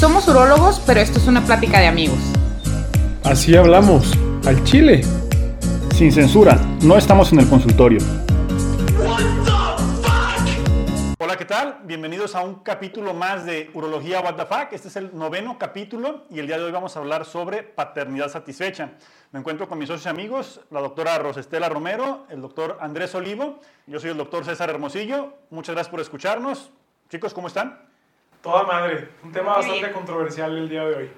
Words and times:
Somos 0.00 0.26
urólogos, 0.28 0.80
pero 0.86 0.98
esto 0.98 1.18
es 1.18 1.26
una 1.26 1.44
plática 1.44 1.78
de 1.78 1.86
amigos. 1.86 2.18
Así 3.22 3.54
hablamos, 3.54 4.16
al 4.46 4.64
chile. 4.64 5.02
Sin 5.94 6.10
censura, 6.10 6.58
no 6.80 6.96
estamos 6.96 7.30
en 7.34 7.40
el 7.40 7.46
consultorio. 7.50 7.98
Hola, 11.18 11.36
¿qué 11.36 11.44
tal? 11.44 11.80
Bienvenidos 11.84 12.34
a 12.34 12.40
un 12.40 12.60
capítulo 12.60 13.12
más 13.12 13.44
de 13.44 13.70
Urología 13.74 14.22
What 14.22 14.36
the 14.36 14.46
Fuck. 14.46 14.72
Este 14.72 14.88
es 14.88 14.96
el 14.96 15.14
noveno 15.14 15.58
capítulo 15.58 16.24
y 16.30 16.38
el 16.38 16.46
día 16.46 16.56
de 16.56 16.64
hoy 16.64 16.72
vamos 16.72 16.96
a 16.96 17.00
hablar 17.00 17.26
sobre 17.26 17.62
paternidad 17.62 18.30
satisfecha. 18.30 18.92
Me 19.32 19.40
encuentro 19.40 19.68
con 19.68 19.76
mis 19.76 19.88
socios 19.88 20.06
y 20.06 20.08
amigos, 20.08 20.62
la 20.70 20.80
doctora 20.80 21.18
Rosestela 21.18 21.68
Romero, 21.68 22.24
el 22.30 22.40
doctor 22.40 22.78
Andrés 22.80 23.14
Olivo, 23.14 23.60
yo 23.86 24.00
soy 24.00 24.12
el 24.12 24.16
doctor 24.16 24.46
César 24.46 24.70
Hermosillo. 24.70 25.34
Muchas 25.50 25.74
gracias 25.74 25.90
por 25.90 26.00
escucharnos. 26.00 26.70
Chicos, 27.10 27.34
¿cómo 27.34 27.48
están? 27.48 27.89
Toda 28.42 28.62
madre. 28.64 29.08
Un 29.22 29.32
tema 29.32 29.56
bastante 29.56 29.92
controversial 29.92 30.56
el 30.56 30.68
día 30.68 30.84
de 30.84 30.94
hoy. 30.94 31.10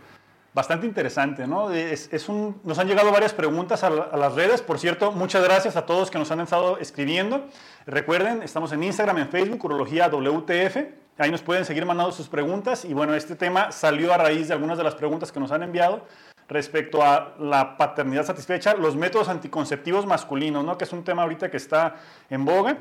Bastante 0.54 0.86
interesante, 0.86 1.46
¿no? 1.46 1.70
Es, 1.70 2.28
un, 2.28 2.60
nos 2.64 2.78
han 2.78 2.86
llegado 2.86 3.10
varias 3.10 3.32
preguntas 3.32 3.84
a, 3.84 3.86
a, 3.86 4.16
las 4.16 4.34
redes. 4.34 4.60
Por 4.60 4.78
cierto, 4.78 5.12
muchas 5.12 5.42
gracias 5.42 5.76
a 5.76 5.86
todos 5.86 6.10
que 6.10 6.18
nos 6.18 6.30
han 6.30 6.40
estado 6.40 6.78
escribiendo. 6.78 7.46
Recuerden, 7.86 8.42
estamos 8.42 8.72
en 8.72 8.82
Instagram, 8.82 9.18
en 9.18 9.28
Facebook, 9.28 9.64
Urología 9.64 10.08
WTF. 10.08 10.76
Ahí 11.16 11.30
nos 11.30 11.42
pueden 11.42 11.64
seguir 11.64 11.86
mandando 11.86 12.12
sus 12.12 12.28
preguntas. 12.28 12.84
Y 12.84 12.92
bueno, 12.92 13.14
este 13.14 13.36
tema 13.36 13.72
salió 13.72 14.12
a 14.12 14.18
raíz 14.18 14.48
de 14.48 14.54
algunas 14.54 14.76
de 14.76 14.84
las 14.84 14.94
preguntas 14.94 15.30
que 15.32 15.40
nos 15.40 15.52
han 15.52 15.62
enviado 15.62 16.04
respecto 16.48 17.02
a 17.02 17.34
la 17.38 17.76
paternidad 17.76 18.26
satisfecha, 18.26 18.74
los 18.74 18.94
métodos 18.94 19.28
anticonceptivos 19.28 20.04
masculinos, 20.04 20.64
¿no? 20.64 20.76
que 20.76 20.84
es 20.84 20.92
un 20.92 21.02
tema 21.02 21.22
ahorita 21.22 21.50
que 21.50 21.56
está 21.56 21.96
en 22.28 22.44
boga. 22.44 22.76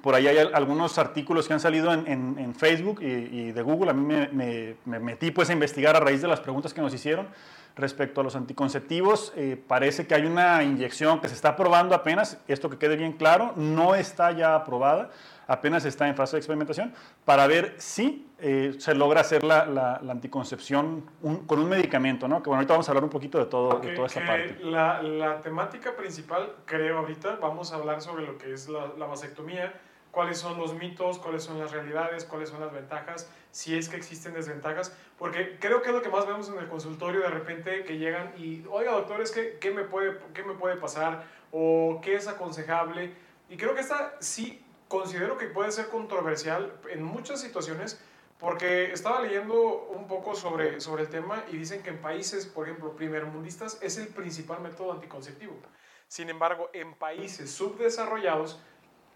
Por 0.00 0.14
ahí 0.14 0.26
hay 0.26 0.38
algunos 0.38 0.96
artículos 0.98 1.46
que 1.46 1.52
han 1.52 1.60
salido 1.60 1.92
en, 1.92 2.54
Facebook 2.54 3.02
y, 3.02 3.52
de 3.52 3.62
Google. 3.62 3.90
A 3.90 3.94
mí 3.94 4.04
me, 4.32 4.98
metí 4.98 5.30
pues 5.30 5.50
a 5.50 5.52
investigar 5.52 5.96
a 5.96 6.00
raíz 6.00 6.22
de 6.22 6.28
las 6.28 6.40
preguntas 6.40 6.72
que 6.72 6.80
nos 6.80 6.94
hicieron 6.94 7.28
respecto 7.76 8.20
a 8.20 8.24
los 8.24 8.36
anticonceptivos. 8.36 9.32
Eh, 9.36 9.62
parece 9.66 10.06
que 10.06 10.14
hay 10.14 10.26
una 10.26 10.62
inyección 10.62 11.20
que 11.20 11.28
se 11.28 11.34
está 11.34 11.56
probando 11.56 11.94
apenas, 11.94 12.40
esto 12.48 12.70
que 12.70 12.78
quede 12.78 12.96
bien 12.96 13.12
claro, 13.12 13.52
no 13.56 13.94
está 13.94 14.32
ya 14.32 14.54
aprobada, 14.54 15.10
apenas 15.46 15.84
está 15.84 16.08
en 16.08 16.14
fase 16.14 16.36
de 16.36 16.38
experimentación, 16.38 16.92
para 17.24 17.46
ver 17.46 17.74
si 17.78 18.28
eh, 18.38 18.74
se 18.78 18.94
logra 18.94 19.20
hacer 19.20 19.44
la, 19.44 20.00
anticoncepción 20.08 21.04
con 21.46 21.58
un 21.58 21.68
medicamento, 21.68 22.28
¿no? 22.28 22.42
Que 22.42 22.48
bueno, 22.48 22.60
ahorita 22.60 22.74
vamos 22.74 22.88
a 22.88 22.92
hablar 22.92 23.04
un 23.04 23.10
poquito 23.10 23.38
de, 23.38 23.46
todo, 23.46 23.78
de 23.78 23.94
toda 23.94 24.06
esta 24.06 24.24
parte. 24.24 24.58
La, 24.62 25.02
la, 25.02 25.40
temática 25.40 25.94
principal, 25.96 26.54
creo 26.64 26.98
ahorita, 26.98 27.36
vamos 27.36 27.72
a 27.72 27.76
hablar 27.76 28.00
sobre 28.00 28.26
lo 28.26 28.38
que 28.38 28.52
es 28.52 28.68
la, 28.68 28.92
la 28.98 29.06
vasectomía, 29.06 29.72
cuáles 30.12 30.38
son 30.38 30.58
los 30.58 30.74
mitos, 30.74 31.18
cuáles 31.18 31.42
son 31.42 31.58
las 31.58 31.72
realidades, 31.72 32.24
cuáles 32.24 32.50
son 32.50 32.60
las 32.60 32.72
ventajas, 32.72 33.28
si 33.50 33.76
es 33.76 33.88
que 33.88 33.96
existen 33.96 34.34
desventajas, 34.34 34.96
porque 35.18 35.58
creo 35.58 35.82
que 35.82 35.88
es 35.88 35.94
lo 35.94 36.02
que 36.02 36.10
más 36.10 36.26
vemos 36.26 36.48
en 36.50 36.58
el 36.58 36.68
consultorio 36.68 37.22
de 37.22 37.30
repente 37.30 37.82
que 37.82 37.98
llegan 37.98 38.32
y, 38.36 38.64
oiga 38.70 38.92
doctor, 38.92 39.20
es 39.20 39.32
que, 39.32 39.58
¿qué 39.58 39.72
me 39.72 39.82
puede, 39.84 40.18
qué 40.34 40.44
me 40.44 40.54
puede 40.54 40.76
pasar? 40.76 41.24
¿O 41.50 42.00
qué 42.02 42.14
es 42.14 42.28
aconsejable? 42.28 43.14
Y 43.48 43.56
creo 43.56 43.74
que 43.74 43.80
esta 43.80 44.14
sí 44.20 44.64
considero 44.86 45.38
que 45.38 45.46
puede 45.46 45.72
ser 45.72 45.88
controversial 45.88 46.72
en 46.90 47.02
muchas 47.02 47.40
situaciones 47.40 47.98
porque 48.38 48.92
estaba 48.92 49.22
leyendo 49.22 49.86
un 49.94 50.06
poco 50.08 50.34
sobre, 50.34 50.80
sobre 50.80 51.04
el 51.04 51.08
tema 51.08 51.44
y 51.50 51.56
dicen 51.56 51.82
que 51.82 51.90
en 51.90 52.02
países, 52.02 52.44
por 52.44 52.66
ejemplo, 52.66 52.94
primermundistas 52.96 53.78
es 53.80 53.96
el 53.96 54.08
principal 54.08 54.60
método 54.60 54.92
anticonceptivo. 54.92 55.54
Sin 56.08 56.28
embargo, 56.28 56.68
en 56.74 56.92
países 56.94 57.50
subdesarrollados, 57.52 58.60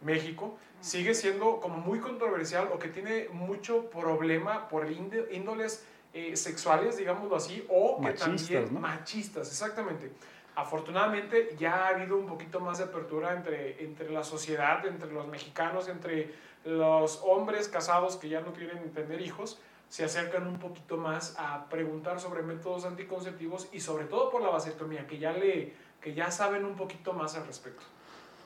México, 0.01 0.57
sigue 0.81 1.15
siendo 1.15 1.61
como 1.61 1.79
muy 1.79 2.01
controversial 2.01 2.69
o 2.73 2.79
que 2.79 2.89
tiene 2.89 3.29
mucho 3.33 3.89
problema 3.91 4.69
por 4.69 4.91
índoles 4.91 5.85
eh, 6.13 6.37
sexuales, 6.37 6.97
digámoslo 6.97 7.37
así, 7.37 7.65
o 7.69 8.01
que 8.01 8.13
también 8.13 8.81
machistas, 8.81 9.49
exactamente. 9.49 10.13
Afortunadamente 10.55 11.55
ya 11.59 11.85
ha 11.85 11.89
habido 11.89 12.17
un 12.17 12.27
poquito 12.27 12.61
más 12.61 12.79
de 12.79 12.85
apertura 12.85 13.35
entre, 13.35 13.85
entre 13.85 14.11
la 14.11 14.25
sociedad, 14.25 14.87
entre 14.87 15.13
los 15.13 15.29
mexicanos, 15.29 15.89
entre 15.89 16.33
los 16.65 17.21
hombres 17.25 17.69
casados 17.69 18.17
que 18.17 18.29
ya 18.29 18.41
no 18.41 18.53
quieren 18.53 18.91
tener 18.93 19.21
hijos, 19.21 19.59
se 19.89 20.05
acercan 20.05 20.47
un 20.47 20.59
poquito 20.59 20.97
más 20.97 21.37
a 21.39 21.69
preguntar 21.69 22.21
sobre 22.21 22.43
métodos 22.43 22.85
anticonceptivos 22.85 23.69
y 23.73 23.81
sobre 23.81 24.07
todo 24.07 24.31
por 24.31 24.43
la 24.43 24.49
vasectomía, 24.49 25.07
que 25.07 25.19
ya, 25.19 25.33
le, 25.33 25.75
que 26.01 26.15
ya 26.15 26.31
saben 26.31 26.65
un 26.65 26.75
poquito 26.75 27.13
más 27.13 27.37
al 27.37 27.47
respecto. 27.47 27.85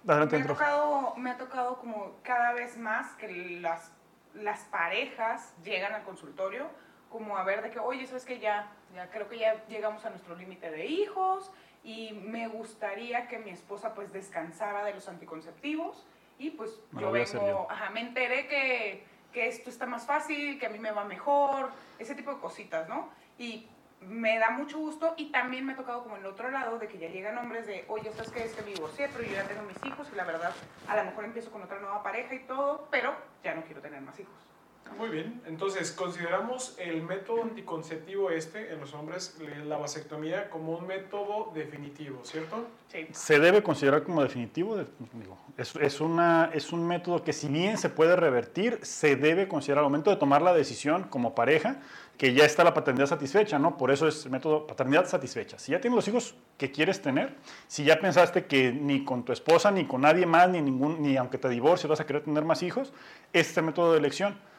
Me, 0.04 0.14
ha 0.14 0.46
tocado, 0.46 1.14
me 1.16 1.30
ha 1.30 1.38
tocado 1.38 1.78
como 1.78 2.12
cada 2.22 2.52
vez 2.52 2.76
más 2.76 3.12
que 3.16 3.60
las, 3.60 3.92
las 4.34 4.60
parejas 4.64 5.54
llegan 5.62 5.94
al 5.94 6.02
consultorio 6.04 6.66
como 7.10 7.36
a 7.36 7.42
ver 7.42 7.62
de 7.62 7.70
que, 7.70 7.80
oye, 7.80 8.06
sabes 8.06 8.24
que 8.24 8.38
ya, 8.38 8.70
ya 8.94 9.10
creo 9.10 9.28
que 9.28 9.38
ya 9.38 9.66
llegamos 9.66 10.04
a 10.04 10.10
nuestro 10.10 10.36
límite 10.36 10.70
de 10.70 10.86
hijos, 10.86 11.50
y 11.82 12.12
me 12.12 12.48
gustaría 12.48 13.26
que 13.28 13.38
mi 13.38 13.50
esposa 13.50 13.94
pues 13.94 14.12
descansara 14.12 14.84
de 14.84 14.94
los 14.94 15.08
anticonceptivos 15.08 16.04
y 16.38 16.50
pues 16.50 16.80
yo 16.92 17.10
vengo, 17.10 17.66
ajá, 17.70 17.90
me 17.90 18.00
enteré 18.00 18.46
que, 18.48 19.04
que, 19.32 19.46
esto 19.46 19.70
está 19.70 19.86
más 19.86 20.06
fácil, 20.06 20.58
que 20.58 20.66
a 20.66 20.70
mí 20.70 20.78
me 20.78 20.90
va 20.90 21.04
mejor, 21.04 21.70
ese 21.98 22.14
tipo 22.14 22.32
de 22.34 22.40
cositas, 22.40 22.88
¿no? 22.88 23.08
Y 23.38 23.66
me 24.00 24.38
da 24.38 24.50
mucho 24.50 24.78
gusto 24.78 25.14
y 25.16 25.30
también 25.30 25.66
me 25.66 25.74
ha 25.74 25.76
tocado 25.76 26.02
como 26.02 26.16
el 26.16 26.26
otro 26.26 26.50
lado 26.50 26.78
de 26.78 26.88
que 26.88 26.98
ya 26.98 27.08
llegan 27.08 27.36
hombres 27.38 27.66
de, 27.66 27.84
oye, 27.88 28.10
¿sabes 28.12 28.30
qué? 28.30 28.44
Es 28.44 28.54
que 28.54 28.62
me 28.62 28.72
divorcié, 28.72 29.08
pero 29.08 29.24
yo 29.24 29.34
ya 29.34 29.44
tengo 29.44 29.62
mis 29.62 29.76
hijos 29.84 30.08
y 30.12 30.16
la 30.16 30.24
verdad 30.24 30.52
a 30.88 30.96
lo 30.96 31.04
mejor 31.04 31.24
empiezo 31.24 31.50
con 31.50 31.62
otra 31.62 31.78
nueva 31.78 32.02
pareja 32.02 32.34
y 32.34 32.40
todo, 32.40 32.88
pero 32.90 33.14
ya 33.44 33.54
no 33.54 33.62
quiero 33.64 33.80
tener 33.80 34.00
más 34.00 34.18
hijos. 34.18 34.49
Muy 34.98 35.08
bien, 35.08 35.40
entonces 35.46 35.92
consideramos 35.92 36.76
el 36.78 37.02
método 37.02 37.42
anticonceptivo 37.42 38.30
este 38.30 38.72
en 38.72 38.80
los 38.80 38.92
hombres, 38.94 39.36
la 39.64 39.78
vasectomía, 39.78 40.50
como 40.50 40.76
un 40.76 40.86
método 40.86 41.52
definitivo, 41.54 42.20
¿cierto? 42.24 42.66
Sí. 42.88 43.06
Se 43.12 43.38
debe 43.38 43.62
considerar 43.62 44.02
como 44.02 44.22
definitivo, 44.22 44.76
digo, 45.14 45.38
es, 45.56 45.74
es, 45.76 46.00
una, 46.00 46.50
es 46.52 46.72
un 46.72 46.86
método 46.86 47.22
que 47.22 47.32
si 47.32 47.48
bien 47.48 47.78
se 47.78 47.88
puede 47.88 48.16
revertir, 48.16 48.78
se 48.82 49.16
debe 49.16 49.48
considerar 49.48 49.84
al 49.84 49.90
momento 49.90 50.10
de 50.10 50.16
tomar 50.16 50.42
la 50.42 50.52
decisión 50.52 51.04
como 51.04 51.34
pareja 51.34 51.80
que 52.20 52.34
ya 52.34 52.44
está 52.44 52.62
la 52.64 52.74
paternidad 52.74 53.06
satisfecha, 53.06 53.58
¿no? 53.58 53.78
Por 53.78 53.90
eso 53.90 54.06
es 54.06 54.26
el 54.26 54.30
método 54.30 54.66
paternidad 54.66 55.06
satisfecha. 55.06 55.58
Si 55.58 55.72
ya 55.72 55.80
tienes 55.80 55.96
los 55.96 56.06
hijos 56.06 56.34
que 56.58 56.70
quieres 56.70 57.00
tener, 57.00 57.34
si 57.66 57.82
ya 57.84 57.98
pensaste 57.98 58.44
que 58.44 58.70
ni 58.72 59.06
con 59.06 59.24
tu 59.24 59.32
esposa, 59.32 59.70
ni 59.70 59.86
con 59.86 60.02
nadie 60.02 60.26
más, 60.26 60.50
ni, 60.50 60.60
ningún, 60.60 61.00
ni 61.00 61.16
aunque 61.16 61.38
te 61.38 61.48
divorcies 61.48 61.88
vas 61.88 62.00
a 62.00 62.04
querer 62.04 62.22
tener 62.22 62.44
más 62.44 62.62
hijos, 62.62 62.92
este 63.32 63.62
método 63.62 63.92
de 63.92 64.00
elección 64.00 64.49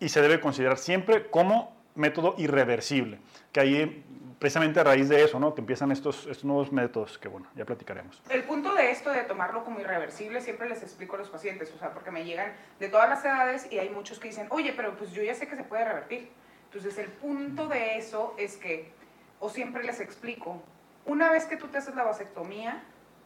y 0.00 0.08
se 0.08 0.22
debe 0.22 0.40
considerar 0.40 0.78
siempre 0.78 1.28
como 1.28 1.76
método 1.94 2.34
irreversible, 2.38 3.18
que 3.52 3.60
ahí 3.60 4.04
precisamente 4.38 4.78
a 4.80 4.84
raíz 4.84 5.08
de 5.08 5.22
eso, 5.22 5.40
¿no? 5.40 5.54
Que 5.54 5.60
empiezan 5.60 5.90
estos, 5.90 6.26
estos 6.26 6.44
nuevos 6.44 6.70
métodos 6.70 7.18
que, 7.18 7.28
bueno, 7.28 7.48
ya 7.56 7.64
platicaremos. 7.64 8.22
El 8.30 8.44
punto 8.44 8.72
de 8.74 8.90
esto 8.90 9.10
de 9.10 9.22
tomarlo 9.22 9.64
como 9.64 9.80
irreversible 9.80 10.40
siempre 10.40 10.68
les 10.68 10.82
explico 10.82 11.16
a 11.16 11.18
los 11.18 11.28
pacientes, 11.28 11.72
o 11.74 11.78
sea, 11.78 11.92
porque 11.92 12.10
me 12.10 12.24
llegan 12.24 12.52
de 12.78 12.88
todas 12.88 13.08
las 13.08 13.24
edades 13.24 13.66
y 13.70 13.78
hay 13.78 13.90
muchos 13.90 14.18
que 14.20 14.28
dicen, 14.28 14.46
oye, 14.50 14.72
pero 14.76 14.96
pues 14.96 15.10
yo 15.12 15.22
ya 15.22 15.34
sé 15.34 15.48
que 15.48 15.56
se 15.56 15.64
puede 15.64 15.84
revertir. 15.84 16.30
Entonces, 16.66 16.98
el 16.98 17.08
punto 17.08 17.66
de 17.66 17.96
eso 17.96 18.34
es 18.38 18.56
que, 18.56 18.92
o 19.40 19.48
siempre 19.48 19.82
les 19.82 20.00
explico, 20.00 20.62
una 21.04 21.30
vez 21.30 21.46
que 21.46 21.56
tú 21.56 21.68
te 21.68 21.78
haces 21.78 21.94
la 21.94 22.04
vasectomía, 22.04 22.82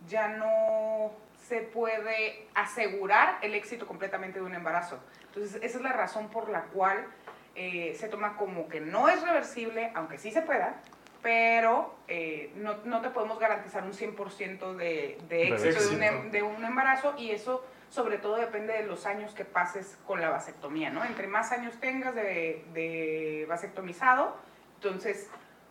ya 0.09 0.29
no 0.29 1.13
se 1.49 1.61
puede 1.61 2.47
asegurar 2.55 3.39
el 3.43 3.55
éxito 3.55 3.87
completamente 3.87 4.39
de 4.39 4.45
un 4.45 4.55
embarazo. 4.55 5.01
Entonces, 5.35 5.63
esa 5.63 5.79
es 5.79 5.83
la 5.83 5.93
razón 5.93 6.29
por 6.29 6.51
la 6.51 6.65
cual 6.65 7.07
eh, 7.55 7.97
se 7.99 8.09
toma 8.09 8.37
como 8.37 8.69
que 8.69 8.81
no 8.81 9.09
es 9.09 9.23
reversible, 9.23 9.91
aunque 9.95 10.19
sí 10.19 10.31
se 10.31 10.43
pueda, 10.43 10.83
pero 11.23 11.95
eh, 12.07 12.53
no, 12.57 12.77
no, 12.85 13.01
te 13.01 13.09
podemos 13.09 13.39
garantizar 13.39 13.83
un 13.85 13.93
100% 13.93 14.77
de, 14.77 15.19
de 15.29 15.49
éxito 15.49 15.81
de 15.89 15.97
un, 15.97 16.03
em, 16.03 16.31
de 16.31 16.43
un, 16.43 16.65
embarazo 16.65 17.15
y 17.17 17.31
eso 17.31 17.65
sobre 17.89 18.19
todo 18.19 18.37
depende 18.37 18.75
de 18.75 18.83
los 18.85 19.07
años 19.07 19.33
que 19.33 19.45
pases 19.45 19.99
con 20.07 20.21
la 20.21 20.29
vasectomía, 20.29 20.91
¿no? 20.91 21.05
Entre 21.05 21.27
más 21.29 21.53
años 21.53 21.79
tengas 21.81 22.15
de, 22.15 22.65
de 22.75 23.47
vasectomizado, 23.49 24.37
entonces 24.77 25.31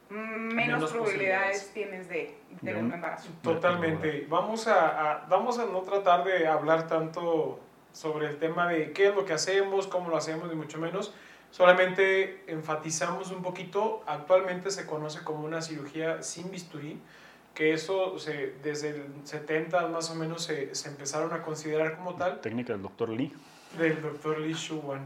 menos, 0.10 0.92
probabilidades 0.92 1.72
tienes 1.74 2.10
de 2.10 2.36
tener 2.60 2.78
un 2.78 2.94
embarazo. 2.94 3.30
Totalmente. 3.42 4.26
Vamos 4.30 4.68
a, 4.68 5.12
a, 5.12 5.26
vamos 5.28 5.58
a 5.60 5.66
no 5.66 5.82
tratar 5.82 6.24
de 6.24 6.48
hablar 6.48 6.88
tanto 6.88 7.60
sobre 7.94 8.28
el 8.28 8.38
tema 8.38 8.68
de 8.68 8.92
qué 8.94 9.08
es 9.08 9.16
lo 9.16 9.26
que 9.26 9.34
hacemos, 9.34 9.88
cómo 9.88 10.10
lo 10.10 10.18
hacemos, 10.18 10.50
ni 10.50 10.56
mucho 10.56 10.78
menos. 10.78 11.14
Solamente 11.52 12.44
enfatizamos 12.48 13.32
un 13.32 13.42
poquito, 13.42 14.04
actualmente 14.08 14.72
se 14.72 14.86
conoce 14.86 15.24
como 15.24 15.46
una 15.46 15.62
cirugía 15.62 16.24
sin 16.24 16.50
bisturí, 16.50 17.00
que 17.54 17.74
eso 17.74 18.18
se, 18.18 18.54
desde 18.64 18.92
el 18.92 19.06
70 19.26 19.88
más 19.88 20.10
o 20.10 20.16
menos 20.16 20.44
se, 20.44 20.74
se, 20.74 20.88
empezaron 20.88 21.34
a 21.34 21.42
considerar 21.42 21.98
como 21.98 22.16
tal. 22.16 22.40
Técnica 22.40 22.72
del 22.72 22.82
doctor 22.82 23.10
Lee. 23.10 23.34
Del 23.78 24.02
doctor 24.02 24.40
Lee 24.40 24.54
Shuwan. 24.54 25.06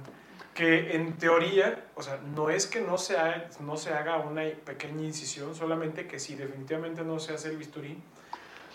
Que 0.53 0.95
en 0.95 1.17
teoría, 1.17 1.85
o 1.95 2.03
sea, 2.03 2.17
no 2.17 2.49
es 2.49 2.67
que 2.67 2.79
no 2.79 2.97
se, 2.97 3.17
haga, 3.17 3.49
no 3.59 3.75
se 3.75 3.93
haga 3.93 4.19
una 4.19 4.43
pequeña 4.63 5.01
incisión, 5.01 5.55
solamente 5.55 6.07
que 6.07 6.19
si 6.19 6.35
definitivamente 6.35 7.03
no 7.03 7.19
se 7.19 7.33
hace 7.33 7.49
el 7.49 7.57
bisturí, 7.57 7.97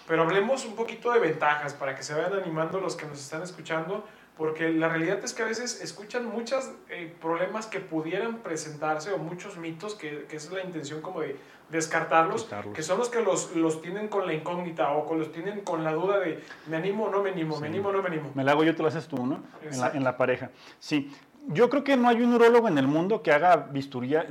pero 0.06 0.22
hablemos 0.22 0.64
un 0.64 0.74
poquito 0.76 1.12
de 1.12 1.20
ventajas 1.20 1.74
para 1.74 1.94
que 1.94 2.02
se 2.02 2.14
vayan 2.14 2.34
animando 2.34 2.80
los 2.80 2.96
que 2.96 3.06
nos 3.06 3.18
están 3.20 3.42
escuchando, 3.42 4.04
porque 4.36 4.70
la 4.70 4.88
realidad 4.88 5.22
es 5.22 5.34
que 5.34 5.42
a 5.42 5.46
veces 5.46 5.82
escuchan 5.82 6.26
muchos 6.26 6.70
eh, 6.88 7.14
problemas 7.20 7.66
que 7.66 7.78
pudieran 7.80 8.38
presentarse 8.38 9.12
o 9.12 9.18
muchos 9.18 9.58
mitos, 9.58 9.94
que, 9.94 10.24
que 10.28 10.36
es 10.36 10.50
la 10.50 10.62
intención 10.62 11.02
como 11.02 11.20
de 11.20 11.36
descartarlos, 11.68 12.44
Quitarlos. 12.44 12.74
que 12.74 12.82
son 12.82 12.98
los 12.98 13.08
que 13.10 13.20
los, 13.22 13.54
los 13.54 13.80
tienen 13.82 14.08
con 14.08 14.26
la 14.26 14.32
incógnita 14.34 14.90
o 14.92 15.06
con 15.06 15.18
los 15.18 15.30
tienen 15.30 15.60
con 15.60 15.84
la 15.84 15.92
duda 15.92 16.18
de 16.18 16.42
me 16.66 16.76
animo 16.76 17.04
o 17.04 17.10
no 17.10 17.22
me 17.22 17.30
animo, 17.30 17.60
me 17.60 17.68
animo 17.68 17.90
o 17.90 17.92
no 17.92 18.02
me 18.02 18.08
animo. 18.08 18.30
Me 18.34 18.42
la 18.42 18.52
hago 18.52 18.64
yo, 18.64 18.74
te 18.74 18.82
lo 18.82 18.88
haces 18.88 19.06
tú, 19.06 19.24
¿no? 19.24 19.40
La, 19.78 19.90
en 19.90 20.02
la 20.02 20.16
pareja. 20.16 20.50
Sí. 20.78 21.14
Yo 21.52 21.68
creo 21.68 21.82
que 21.82 21.96
no 21.96 22.08
hay 22.08 22.22
un 22.22 22.32
urólogo 22.32 22.68
en 22.68 22.78
el 22.78 22.86
mundo 22.86 23.22
que 23.22 23.32
haga 23.32 23.56
bisturía, 23.56 24.24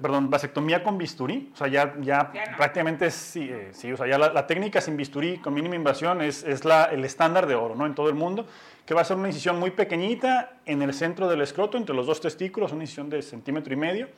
perdón, 0.00 0.30
vasectomía 0.30 0.84
con 0.84 0.98
bisturí. 0.98 1.50
O 1.52 1.56
sea, 1.56 1.66
ya, 1.66 1.94
ya, 2.00 2.30
Ya 2.32 2.46
no. 2.52 2.56
prácticamente 2.56 3.10
sí, 3.10 3.48
eh, 3.50 3.70
sí, 3.72 3.90
o 3.92 3.96
sea, 3.96 4.06
ya 4.06 4.18
la, 4.18 4.32
la 4.32 4.46
técnica 4.46 4.80
sin 4.80 4.96
bisturí, 4.96 5.38
con 5.38 5.52
mínima 5.52 5.74
invasión, 5.74 6.22
es, 6.22 6.44
es 6.44 6.64
la, 6.64 6.84
el 6.84 7.04
estándar 7.04 7.46
de 7.48 7.56
oro, 7.56 7.74
¿no? 7.74 7.86
En 7.86 7.94
todo 7.96 8.08
el 8.08 8.14
mundo, 8.14 8.46
que 8.86 8.94
va 8.94 9.00
a 9.00 9.04
ser 9.04 9.16
una 9.16 9.26
incisión 9.28 9.58
muy 9.58 9.72
pequeñita 9.72 10.52
en 10.64 10.82
el 10.82 10.94
centro 10.94 11.28
del 11.28 11.40
escroto, 11.40 11.76
entre 11.76 11.94
los 11.94 12.06
dos 12.06 12.20
testículos, 12.20 12.72
una 12.72 12.84
incisión 12.84 13.10
de 13.10 13.20
centímetro 13.22 13.72
y 13.74 13.76
medio. 13.76 14.08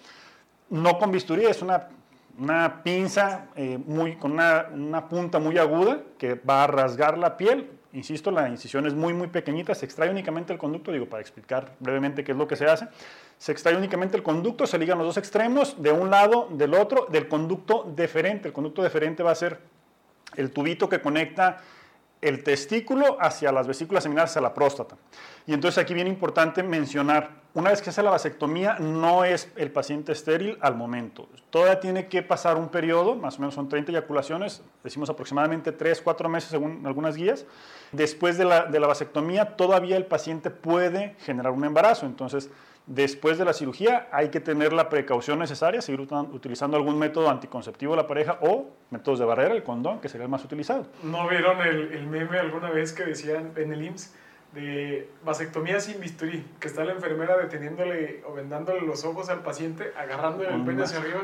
No 0.68 0.98
con 0.98 1.10
bisturí, 1.10 1.46
es 1.46 1.62
una, 1.62 1.88
una 2.38 2.82
pinza 2.82 3.46
eh, 3.56 3.78
muy, 3.86 4.16
con 4.16 4.32
una, 4.32 4.66
una 4.74 5.08
punta 5.08 5.38
muy 5.38 5.56
aguda 5.56 6.00
que 6.18 6.34
va 6.34 6.64
a 6.64 6.66
rasgar 6.66 7.16
la 7.16 7.36
piel. 7.38 7.70
Insisto, 7.94 8.30
la 8.30 8.48
incisión 8.48 8.86
es 8.86 8.94
muy, 8.94 9.12
muy 9.12 9.26
pequeñita, 9.26 9.74
se 9.74 9.84
extrae 9.84 10.08
únicamente 10.08 10.52
el 10.52 10.58
conducto, 10.58 10.92
digo, 10.92 11.06
para 11.06 11.20
explicar 11.20 11.74
brevemente 11.78 12.24
qué 12.24 12.32
es 12.32 12.38
lo 12.38 12.48
que 12.48 12.56
se 12.56 12.64
hace. 12.64 12.88
Se 13.36 13.52
extrae 13.52 13.76
únicamente 13.76 14.16
el 14.16 14.22
conducto, 14.22 14.66
se 14.66 14.78
ligan 14.78 14.96
los 14.96 15.08
dos 15.08 15.18
extremos, 15.18 15.80
de 15.82 15.92
un 15.92 16.08
lado, 16.08 16.48
del 16.50 16.72
otro, 16.72 17.06
del 17.10 17.28
conducto 17.28 17.92
deferente. 17.94 18.48
El 18.48 18.54
conducto 18.54 18.82
deferente 18.82 19.22
va 19.22 19.32
a 19.32 19.34
ser 19.34 19.60
el 20.36 20.50
tubito 20.52 20.88
que 20.88 21.02
conecta 21.02 21.60
el 22.22 22.42
testículo 22.42 23.18
hacia 23.20 23.52
las 23.52 23.66
vesículas 23.66 24.04
seminales, 24.04 24.30
hacia 24.30 24.40
la 24.40 24.54
próstata. 24.54 24.96
Y 25.46 25.52
entonces 25.52 25.82
aquí 25.82 25.92
viene 25.92 26.08
importante 26.08 26.62
mencionar, 26.62 27.41
una 27.54 27.70
vez 27.70 27.82
que 27.82 27.90
hace 27.90 28.02
la 28.02 28.10
vasectomía, 28.10 28.78
no 28.78 29.24
es 29.24 29.52
el 29.56 29.70
paciente 29.70 30.12
estéril 30.12 30.56
al 30.62 30.74
momento. 30.74 31.28
Todavía 31.50 31.80
tiene 31.80 32.06
que 32.06 32.22
pasar 32.22 32.56
un 32.56 32.70
periodo, 32.70 33.14
más 33.14 33.36
o 33.36 33.40
menos 33.40 33.54
son 33.54 33.68
30 33.68 33.92
eyaculaciones, 33.92 34.62
decimos 34.82 35.10
aproximadamente 35.10 35.70
3, 35.70 36.00
4 36.00 36.28
meses 36.30 36.50
según 36.50 36.86
algunas 36.86 37.14
guías. 37.14 37.44
Después 37.92 38.38
de 38.38 38.46
la, 38.46 38.64
de 38.64 38.80
la 38.80 38.86
vasectomía, 38.86 39.56
todavía 39.56 39.98
el 39.98 40.06
paciente 40.06 40.48
puede 40.48 41.14
generar 41.20 41.52
un 41.52 41.64
embarazo. 41.64 42.06
Entonces, 42.06 42.50
después 42.86 43.36
de 43.36 43.44
la 43.44 43.52
cirugía 43.52 44.08
hay 44.12 44.30
que 44.30 44.40
tener 44.40 44.72
la 44.72 44.88
precaución 44.88 45.38
necesaria, 45.38 45.82
seguir 45.82 46.00
utilizando 46.32 46.78
algún 46.78 46.98
método 46.98 47.28
anticonceptivo 47.28 47.92
de 47.92 47.98
la 47.98 48.06
pareja 48.06 48.38
o 48.40 48.70
métodos 48.88 49.18
de 49.18 49.26
barrera, 49.26 49.54
el 49.54 49.62
condón, 49.62 50.00
que 50.00 50.08
sería 50.08 50.24
el 50.24 50.30
más 50.30 50.42
utilizado. 50.42 50.86
¿No 51.02 51.28
vieron 51.28 51.60
el, 51.60 51.92
el 51.92 52.06
meme 52.06 52.38
alguna 52.38 52.70
vez 52.70 52.94
que 52.94 53.04
decían 53.04 53.52
en 53.56 53.72
el 53.74 53.82
IMSS 53.82 54.14
de 54.52 55.08
vasectomía 55.24 55.80
sin 55.80 56.00
bisturí? 56.00 56.44
Que 56.60 56.68
está 56.68 56.84
la 56.84 56.92
enfermera 56.92 57.36
deteniéndole 57.36 58.22
o 58.26 58.34
vendándole 58.34 58.82
los 58.82 59.04
ojos 59.04 59.28
al 59.28 59.42
paciente, 59.42 59.92
agarrándole 59.96 60.50
el 60.54 60.64
pene 60.64 60.82
hacia 60.84 60.98
arriba 60.98 61.22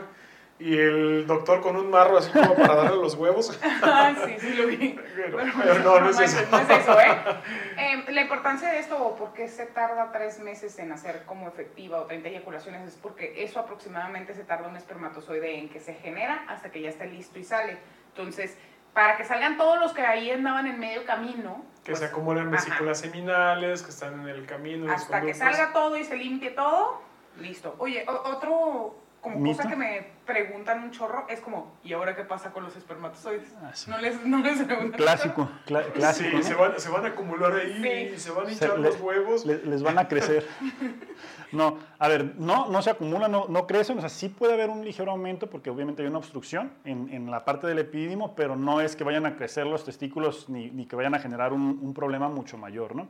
y 0.60 0.76
el 0.76 1.26
doctor 1.28 1.60
con 1.60 1.76
un 1.76 1.88
marro 1.88 2.19
así 2.19 2.32
como 2.32 2.54
para 2.56 2.75
darle 2.75 2.96
los 2.96 3.14
huevos. 3.14 3.58
Ah, 3.82 4.12
sí, 4.25 4.36
sí 4.40 4.54
lo 4.54 4.66
vi. 4.66 4.98
Pero, 5.14 5.38
Pero 5.38 5.52
pero 5.62 5.78
no, 5.80 6.00
no 6.00 6.10
es 6.10 6.19
eso. 6.20 6.40
no 6.50 6.58
es 6.58 6.70
eso, 6.70 7.00
¿eh? 7.00 7.16
Eh, 7.78 8.04
La 8.12 8.22
importancia 8.22 8.69
de 8.70 8.80
esto, 8.80 9.00
o 9.00 9.14
por 9.14 9.32
qué 9.34 9.48
se 9.48 9.66
tarda 9.66 10.10
tres 10.10 10.40
meses 10.40 10.78
en 10.78 10.90
hacer 10.90 11.22
como 11.26 11.46
efectiva 11.48 12.00
o 12.00 12.06
30 12.06 12.28
eyaculaciones, 12.28 12.88
es 12.88 12.96
porque 12.96 13.44
eso 13.44 13.60
aproximadamente 13.60 14.34
se 14.34 14.42
tarda 14.42 14.69
un 14.69 14.76
espermatozoide 14.76 15.58
en 15.58 15.69
que 15.69 15.78
se 15.78 15.94
genera 15.94 16.44
hasta 16.48 16.70
que 16.70 16.80
ya 16.80 16.88
esté 16.88 17.06
listo 17.06 17.38
y 17.38 17.44
sale. 17.44 17.78
Entonces, 18.08 18.56
para 18.92 19.16
que 19.16 19.25
salgan 19.25 19.56
todos 19.58 19.78
los 19.78 19.92
que 19.92 20.02
ahí 20.02 20.30
andaban 20.30 20.66
en 20.66 20.80
medio 20.80 21.04
camino, 21.04 21.64
Que 21.88 21.93
pues, 21.94 22.00
se 22.00 22.05
acumulan 22.05 22.49
ajá, 22.55 22.67
vesículas 22.67 22.99
seminales, 23.00 23.82
que 23.82 23.88
están 23.88 24.20
en 24.20 24.29
el 24.29 24.44
camino. 24.44 24.93
hasta 24.93 25.23
que 25.23 25.32
salga 25.32 25.73
todo 25.73 25.96
y 25.96 26.05
se 26.05 26.17
limpie 26.19 26.50
todo, 26.50 27.00
listo. 27.40 27.75
Oye, 27.79 28.05
otro 28.06 28.94
como 29.23 29.38
¿Mito? 29.40 29.56
cosa 29.56 29.70
que 29.70 29.75
me 29.76 30.06
preguntan 30.26 30.82
un 30.82 30.90
chorro 30.90 31.25
es 31.31 31.40
como, 31.40 31.73
¿y 31.82 31.94
ahora 31.94 32.14
qué 32.14 32.25
pasa 32.25 32.52
con 32.52 32.62
los 32.62 32.76
espermatozoides? 32.76 33.49
Ah, 33.62 33.70
sí. 33.73 33.90
No 33.90 33.96
les, 33.96 34.23
no 34.26 34.38
les 34.40 34.62
preguntan. 34.62 35.00
Clásico, 35.00 35.49
cla- 35.67 35.90
clásico. 35.93 36.29
Sí, 36.31 36.37
¿no? 36.37 36.43
se, 36.43 36.55
van, 36.55 36.79
se 36.79 36.88
van 36.90 37.05
a 37.06 37.08
acumular 37.08 37.52
ahí, 37.55 37.81
Sí. 37.82 38.14
y 38.14 38.19
se 38.19 38.31
van 38.32 38.43
a 38.44 38.46
Se- 38.49 38.52
hinchar 38.52 38.79
le- 38.79 38.90
los 38.90 39.00
huevos. 39.00 39.46
le- 39.46 39.64
les 39.64 39.82
van 39.82 39.99
a 39.99 40.08
crecer. 40.08 40.46
No, 41.52 41.78
a 41.98 42.08
ver, 42.08 42.34
no, 42.38 42.68
no 42.68 42.82
se 42.82 42.90
acumulan, 42.90 43.32
no, 43.32 43.46
no 43.48 43.66
crecen, 43.66 43.96
o 43.98 44.00
sea, 44.00 44.10
sí 44.10 44.28
puede 44.28 44.52
haber 44.54 44.68
un 44.70 44.84
ligero 44.84 45.10
aumento 45.12 45.48
porque 45.48 45.70
obviamente 45.70 46.02
hay 46.02 46.08
una 46.08 46.18
obstrucción 46.18 46.72
en, 46.84 47.08
en 47.12 47.30
la 47.30 47.44
parte 47.44 47.66
del 47.66 47.78
epidídimo, 47.78 48.34
pero 48.34 48.54
no 48.56 48.80
es 48.80 48.96
que 48.96 49.04
vayan 49.04 49.24
a 49.26 49.36
crecer 49.36 49.66
los 49.66 49.84
testículos 49.84 50.48
ni, 50.48 50.70
ni 50.70 50.86
que 50.86 50.94
vayan 50.96 51.14
a 51.14 51.18
generar 51.18 51.52
un, 51.52 51.78
un 51.82 51.94
problema 51.94 52.28
mucho 52.28 52.58
mayor, 52.58 52.94
¿no? 52.94 53.08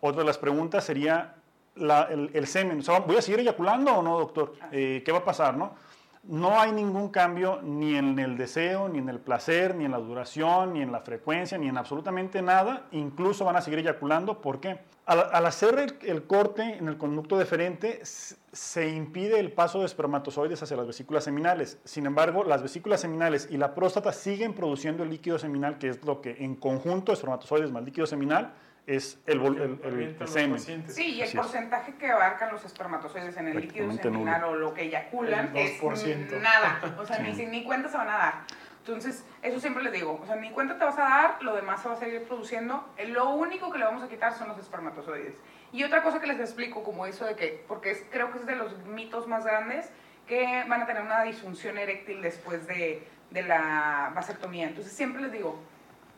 Otra 0.00 0.22
de 0.22 0.26
las 0.26 0.38
preguntas 0.38 0.84
sería 0.84 1.34
la- 1.76 2.08
el, 2.10 2.30
el 2.34 2.46
semen, 2.46 2.80
o 2.80 2.82
sea, 2.82 3.00
¿voy 3.00 3.16
a 3.16 3.22
seguir 3.22 3.40
eyaculando 3.40 3.94
o 3.94 4.02
no, 4.02 4.18
doctor? 4.18 4.54
Eh, 4.72 5.02
¿Qué 5.04 5.12
va 5.12 5.18
a 5.18 5.24
pasar, 5.24 5.56
no? 5.56 5.74
No 6.22 6.60
hay 6.60 6.70
ningún 6.72 7.08
cambio 7.08 7.60
ni 7.62 7.96
en 7.96 8.18
el 8.18 8.36
deseo, 8.36 8.88
ni 8.90 8.98
en 8.98 9.08
el 9.08 9.20
placer, 9.20 9.74
ni 9.74 9.86
en 9.86 9.92
la 9.92 9.98
duración, 9.98 10.74
ni 10.74 10.82
en 10.82 10.92
la 10.92 11.00
frecuencia, 11.00 11.56
ni 11.56 11.68
en 11.68 11.78
absolutamente 11.78 12.42
nada. 12.42 12.86
Incluso 12.92 13.46
van 13.46 13.56
a 13.56 13.62
seguir 13.62 13.78
eyaculando. 13.78 14.40
¿Por 14.42 14.60
qué? 14.60 14.80
Al, 15.06 15.46
hacer 15.46 15.78
el, 15.78 15.96
el 16.02 16.24
corte 16.24 16.76
en 16.76 16.88
el 16.88 16.98
conducto 16.98 17.38
deferente, 17.38 18.00
se 18.04 18.88
impide 18.90 19.40
el 19.40 19.50
paso 19.52 19.80
de 19.80 19.86
espermatozoides 19.86 20.62
hacia 20.62 20.76
las 20.76 20.86
vesículas 20.86 21.24
seminales. 21.24 21.78
Sin 21.84 22.04
embargo, 22.04 22.44
las 22.44 22.62
vesículas 22.62 23.00
seminales 23.00 23.48
y 23.50 23.56
la 23.56 23.74
próstata 23.74 24.12
siguen 24.12 24.52
produciendo 24.54 25.02
el 25.02 25.10
líquido 25.10 25.38
seminal, 25.38 25.78
que 25.78 25.88
es 25.88 26.04
lo 26.04 26.20
que 26.20 26.36
en 26.44 26.54
conjunto, 26.54 27.12
espermatozoides 27.12 27.72
más 27.72 27.82
líquido 27.82 28.06
seminal, 28.06 28.52
es 28.96 29.20
el, 29.26 29.40
el- 29.80 30.28
semen. 30.28 30.58
Sí, 30.58 31.04
y 31.06 31.20
el 31.22 31.28
Así 31.28 31.36
es. 31.36 31.42
porcentaje 31.42 31.94
que 31.94 32.10
abarcan 32.10 32.50
los 32.50 32.64
espermatozoides 32.64 33.36
en 33.36 33.48
el 33.48 33.60
líquido 33.60 33.90
seminal 33.92 34.44
o 34.44 34.56
lo 34.56 34.74
que 34.74 34.82
eyaculan 34.82 35.56
es 35.56 35.80
2%. 35.80 36.40
nada. 36.40 36.80
O 36.98 37.06
sea, 37.06 37.18
ni, 37.20 37.30
Sí. 37.34 37.44
si- 37.44 37.46
ni 37.46 37.62
cuenta 37.64 37.88
se 37.88 37.96
van 37.96 38.08
a 38.08 38.16
dar. 38.16 38.34
Entonces, 38.78 39.24
eso 39.42 39.60
siempre 39.60 39.82
les 39.84 39.92
digo. 39.92 40.18
O 40.22 40.26
sea, 40.26 40.36
ni 40.36 40.50
cuenta 40.50 40.76
te 40.78 40.84
vas 40.84 40.98
a 40.98 41.02
dar, 41.02 41.42
lo 41.42 41.54
demás 41.54 41.82
se 41.82 41.88
va 41.88 41.94
a 41.94 41.98
seguir 41.98 42.24
produciendo. 42.24 42.92
Eh, 42.96 43.06
Lo 43.08 43.28
único 43.30 43.70
que 43.70 43.78
le 43.78 43.84
vamos 43.84 44.02
a 44.02 44.08
quitar 44.08 44.32
son 44.34 44.48
los 44.48 44.58
espermatozoides. 44.58 45.34
Y 45.72 45.84
otra 45.84 46.02
cosa 46.02 46.20
que 46.20 46.26
les 46.26 46.40
explico, 46.40 46.82
como 46.82 47.06
eso 47.06 47.24
de 47.26 47.36
que, 47.36 47.64
porque 47.68 47.90
es- 47.92 48.04
creo 48.10 48.32
que 48.32 48.38
es 48.38 48.46
de 48.46 48.56
los 48.56 48.76
mitos 48.86 49.28
más 49.28 49.44
grandes, 49.44 49.90
que 50.26 50.64
van 50.68 50.82
a 50.82 50.86
tener 50.86 51.02
una 51.02 51.22
disfunción 51.22 51.78
eréctil 51.78 52.22
después 52.22 52.66
de, 52.66 53.06
de 53.30 53.42
la 53.42 54.10
vasectomía. 54.14 54.66
Entonces, 54.66 54.92
siempre 54.92 55.22
les 55.22 55.30
digo, 55.32 55.60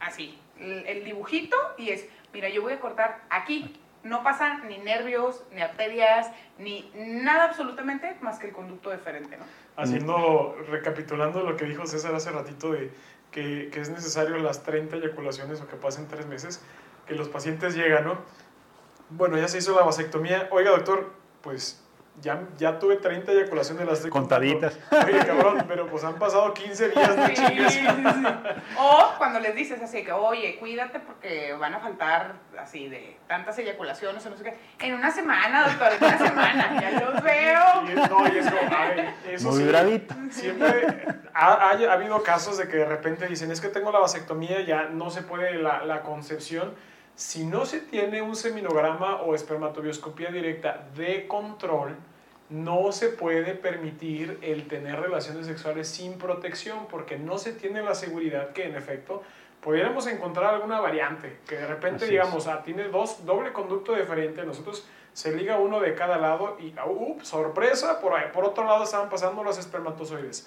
así, 0.00 0.38
el, 0.58 0.86
el 0.86 1.04
dibujito 1.04 1.56
y 1.76 1.90
es, 1.90 2.06
mira, 2.32 2.49
yo 2.49 2.62
voy 2.62 2.73
a 2.75 2.81
cortar 2.81 3.23
aquí. 3.31 3.79
No 4.02 4.25
pasa 4.25 4.58
ni 4.64 4.79
nervios, 4.79 5.44
ni 5.52 5.62
arterias, 5.62 6.29
ni 6.58 6.90
nada 6.94 7.44
absolutamente 7.44 8.17
más 8.20 8.40
que 8.40 8.49
el 8.49 8.52
conducto 8.52 8.90
deferente, 8.90 9.36
¿no? 9.36 9.44
Haciendo, 9.77 10.56
recapitulando 10.69 11.44
lo 11.44 11.56
que 11.56 11.67
dijo 11.67 11.86
César 11.86 12.12
hace 12.15 12.32
ratito 12.32 12.72
de 12.72 12.91
que, 13.31 13.70
que 13.72 13.81
es 13.81 13.91
necesario 13.91 14.36
las 14.39 14.65
30 14.65 14.96
eyaculaciones 14.96 15.60
o 15.60 15.69
que 15.69 15.77
pasen 15.77 16.08
tres 16.08 16.27
meses, 16.27 16.65
que 17.06 17.15
los 17.15 17.29
pacientes 17.29 17.77
llegan, 17.77 18.05
¿no? 18.05 18.19
Bueno, 19.10 19.39
ya 19.39 19.46
se 19.46 19.58
hizo 19.58 19.74
la 19.77 19.84
vasectomía. 19.84 20.48
Oiga, 20.51 20.70
doctor, 20.70 21.12
pues 21.43 21.81
ya, 22.20 22.42
ya 22.58 22.78
tuve 22.78 22.96
30 22.96 23.32
eyaculaciones, 23.32 23.86
las. 23.86 24.06
Contaditas. 24.06 24.78
Oye, 25.04 25.19
cabrón, 25.26 25.64
pero 25.66 25.86
pues 25.88 26.04
han 26.04 26.14
pasado 26.14 26.52
15 26.52 26.90
días 26.90 27.16
de 27.16 27.36
Sí, 27.36 27.42
sí, 27.46 27.69
sí. 27.70 27.86
O 28.78 29.14
cuando 29.19 29.40
les 29.40 29.54
dices 29.54 29.81
así 29.82 30.04
que, 30.04 30.12
oye, 30.12 30.56
cuídate 30.58 31.00
porque 31.00 31.54
van 31.58 31.74
a 31.74 31.81
faltar 31.81 32.34
así 32.60 32.88
de 32.88 33.16
tantas 33.26 33.58
eyaculaciones 33.58 34.24
o 34.26 34.31
no 34.31 34.36
sé 34.36 34.44
qué. 34.44 34.56
En 34.86 34.94
una 34.94 35.10
semana, 35.10 35.64
doctor, 35.69 35.92
en 35.98 36.04
una 36.04 36.19
semana, 36.19 36.81
ya 36.81 37.00
los 37.00 37.22
veo. 37.22 37.82
Y 37.90 37.94
no, 38.08 38.34
y 38.34 38.38
es 38.38 38.46
como, 38.50 38.76
ay, 38.76 39.14
eso 39.31 39.50
Muy 39.50 39.58
sí, 39.62 39.69
bravita. 39.69 40.16
Siempre 40.31 41.06
ha, 41.34 41.46
ha- 41.52 41.70
ha 41.70 41.92
habido 41.92 42.22
casos 42.22 42.58
de 42.58 42.69
que 42.69 42.76
de 42.76 42.84
repente 42.84 43.26
dicen, 43.26 43.50
es 43.50 43.60
que 43.60 43.69
tengo 43.69 43.90
la 43.90 43.98
vasectomía, 44.00 44.60
ya 44.60 44.84
no 44.84 45.10
se 45.10 45.22
puede 45.22 45.54
la, 45.54 45.84
la 45.84 46.02
concepción. 46.02 46.74
Si 47.14 47.44
no 47.44 47.66
se 47.66 47.81
tiene 47.81 48.22
un 48.22 48.34
seminograma 48.34 49.22
o 49.22 49.34
espermatobioscopía 49.34 50.31
directa 50.31 50.88
de 50.96 51.26
control, 51.26 51.96
no 52.48 52.92
se 52.92 53.08
puede 53.08 53.54
permitir 53.54 54.38
el 54.42 54.69
tener 54.69 55.00
relaciones 55.00 55.46
sexuales 55.46 55.88
sin 55.88 56.19
protección 56.19 56.86
porque 56.90 57.19
no 57.19 57.38
se 57.38 57.52
tiene 57.52 57.82
la 57.82 57.94
seguridad 57.94 58.52
que 58.52 58.64
en 58.64 58.76
efecto 58.76 59.22
pudiéramos 59.62 60.06
encontrar 60.06 60.54
alguna 60.54 60.81
variante, 60.81 61.38
que 61.46 61.56
de 61.56 61.66
repente 61.66 62.04
Así 62.04 62.12
digamos, 62.12 62.46
ah, 62.48 62.62
tiene 62.62 62.88
dos, 62.88 63.24
doble 63.24 63.52
conducto 63.52 63.94
diferente, 63.94 64.44
nosotros 64.44 64.86
se 65.12 65.34
liga 65.34 65.58
uno 65.58 65.81
de 65.81 65.94
cada 65.94 66.19
lado 66.19 66.56
y, 66.60 66.74
ah, 66.76 66.86
ups, 66.86 67.28
sorpresa, 67.28 68.00
por, 68.00 68.14
ahí, 68.14 68.31
por 68.32 68.44
otro 68.44 68.64
lado 68.64 68.84
estaban 68.84 69.08
pasando 69.08 69.42
los 69.44 69.58
espermatozoides. 69.58 70.46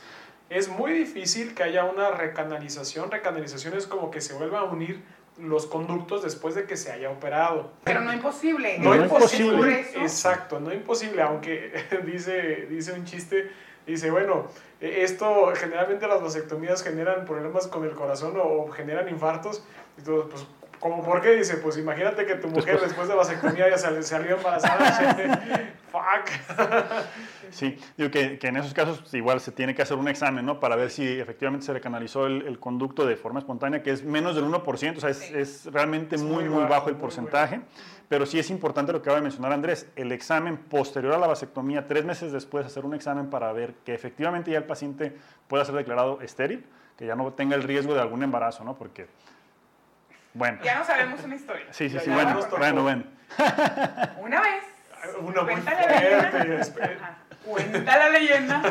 Es 0.50 0.67
muy 0.67 0.91
difícil 0.91 1.55
que 1.55 1.63
haya 1.63 1.86
una 1.86 2.12
recanalización, 2.12 3.10
recanalización 3.10 3.74
es 3.75 3.88
como 3.88 4.12
que 4.12 4.22
se 4.22 4.34
vuelva 4.34 4.60
a 4.60 4.63
unir 4.65 5.01
los 5.38 5.65
conductos 5.65 6.24
después 6.24 6.56
de 6.56 6.65
que 6.65 6.77
se 6.77 6.92
haya 6.92 7.10
operado. 7.10 7.72
Pero 7.84 8.01
no 8.01 8.13
imposible. 8.13 8.77
No 8.80 8.96
No 8.96 9.04
imposible, 9.04 9.82
eso, 9.82 10.00
exacto, 10.00 10.60
no 10.60 10.74
imposible, 10.74 11.22
aunque 11.22 11.74
dice, 12.06 12.68
dice 12.70 12.94
un 12.94 13.04
chiste, 13.06 13.51
dice, 13.86 14.12
bueno, 14.12 14.48
eh, 14.82 15.00
esto 15.04 15.51
generalmente 15.56 16.08
las 16.08 16.22
vasectomías 16.22 16.84
generan 16.84 17.25
problemas 17.25 17.68
con 17.68 17.84
el 17.84 17.92
corazón 17.92 18.38
o, 18.38 18.44
o 18.44 18.72
generan 18.72 19.10
infartos, 19.10 19.63
y 19.98 20.01
todo, 20.01 20.30
pues 20.30 20.46
¿Cómo 20.80 21.01
por 21.04 21.22
qué? 21.22 21.32
Dice, 21.32 21.56
pues 21.58 21.77
imagínate 21.77 22.25
que 22.25 22.36
tu 22.36 22.48
mujer 22.50 22.80
después 22.82 23.08
de 23.08 23.15
vasectomía 23.15 23.70
ya 23.70 23.77
sal- 23.77 24.04
salió 24.04 24.36
embarazada. 24.36 25.18
Fuck. 26.02 26.58
Sí, 27.52 27.78
digo 27.96 28.10
que, 28.12 28.38
que 28.40 28.48
en 28.48 28.58
esos 28.58 28.74
casos 28.74 29.14
igual 29.14 29.40
se 29.40 29.52
tiene 29.52 29.75
que 29.75 29.82
hacer 29.82 29.96
un 29.98 30.08
examen, 30.10 30.46
¿no? 30.46 30.60
Para 30.60 30.75
ver 30.75 30.90
si 30.90 31.08
efectivamente 31.20 31.66
se 31.66 31.74
le 31.74 31.80
canalizó 31.80 32.25
el, 32.25 32.42
el 32.48 32.60
conducto 32.60 33.06
de 33.06 33.16
forma 33.16 33.40
espontánea, 33.40 33.82
que 33.82 33.92
es 33.92 34.04
menos 34.04 34.36
del 34.36 34.46
1%, 34.46 34.98
o 34.98 35.00
sea, 35.00 35.10
es, 35.10 35.18
Sí. 35.20 35.34
es 35.36 35.66
realmente 35.72 36.16
Es 36.16 36.24
muy, 36.24 36.44
muy 36.44 36.50
muy 36.50 36.64
bajo, 36.64 36.70
bajo 36.74 36.88
el 36.90 36.96
muy 36.96 37.02
porcentaje. 37.02 37.62
Pero 38.10 38.25
sí 38.25 38.40
es 38.40 38.50
importante 38.50 38.92
lo 38.92 39.00
que 39.02 39.04
acaba 39.10 39.18
de 39.18 39.24
mencionar 39.24 39.52
Andrés, 39.54 39.90
el 39.96 40.12
examen 40.12 40.58
posterior 40.58 41.14
a 41.14 41.18
la 41.18 41.28
vasectomía, 41.28 41.88
tres 41.88 42.04
meses 42.04 42.32
después, 42.32 42.66
hacer 42.66 42.84
un 42.84 42.94
examen 42.94 43.30
para 43.30 43.54
ver 43.54 43.74
que 43.86 43.94
efectivamente 43.94 44.52
ya 44.52 44.58
el 44.58 44.66
paciente 44.66 45.16
pueda 45.48 45.64
ser 45.66 45.75
declarado 45.75 46.20
estéril, 46.22 46.66
que 46.98 47.06
ya 47.06 47.16
no 47.16 47.32
tenga 47.34 47.56
el 47.56 47.64
riesgo 47.64 47.94
de 47.94 48.02
algún 48.02 48.22
embarazo, 48.24 48.64
¿no? 48.64 48.75
Porque, 48.75 49.08
bueno, 50.34 50.60
Ya 50.64 50.80
no 50.80 50.84
sabemos 50.86 51.24
una 51.24 51.36
historia. 51.36 51.66
sí, 51.72 51.90
sí, 51.90 51.98
sí, 52.04 52.10
bueno, 52.10 52.40
bueno, 52.58 52.84
bueno. 52.84 53.04
Una 54.22 54.42
vez. 54.42 54.64
Una 55.20 55.42
muy 55.44 55.52
cuenta 55.54 55.72
la 55.74 55.88
leyenda- 55.88 56.62
Ajá, 57.02 57.18
Cuenta 57.46 57.98
la 57.98 58.10
leyenda 58.10 58.62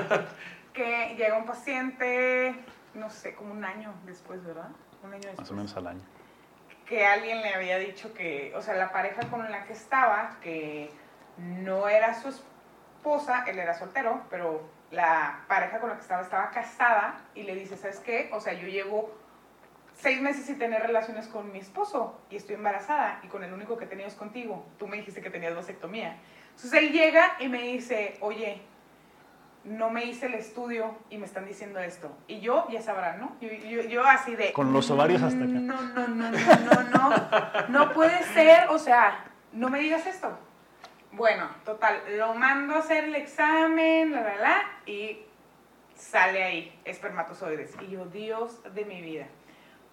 que 0.73 1.15
llega 1.17 1.37
un 1.39 1.47
paciente, 1.47 2.55
no 2.95 3.09
sé, 3.11 3.35
como 3.35 3.53
un 3.53 3.65
año 3.65 3.95
después, 4.05 4.45
¿verdad? 4.45 4.69
Un 5.03 5.13
año 5.13 5.21
después. 5.23 5.39
Más 5.41 5.51
o 5.51 5.55
menos 5.55 5.77
al 5.77 5.87
año. 5.87 6.01
que 6.87 7.07
alguien 7.07 7.41
le 7.41 7.55
había 7.55 7.79
dicho 7.79 8.13
que, 8.13 8.53
o 8.55 8.61
sea, 8.61 8.75
la 8.75 8.93
pareja 8.93 9.23
con 9.31 9.51
la 9.51 9.65
que 9.65 9.73
estaba, 9.73 10.37
que 10.43 10.91
no 11.39 11.89
era 11.89 12.13
su 12.21 12.29
esposa, 12.29 13.45
él 13.47 13.59
era 13.59 13.73
soltero, 13.75 14.23
pero 14.29 14.69
la 14.91 15.41
pareja 15.49 15.79
con 15.81 15.89
la 15.91 15.97
que 15.97 16.03
estaba 16.03 16.23
estaba 16.23 16.51
casada 16.51 17.17
y 17.35 17.45
le 17.45 17.55
dice, 17.55 17.77
¿sabes 17.79 18.01
qué? 18.01 18.29
O 18.33 18.41
sea, 18.41 18.53
yo 18.53 18.67
llevo 18.69 19.15
seis 19.97 20.21
meses 20.21 20.47
sin 20.47 20.59
tener 20.59 20.83
relaciones 20.83 21.29
con 21.29 21.53
mi 21.53 21.59
esposo 21.59 22.21
y 22.31 22.37
estoy 22.37 22.57
embarazada 22.57 23.21
y 23.23 23.29
con 23.29 23.45
el 23.45 23.53
único 23.53 23.77
que 23.77 23.85
he 23.85 23.89
tenido 23.89 24.09
es 24.09 24.15
contigo. 24.15 24.67
Tú 24.79 24.87
me 24.87 24.97
dijiste 24.97 25.21
que 25.21 25.31
tenías 25.31 25.55
vasectomía. 25.55 26.19
Entonces 26.51 26.75
él 26.75 26.93
llega 26.93 27.37
y 27.41 27.49
me 27.49 27.63
dice, 27.63 28.17
oye, 28.21 28.63
no 29.65 29.89
me 29.91 30.05
hice 30.05 30.27
el 30.27 30.35
estudio 30.35 30.95
y 31.11 31.19
me 31.19 31.27
están 31.27 31.47
diciendo 31.47 31.81
esto. 31.81 32.15
Y 32.29 32.41
yo, 32.41 32.67
ya 32.71 32.83
sabrán, 32.83 33.21
¿no? 33.21 33.37
Yo, 33.41 33.49
yo, 33.51 33.83
yo 33.83 34.05
así 34.05 34.37
de... 34.37 34.53
Con 34.53 34.73
los 34.73 34.91
ovarios 34.91 35.23
hasta 35.23 35.43
acá. 35.43 35.47
No, 35.47 35.81
no, 35.81 36.09
no, 36.09 36.31
no, 36.31 36.39
no, 36.59 36.83
no. 36.83 37.69
No 37.69 37.93
puede 37.93 38.23
ser, 38.35 38.69
o 38.69 38.79
sea, 38.79 39.25
no 39.53 39.71
me 39.71 39.81
digas 39.81 40.07
esto. 40.07 40.39
Bueno, 41.13 41.49
total, 41.65 42.03
lo 42.17 42.35
mando 42.35 42.75
a 42.75 42.79
hacer 42.79 43.05
el 43.05 43.15
examen, 43.15 44.13
la, 44.13 44.23
la, 44.23 44.37
la, 44.37 44.63
y 44.85 45.23
sale 45.95 46.43
ahí, 46.43 46.81
espermatozoides. 46.85 47.75
Y 47.81 47.93
yo, 47.93 48.07
Dios 48.07 48.61
de 48.75 48.85
mi 48.85 49.01
vida. 49.01 49.27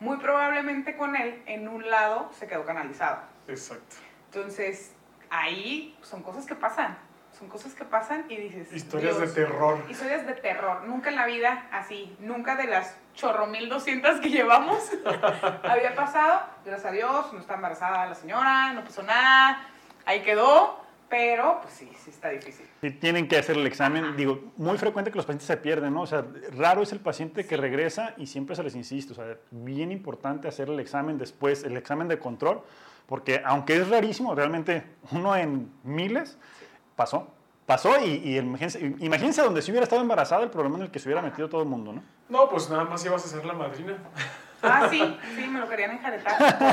Muy 0.02 0.18
probablemente 0.18 0.98
con 0.98 1.16
él, 1.16 1.44
en 1.46 1.68
un 1.68 1.88
lado, 1.88 2.32
se 2.34 2.48
quedó 2.48 2.66
canalizado. 2.66 3.20
Exacto. 3.48 3.98
Entonces, 4.26 4.94
ahí 5.30 5.96
son 6.02 6.24
cosas 6.24 6.48
que 6.48 6.56
pasan. 6.56 6.98
Son 7.38 7.48
cosas 7.48 7.76
que 7.76 7.86
pasan 7.86 8.26
y 8.28 8.36
dices. 8.36 8.74
Historias 8.74 9.20
Dios, 9.20 9.36
de 9.36 9.46
terror. 9.46 9.78
Historias 9.88 10.26
de 10.26 10.34
terror. 10.34 10.86
Nunca 10.88 11.12
en 11.12 11.18
la 11.18 11.28
vida 11.28 11.68
así. 11.72 12.18
Nunca 12.20 12.56
de 12.56 12.66
las 12.66 12.98
chorro 13.14 13.46
mil 13.46 13.70
doscientas 13.70 14.20
que 14.20 14.32
llevamos 14.32 14.90
había 15.64 15.94
pasado. 15.94 16.42
Gracias 16.66 16.90
a 16.90 16.92
Dios, 16.92 17.32
no 17.32 17.40
está 17.40 17.54
embarazada 17.54 18.08
la 18.08 18.16
señora, 18.16 18.74
no 18.74 18.84
pasó 18.84 19.04
nada. 19.04 19.68
Ahí 20.06 20.24
quedó. 20.24 20.81
Pero, 21.12 21.60
pues 21.62 21.74
sí, 21.74 21.92
sí 22.02 22.10
está 22.10 22.30
difícil. 22.30 22.66
Sí, 22.80 22.90
tienen 22.92 23.28
que 23.28 23.38
hacer 23.38 23.58
el 23.58 23.68
examen. 23.68 24.16
Digo, 24.16 24.40
muy 24.56 24.78
frecuente 24.78 25.12
que 25.12 25.18
los 25.18 25.26
pacientes 25.26 25.46
se 25.46 25.58
pierden, 25.58 25.94
¿no? 25.94 26.04
O 26.04 26.08
sea, 26.08 26.26
raro 26.58 26.82
es 26.82 26.94
el 26.94 27.02
paciente 27.02 27.46
que 27.46 27.58
regresa 27.58 28.14
y 28.16 28.28
siempre 28.28 28.56
se 28.56 28.64
les 28.64 28.76
insiste. 28.76 29.12
O 29.12 29.16
sea, 29.16 29.38
bien 29.52 29.92
importante 29.92 30.48
hacer 30.48 30.70
el 30.70 30.80
examen 30.80 31.18
después, 31.18 31.66
el 31.66 31.76
examen 31.76 32.08
de 32.08 32.18
control, 32.18 32.62
porque 33.08 33.42
aunque 33.44 33.76
es 33.76 33.90
rarísimo, 33.90 34.34
realmente 34.34 34.86
uno 35.12 35.36
en 35.36 35.70
miles 35.84 36.38
pasó. 36.96 37.28
Pasó 37.66 38.00
y, 38.00 38.22
y 38.24 38.38
imagínense, 38.38 38.80
imagínense 39.00 39.42
donde 39.42 39.62
si 39.62 39.72
hubiera 39.72 39.84
estado 39.84 40.02
embarazada 40.02 40.44
el 40.44 40.50
problema 40.50 40.78
en 40.78 40.84
el 40.84 40.92
que 40.92 41.00
se 41.00 41.10
hubiera 41.10 41.22
metido 41.22 41.50
todo 41.50 41.62
el 41.62 41.68
mundo, 41.68 41.92
¿no? 41.92 42.04
No, 42.30 42.50
pues 42.50 42.70
nada 42.70 42.86
más 42.86 43.06
ibas 43.06 43.26
a 43.26 43.28
ser 43.28 43.46
la 43.46 43.54
madrina. 43.54 43.98
Ah, 44.64 44.88
sí, 44.90 45.18
sí, 45.36 45.48
me 45.48 45.60
lo 45.60 45.68
querían 45.68 45.92
enjaretar. 45.92 46.42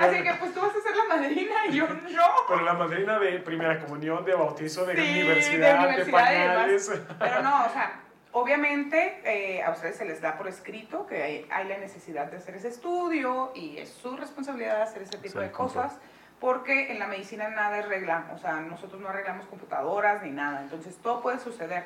Así 0.00 0.22
que, 0.22 0.34
pues 0.38 0.54
tú 0.54 0.60
vas 0.60 0.76
a 0.76 0.80
ser 0.82 0.89
madrina 1.16 1.54
y 1.68 1.72
yo 1.72 1.86
no. 1.88 2.26
Pero 2.48 2.62
la 2.62 2.74
madrina 2.74 3.18
de 3.18 3.38
primera 3.40 3.78
comunión, 3.80 4.24
de 4.24 4.34
bautizo, 4.34 4.86
de 4.86 4.94
Sí, 4.96 5.00
universidad, 5.20 5.80
de, 5.80 5.86
universidad 5.86 6.18
pañales. 6.18 7.02
Pero 7.18 7.42
no, 7.42 7.66
o 7.66 7.68
sea, 7.70 8.00
obviamente 8.32 9.20
eh, 9.24 9.62
a 9.62 9.70
ustedes 9.70 9.96
se 9.96 10.04
les 10.04 10.20
da 10.20 10.36
por 10.38 10.48
escrito 10.48 11.06
que 11.06 11.22
hay, 11.22 11.46
hay 11.50 11.68
la 11.68 11.78
necesidad 11.78 12.30
de 12.30 12.36
hacer 12.38 12.54
ese 12.54 12.68
estudio 12.68 13.52
y 13.54 13.78
es 13.78 13.88
su 13.90 14.16
responsabilidad 14.16 14.82
hacer 14.82 15.02
ese 15.02 15.18
tipo 15.18 15.38
Sí, 15.38 15.38
de 15.46 15.50
control. 15.50 15.84
cosas 15.84 16.00
porque 16.40 16.90
en 16.90 16.98
la 16.98 17.06
medicina 17.06 17.48
nada 17.48 17.80
es 17.80 17.86
regla, 17.88 18.24
o 18.34 18.38
sea, 18.38 18.60
nosotros 18.60 18.98
no 19.00 19.10
arreglamos 19.10 19.46
computadoras 19.46 20.22
ni 20.22 20.30
nada, 20.30 20.62
entonces 20.62 20.96
todo 21.02 21.20
puede 21.20 21.38
suceder. 21.38 21.84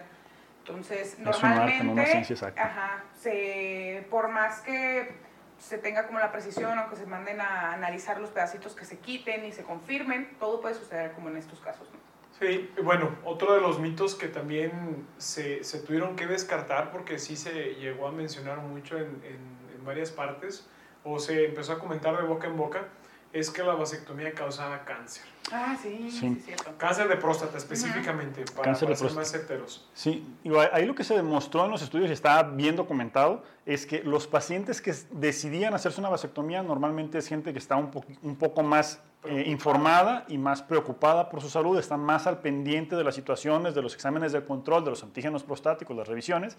Entonces, 0.60 1.16
un 1.18 1.26
arte, 1.26 1.40
no 1.42 1.48
una 1.48 1.58
normalmente, 1.58 2.06
ciencia 2.10 2.34
exacta. 2.34 2.62
ajá, 2.64 3.04
se, 3.20 4.06
por 4.10 4.28
más 4.28 4.60
que 4.60 5.12
se 5.58 5.78
tenga 5.78 6.06
como 6.06 6.18
la 6.18 6.30
precisión 6.32 6.78
o 6.78 6.90
que 6.90 6.96
se 6.96 7.06
manden 7.06 7.40
a 7.40 7.72
analizar 7.72 8.20
los 8.20 8.30
pedacitos 8.30 8.74
que 8.74 8.84
se 8.84 8.98
quiten 8.98 9.44
y 9.44 9.52
se 9.52 9.62
confirmen, 9.62 10.36
todo 10.38 10.60
puede 10.60 10.74
suceder 10.74 11.12
como 11.12 11.28
en 11.28 11.36
estos 11.36 11.60
casos. 11.60 11.88
¿no? 11.92 11.98
Sí, 12.38 12.70
bueno, 12.82 13.16
otro 13.24 13.54
de 13.54 13.60
los 13.60 13.78
mitos 13.78 14.14
que 14.16 14.26
también 14.28 15.06
se, 15.18 15.62
se 15.64 15.78
tuvieron 15.78 16.16
que 16.16 16.26
descartar 16.26 16.90
porque 16.90 17.18
sí 17.18 17.36
se 17.36 17.74
llegó 17.76 18.08
a 18.08 18.12
mencionar 18.12 18.58
mucho 18.58 18.98
en- 18.98 19.22
en 19.24 19.84
varias 19.84 20.10
partes 20.10 20.66
o 21.04 21.18
se 21.18 21.44
empezó 21.46 21.74
a 21.74 21.78
comentar 21.78 22.16
de 22.16 22.22
boca 22.24 22.46
en 22.46 22.56
boca 22.56 22.88
es 23.34 23.50
que 23.50 23.62
la 23.64 23.74
vasectomía 23.74 24.32
causaba 24.32 24.84
cáncer. 24.84 25.24
Ah, 25.52 25.76
sí, 25.82 26.08
Sí. 26.10 26.40
cierto. 26.44 26.70
Cáncer 26.78 27.08
de 27.08 27.16
próstata 27.16 27.58
específicamente, 27.58 28.44
para, 28.52 28.62
Cáncer 28.62 28.88
de 28.88 28.94
para 28.94 28.96
ser 28.96 29.08
próstata. 29.08 29.14
más 29.20 29.30
certeros. 29.30 29.88
Sí, 29.92 30.26
digo, 30.44 30.60
ahí 30.72 30.86
lo 30.86 30.94
que 30.94 31.02
se 31.04 31.14
demostró 31.14 31.64
en 31.64 31.70
los 31.72 31.82
estudios 31.82 32.08
y 32.08 32.12
está 32.12 32.42
bien 32.44 32.76
documentado 32.76 33.42
es 33.66 33.86
que 33.86 34.02
los 34.04 34.26
pacientes 34.28 34.80
que 34.80 34.94
decidían 35.10 35.74
hacerse 35.74 36.00
una 36.00 36.08
vasectomía 36.08 36.62
normalmente 36.62 37.18
es 37.18 37.26
gente 37.26 37.52
que 37.52 37.58
está 37.58 37.76
un, 37.76 37.90
po- 37.90 38.04
un 38.22 38.36
poco 38.36 38.62
más 38.62 39.00
eh, 39.26 39.44
informada 39.46 40.24
y 40.28 40.38
más 40.38 40.62
preocupada 40.62 41.28
por 41.28 41.40
su 41.40 41.48
salud, 41.48 41.78
están 41.78 42.00
más 42.00 42.26
al 42.26 42.38
pendiente 42.38 42.96
de 42.96 43.04
las 43.04 43.14
situaciones, 43.14 43.74
de 43.74 43.82
los 43.82 43.94
exámenes 43.94 44.32
de 44.32 44.44
control, 44.44 44.84
de 44.84 44.90
los 44.90 45.02
antígenos 45.02 45.42
prostáticos, 45.42 45.96
las 45.96 46.08
revisiones. 46.08 46.56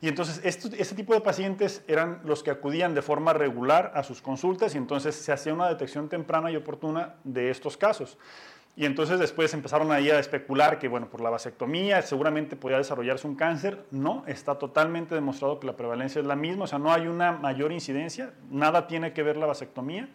Y 0.00 0.08
entonces 0.08 0.40
este 0.44 0.94
tipo 0.94 1.14
de 1.14 1.20
pacientes 1.20 1.84
eran 1.86 2.20
los 2.24 2.42
que 2.42 2.50
acudían 2.50 2.94
de 2.94 3.02
forma 3.02 3.32
regular 3.32 3.92
a 3.94 4.02
sus 4.02 4.20
consultas 4.22 4.74
y 4.74 4.78
entonces 4.78 5.14
se 5.14 5.32
hacía 5.32 5.54
una 5.54 5.68
detección 5.68 6.08
temprana 6.08 6.50
y 6.50 6.56
oportuna 6.56 7.14
de 7.24 7.50
estos 7.50 7.76
casos. 7.76 8.18
Y 8.78 8.86
entonces 8.86 9.18
después 9.18 9.52
empezaron 9.54 9.90
ahí 9.90 10.08
a 10.08 10.20
especular 10.20 10.78
que, 10.78 10.86
bueno, 10.86 11.10
por 11.10 11.20
la 11.20 11.30
vasectomía 11.30 12.00
seguramente 12.02 12.54
podía 12.54 12.76
desarrollarse 12.76 13.26
un 13.26 13.34
cáncer. 13.34 13.84
No, 13.90 14.22
está 14.28 14.54
totalmente 14.54 15.16
demostrado 15.16 15.58
que 15.58 15.66
la 15.66 15.76
prevalencia 15.76 16.20
es 16.20 16.26
la 16.26 16.36
misma, 16.36 16.62
o 16.62 16.66
sea, 16.68 16.78
no 16.78 16.92
hay 16.92 17.08
una 17.08 17.32
mayor 17.32 17.72
incidencia, 17.72 18.34
nada 18.50 18.86
tiene 18.86 19.12
que 19.12 19.24
ver 19.24 19.36
la 19.36 19.46
vasectomía. 19.46 20.08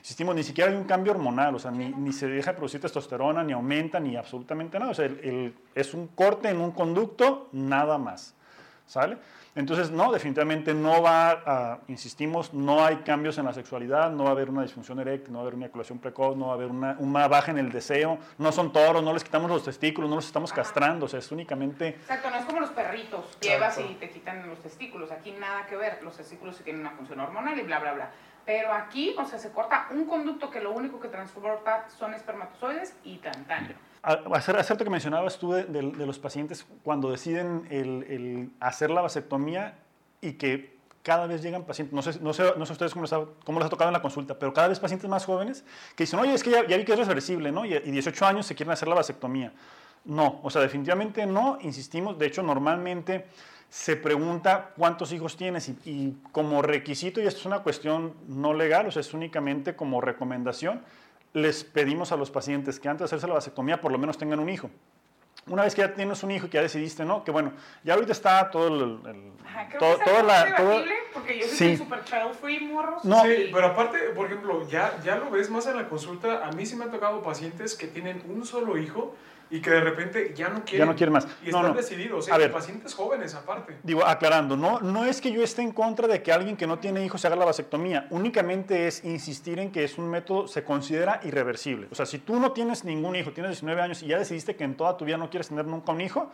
Insistimos, 0.00 0.34
ni 0.34 0.42
siquiera 0.42 0.70
hay 0.70 0.76
un 0.76 0.84
cambio 0.84 1.12
hormonal, 1.12 1.54
o 1.54 1.58
sea, 1.58 1.70
ni, 1.70 1.90
ni 1.90 2.12
se 2.12 2.26
deja 2.26 2.52
de 2.52 2.56
producir 2.56 2.80
testosterona, 2.80 3.42
ni 3.44 3.52
aumenta, 3.52 4.00
ni 4.00 4.16
absolutamente 4.16 4.78
nada. 4.78 4.90
O 4.90 4.94
sea, 4.94 5.04
el- 5.06 5.20
el- 5.22 5.54
es 5.74 5.92
un 5.94 6.08
corte 6.08 6.48
en 6.48 6.58
un 6.60 6.72
conducto, 6.72 7.48
nada 7.52 7.98
más. 7.98 8.34
¿Sale? 8.86 9.18
Entonces, 9.54 9.92
no, 9.92 10.10
definitivamente 10.10 10.74
no 10.74 11.00
va 11.00 11.30
a, 11.30 11.78
insistimos, 11.86 12.52
no 12.54 12.84
hay 12.84 12.96
cambios 12.98 13.38
en 13.38 13.44
la 13.44 13.52
sexualidad, 13.52 14.10
no 14.10 14.24
va 14.24 14.30
a 14.30 14.32
haber 14.32 14.50
una 14.50 14.62
disfunción 14.62 14.98
eréctil, 14.98 15.32
no 15.32 15.38
va 15.38 15.42
a 15.42 15.46
haber 15.46 15.54
una 15.54 15.66
eyaculación 15.66 15.98
precoz, 16.00 16.36
no 16.36 16.46
va 16.46 16.52
a 16.52 16.54
haber 16.56 16.68
una, 16.70 16.96
una 16.98 17.28
baja 17.28 17.52
en 17.52 17.58
el 17.58 17.70
deseo, 17.70 18.18
no 18.38 18.50
son 18.50 18.72
toros, 18.72 19.00
no 19.04 19.12
les 19.12 19.22
quitamos 19.22 19.48
los 19.48 19.62
testículos, 19.64 20.10
no 20.10 20.16
los 20.16 20.26
estamos 20.26 20.50
Ajá. 20.50 20.62
castrando, 20.62 21.06
o 21.06 21.08
sea, 21.08 21.20
es 21.20 21.30
únicamente 21.30 21.88
Exacto, 21.88 22.30
no 22.30 22.36
es 22.36 22.44
como 22.46 22.60
los 22.60 22.70
perritos, 22.70 23.38
llevas 23.40 23.78
y 23.78 23.94
te 23.94 24.10
quitan 24.10 24.48
los 24.48 24.58
testículos, 24.60 25.12
aquí 25.12 25.32
nada 25.38 25.66
que 25.66 25.76
ver, 25.76 26.00
los 26.02 26.16
testículos 26.16 26.56
tienen 26.64 26.80
una 26.82 26.90
función 26.92 27.20
hormonal 27.20 27.56
y 27.58 27.62
bla, 27.62 27.78
bla, 27.78 27.92
bla. 27.92 28.10
Pero 28.46 28.72
aquí, 28.72 29.14
o 29.18 29.24
sea, 29.24 29.38
se 29.38 29.50
corta 29.50 29.86
un 29.90 30.06
conducto 30.06 30.50
que 30.50 30.60
lo 30.60 30.72
único 30.72 30.98
que 31.00 31.08
transporta 31.08 31.86
son 31.98 32.14
espermatozoides 32.14 32.94
y 33.04 33.18
tan 33.18 33.44
tan. 33.46 33.74
A- 34.02 34.20
Hacer, 34.34 34.56
hacer 34.56 34.78
lo 34.78 34.84
que 34.84 34.90
mencionabas 34.90 35.38
tú 35.38 35.52
de, 35.52 35.64
de- 35.64 35.92
de 35.92 36.06
los 36.06 36.18
pacientes 36.18 36.66
cuando 36.82 37.10
deciden 37.10 37.66
el, 37.70 38.04
el 38.08 38.50
hacer 38.60 38.90
la 38.90 39.02
vasectomía 39.02 39.74
y 40.20 40.32
que 40.32 40.78
cada 41.02 41.26
vez 41.26 41.42
llegan 41.42 41.64
pacientes, 41.64 41.94
no 41.94 42.02
sé, 42.02 42.18
no 42.20 42.32
sé, 42.34 42.52
no 42.56 42.66
sé 42.66 42.72
ustedes 42.72 42.92
cómo 42.92 43.04
les, 43.04 43.12
ha, 43.12 43.20
cómo 43.44 43.58
les 43.58 43.66
ha 43.66 43.70
tocado 43.70 43.88
en 43.88 43.94
la 43.94 44.02
consulta, 44.02 44.38
pero 44.38 44.52
cada 44.52 44.68
vez 44.68 44.78
pacientes 44.80 45.08
más 45.08 45.24
jóvenes 45.24 45.64
que 45.96 46.04
dicen, 46.04 46.18
oye, 46.20 46.34
es 46.34 46.42
que 46.42 46.50
ya, 46.50 46.66
ya 46.66 46.76
vi 46.76 46.84
que 46.84 46.92
es 46.92 46.98
reversible, 46.98 47.52
¿no? 47.52 47.64
Y, 47.64 47.72
y 47.74 47.90
18 47.90 48.26
años 48.26 48.46
se 48.46 48.54
quieren 48.54 48.72
hacer 48.72 48.86
la 48.88 48.94
vasectomía. 48.96 49.52
No, 50.04 50.40
o 50.42 50.50
sea, 50.50 50.60
definitivamente 50.62 51.24
no, 51.26 51.58
insistimos, 51.62 52.18
de 52.18 52.26
hecho, 52.26 52.42
normalmente 52.42 53.26
se 53.70 53.96
pregunta 53.96 54.72
cuántos 54.76 55.12
hijos 55.12 55.36
tienes 55.36 55.68
y, 55.68 55.76
y 55.84 56.16
como 56.32 56.60
requisito, 56.60 57.20
y 57.20 57.26
esto 57.26 57.40
es 57.40 57.46
una 57.46 57.60
cuestión 57.60 58.14
no 58.26 58.52
legal, 58.52 58.86
o 58.88 58.90
sea, 58.90 59.00
es 59.00 59.14
únicamente 59.14 59.74
como 59.76 60.00
recomendación, 60.00 60.82
les 61.32 61.62
pedimos 61.62 62.10
a 62.12 62.16
los 62.16 62.30
pacientes 62.32 62.80
que 62.80 62.88
antes 62.88 63.00
de 63.00 63.04
hacerse 63.06 63.28
la 63.28 63.34
vasectomía 63.34 63.80
por 63.80 63.92
lo 63.92 63.98
menos 63.98 64.18
tengan 64.18 64.40
un 64.40 64.48
hijo. 64.48 64.68
una 65.46 65.62
vez 65.64 65.74
que 65.74 65.80
ya 65.80 65.94
tienes 65.94 66.22
un 66.22 66.30
hijo 66.32 66.46
y 66.46 66.48
que 66.50 66.56
ya 66.58 66.62
decidiste, 66.62 67.04
¿no? 67.04 67.24
Que 67.24 67.30
bueno, 67.30 67.52
ya 67.82 67.94
ahorita 67.94 68.12
está 68.12 68.50
todo 68.50 68.68
el... 68.68 69.00
el- 69.08 69.32
Ajá, 69.46 69.68
creo 69.68 69.80
todo- 69.80 69.98
que 69.98 70.04
toda 70.04 70.22
la- 70.22 70.54
todo- 70.56 70.82
porque 71.14 71.38
yo 71.40 71.46
Sí. 71.46 71.56
soy 71.56 71.76
super 71.78 72.04
child 72.04 72.34
free, 72.40 72.60
morros. 72.60 73.04
No. 73.04 73.22
Sí, 73.22 73.48
pero 73.52 73.66
aparte, 73.68 73.98
por 74.14 74.26
ejemplo, 74.26 74.68
ya, 74.68 75.00
ya 75.02 75.16
lo 75.16 75.30
ves 75.30 75.48
más 75.50 75.66
en 75.66 75.76
la 75.76 75.88
consulta. 75.88 76.46
A 76.46 76.52
mí 76.52 76.66
sí 76.66 76.76
me 76.76 76.84
ha 76.84 76.90
tocado 76.90 77.22
pacientes 77.22 77.74
que 77.74 77.86
tienen 77.88 78.22
un 78.28 78.44
solo 78.44 78.76
hijo 78.76 79.14
y 79.50 79.60
que 79.60 79.70
de 79.70 79.80
repente 79.80 80.32
ya 80.34 80.48
no 80.48 80.64
quieren. 80.64 80.86
no 80.88 80.94
quieren 80.96 81.12
más. 81.12 81.24
Y 81.42 81.50
No, 81.50 81.58
están 81.58 81.72
no. 81.72 81.74
decididos. 81.74 82.28
¿eh? 82.28 82.32
A 82.32 82.38
ver. 82.38 82.52
Pacientes 82.52 82.94
jóvenes 82.94 83.34
aparte. 83.34 83.78
Digo, 83.82 84.04
aclarando, 84.06 84.56
no, 84.56 84.80
no 84.80 85.04
es 85.04 85.20
que 85.20 85.32
yo 85.32 85.42
esté 85.42 85.62
en 85.62 85.72
contra 85.72 86.06
de 86.08 86.22
que 86.22 86.32
alguien 86.32 86.56
que 86.56 86.66
no 86.66 86.78
tiene 86.78 87.04
hijos 87.04 87.20
se 87.20 87.26
haga 87.26 87.36
la 87.36 87.44
vasectomía, 87.44 88.06
únicamente 88.10 88.86
es 88.86 89.04
insistir 89.04 89.58
en 89.58 89.70
que 89.72 89.84
es 89.84 89.98
un 89.98 90.08
método, 90.08 90.46
se 90.46 90.62
considera 90.64 91.20
irreversible. 91.24 91.88
O 91.90 91.94
sea, 91.94 92.06
si 92.06 92.18
tú 92.18 92.38
no 92.38 92.52
tienes 92.52 92.84
ningún 92.84 93.16
hijo, 93.16 93.32
tienes 93.32 93.50
19 93.52 93.80
años 93.82 94.02
y 94.02 94.06
ya 94.06 94.18
decidiste 94.18 94.56
que 94.56 94.64
en 94.64 94.76
toda 94.76 94.96
tu 94.96 95.04
vida 95.04 95.16
no 95.16 95.30
quieres 95.30 95.48
tener 95.48 95.66
nunca 95.66 95.92
un 95.92 96.00
hijo, 96.00 96.30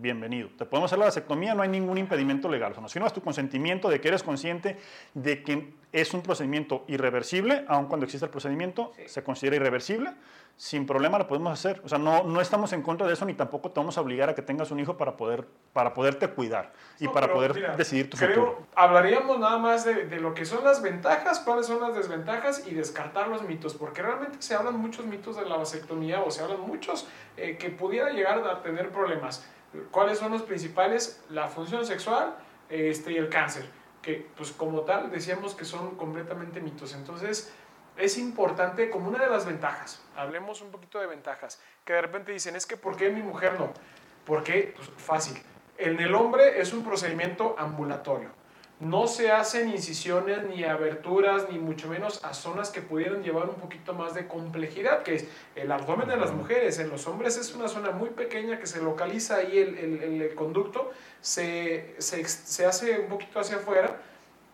bienvenido. 0.00 0.48
Te 0.56 0.64
podemos 0.64 0.88
hacer 0.90 0.98
la 0.98 1.04
vasectomía, 1.06 1.54
no 1.54 1.62
hay 1.62 1.68
ningún 1.68 1.98
impedimento 1.98 2.48
legal. 2.48 2.72
O 2.72 2.74
sea, 2.74 2.82
nos 2.82 2.92
firmas 2.92 3.12
tu 3.12 3.20
consentimiento 3.20 3.88
de 3.88 4.00
que 4.00 4.08
eres 4.08 4.22
consciente 4.22 4.78
de 5.14 5.42
que 5.42 5.74
es 5.92 6.14
un 6.14 6.22
procedimiento 6.22 6.84
irreversible, 6.88 7.64
aun 7.68 7.86
cuando 7.86 8.04
existe 8.04 8.24
el 8.26 8.30
procedimiento, 8.30 8.92
Sí. 8.96 9.02
se 9.06 9.22
considera 9.24 9.56
irreversible. 9.56 10.12
Sin 10.56 10.84
problema 10.86 11.16
lo 11.18 11.26
podemos 11.26 11.52
hacer. 11.52 11.80
O 11.84 11.88
sea, 11.88 11.96
no, 11.98 12.22
no 12.24 12.40
estamos 12.40 12.72
en 12.74 12.82
contra 12.82 13.06
de 13.06 13.14
eso 13.14 13.24
ni 13.24 13.32
tampoco 13.32 13.70
te 13.70 13.80
vamos 13.80 13.96
a 13.96 14.02
obligar 14.02 14.28
a 14.28 14.34
que 14.34 14.42
tengas 14.42 14.70
un 14.70 14.78
hijo 14.78 14.96
para, 14.96 15.16
poder, 15.16 15.46
para 15.72 15.94
poderte 15.94 16.28
cuidar 16.28 16.72
y 16.98 17.04
No, 17.04 17.12
para 17.12 17.32
poder 17.32 17.54
mira, 17.54 17.76
decidir 17.76 18.10
tu 18.10 18.18
creo, 18.18 18.28
futuro. 18.28 18.66
Hablaríamos 18.76 19.38
nada 19.38 19.56
más 19.56 19.84
de, 19.86 20.04
de 20.06 20.20
lo 20.20 20.34
que 20.34 20.44
son 20.44 20.62
las 20.62 20.82
ventajas, 20.82 21.40
cuáles 21.40 21.66
son 21.66 21.80
las 21.80 21.94
desventajas 21.94 22.66
y 22.66 22.74
descartar 22.74 23.28
los 23.28 23.42
mitos, 23.42 23.74
porque 23.74 24.02
realmente 24.02 24.36
se 24.42 24.54
hablan 24.54 24.76
muchos 24.78 25.06
mitos 25.06 25.36
de 25.36 25.46
la 25.48 25.56
vasectomía 25.56 26.20
o 26.22 26.30
se 26.30 26.42
hablan 26.42 26.60
muchos 26.60 27.08
eh, 27.38 27.56
que 27.56 27.70
pudiera 27.70 28.10
llegar 28.10 28.46
a 28.46 28.62
tener 28.62 28.90
problemas. 28.90 29.48
¿Cuáles 29.90 30.18
son 30.18 30.32
los 30.32 30.42
principales? 30.42 31.22
La 31.30 31.48
función 31.48 31.86
sexual 31.86 32.36
este, 32.68 33.12
y 33.12 33.16
el 33.16 33.28
cáncer, 33.28 33.64
que 34.02 34.28
pues 34.36 34.52
como 34.52 34.80
tal 34.82 35.10
decíamos 35.10 35.54
que 35.54 35.64
son 35.64 35.96
completamente 35.96 36.60
mitos. 36.60 36.94
Entonces 36.94 37.52
es 37.96 38.18
importante 38.18 38.90
como 38.90 39.08
una 39.08 39.18
de 39.18 39.30
las 39.30 39.46
ventajas, 39.46 40.02
hablemos 40.16 40.62
un 40.62 40.70
poquito 40.70 40.98
de 40.98 41.06
ventajas, 41.06 41.60
que 41.84 41.92
de 41.92 42.00
repente 42.00 42.32
dicen, 42.32 42.56
es 42.56 42.66
que 42.66 42.76
¿por 42.76 42.96
qué 42.96 43.10
mi 43.10 43.22
mujer 43.22 43.58
no? 43.58 43.72
Porque, 44.24 44.74
pues 44.76 44.88
fácil, 44.96 45.40
en 45.76 46.00
el 46.00 46.14
hombre 46.14 46.60
es 46.60 46.72
un 46.72 46.84
procedimiento 46.84 47.54
ambulatorio. 47.58 48.39
No 48.80 49.06
se 49.06 49.30
hacen 49.30 49.68
incisiones 49.68 50.42
ni 50.44 50.64
aberturas, 50.64 51.46
ni 51.52 51.58
mucho 51.58 51.86
menos 51.86 52.24
a 52.24 52.32
zonas 52.32 52.70
que 52.70 52.80
pudieran 52.80 53.22
llevar 53.22 53.48
un 53.50 53.56
poquito 53.56 53.92
más 53.92 54.14
de 54.14 54.26
complejidad, 54.26 55.02
que 55.02 55.16
es 55.16 55.26
el 55.54 55.70
abdomen 55.70 56.08
de 56.08 56.16
las 56.16 56.32
mujeres. 56.32 56.78
En 56.78 56.88
los 56.88 57.06
hombres 57.06 57.36
es 57.36 57.54
una 57.54 57.68
zona 57.68 57.90
muy 57.90 58.08
pequeña 58.08 58.58
que 58.58 58.66
se 58.66 58.80
localiza 58.82 59.36
ahí 59.36 59.58
el, 59.58 59.76
el- 59.78 60.22
el 60.22 60.34
conducto, 60.34 60.90
se, 61.20 61.94
se 61.98 62.24
se 62.26 62.64
hace 62.64 62.98
un 63.00 63.08
poquito 63.08 63.38
hacia 63.38 63.56
afuera 63.56 64.00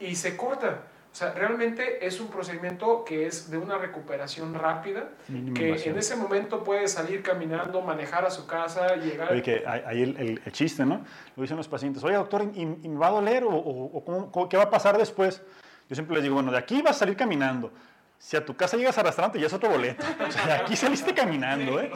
y 0.01 0.17
se 0.17 0.37
corta. 0.37 0.83
O 1.17 1.19
sea, 1.19 1.33
realmente 1.33 2.07
es 2.07 2.21
un 2.21 2.29
procedimiento 2.29 3.03
que 3.03 3.27
es 3.27 3.51
de 3.51 3.57
una 3.57 3.79
recuperación 3.79 4.53
rápida, 4.53 5.09
que 5.55 5.73
en 5.89 5.97
ese 5.97 6.15
momento 6.15 6.63
puede 6.63 6.87
salir 6.89 7.23
caminando, 7.23 7.81
manejar 7.81 8.27
a 8.27 8.31
su 8.31 8.47
casa, 8.47 8.97
llegar... 8.97 9.33
Oye, 9.33 9.41
que 9.41 9.65
hay 9.67 10.03
el, 10.03 10.15
el- 10.19 10.43
el 10.45 10.53
chiste, 10.53 10.85
¿no? 10.85 11.07
Lo 11.35 11.41
dicen 11.41 11.57
los 11.57 11.69
pacientes, 11.69 12.05
oye, 12.05 12.17
doctor, 12.17 12.43
¿y, 12.55 12.61
y 12.61 12.89
me 12.91 12.99
va 12.99 13.07
a 13.07 13.11
doler 13.13 13.45
o, 13.45 13.49
o- 13.49 13.97
o 13.97 14.05
cómo- 14.31 14.47
qué 14.51 14.59
va 14.59 14.65
a 14.65 14.69
pasar 14.71 14.99
después? 14.99 15.41
Yo 15.89 15.95
siempre 15.97 16.17
les 16.17 16.23
digo, 16.23 16.35
bueno, 16.35 16.53
de 16.53 16.59
aquí 16.59 16.83
vas 16.83 16.97
a 16.97 16.99
salir 16.99 17.17
caminando. 17.17 17.73
Si 18.19 18.37
a 18.37 18.45
tu 18.45 18.55
casa 18.55 18.77
llegas 18.77 18.99
arrastrante, 18.99 19.41
ya 19.41 19.47
es 19.47 19.55
otro 19.55 19.71
boleto. 19.71 20.05
O 20.29 20.31
sea, 20.31 20.47
de 20.47 20.53
aquí 20.53 20.77
saliste 20.77 21.15
caminando, 21.15 21.81
¿eh? 21.81 21.91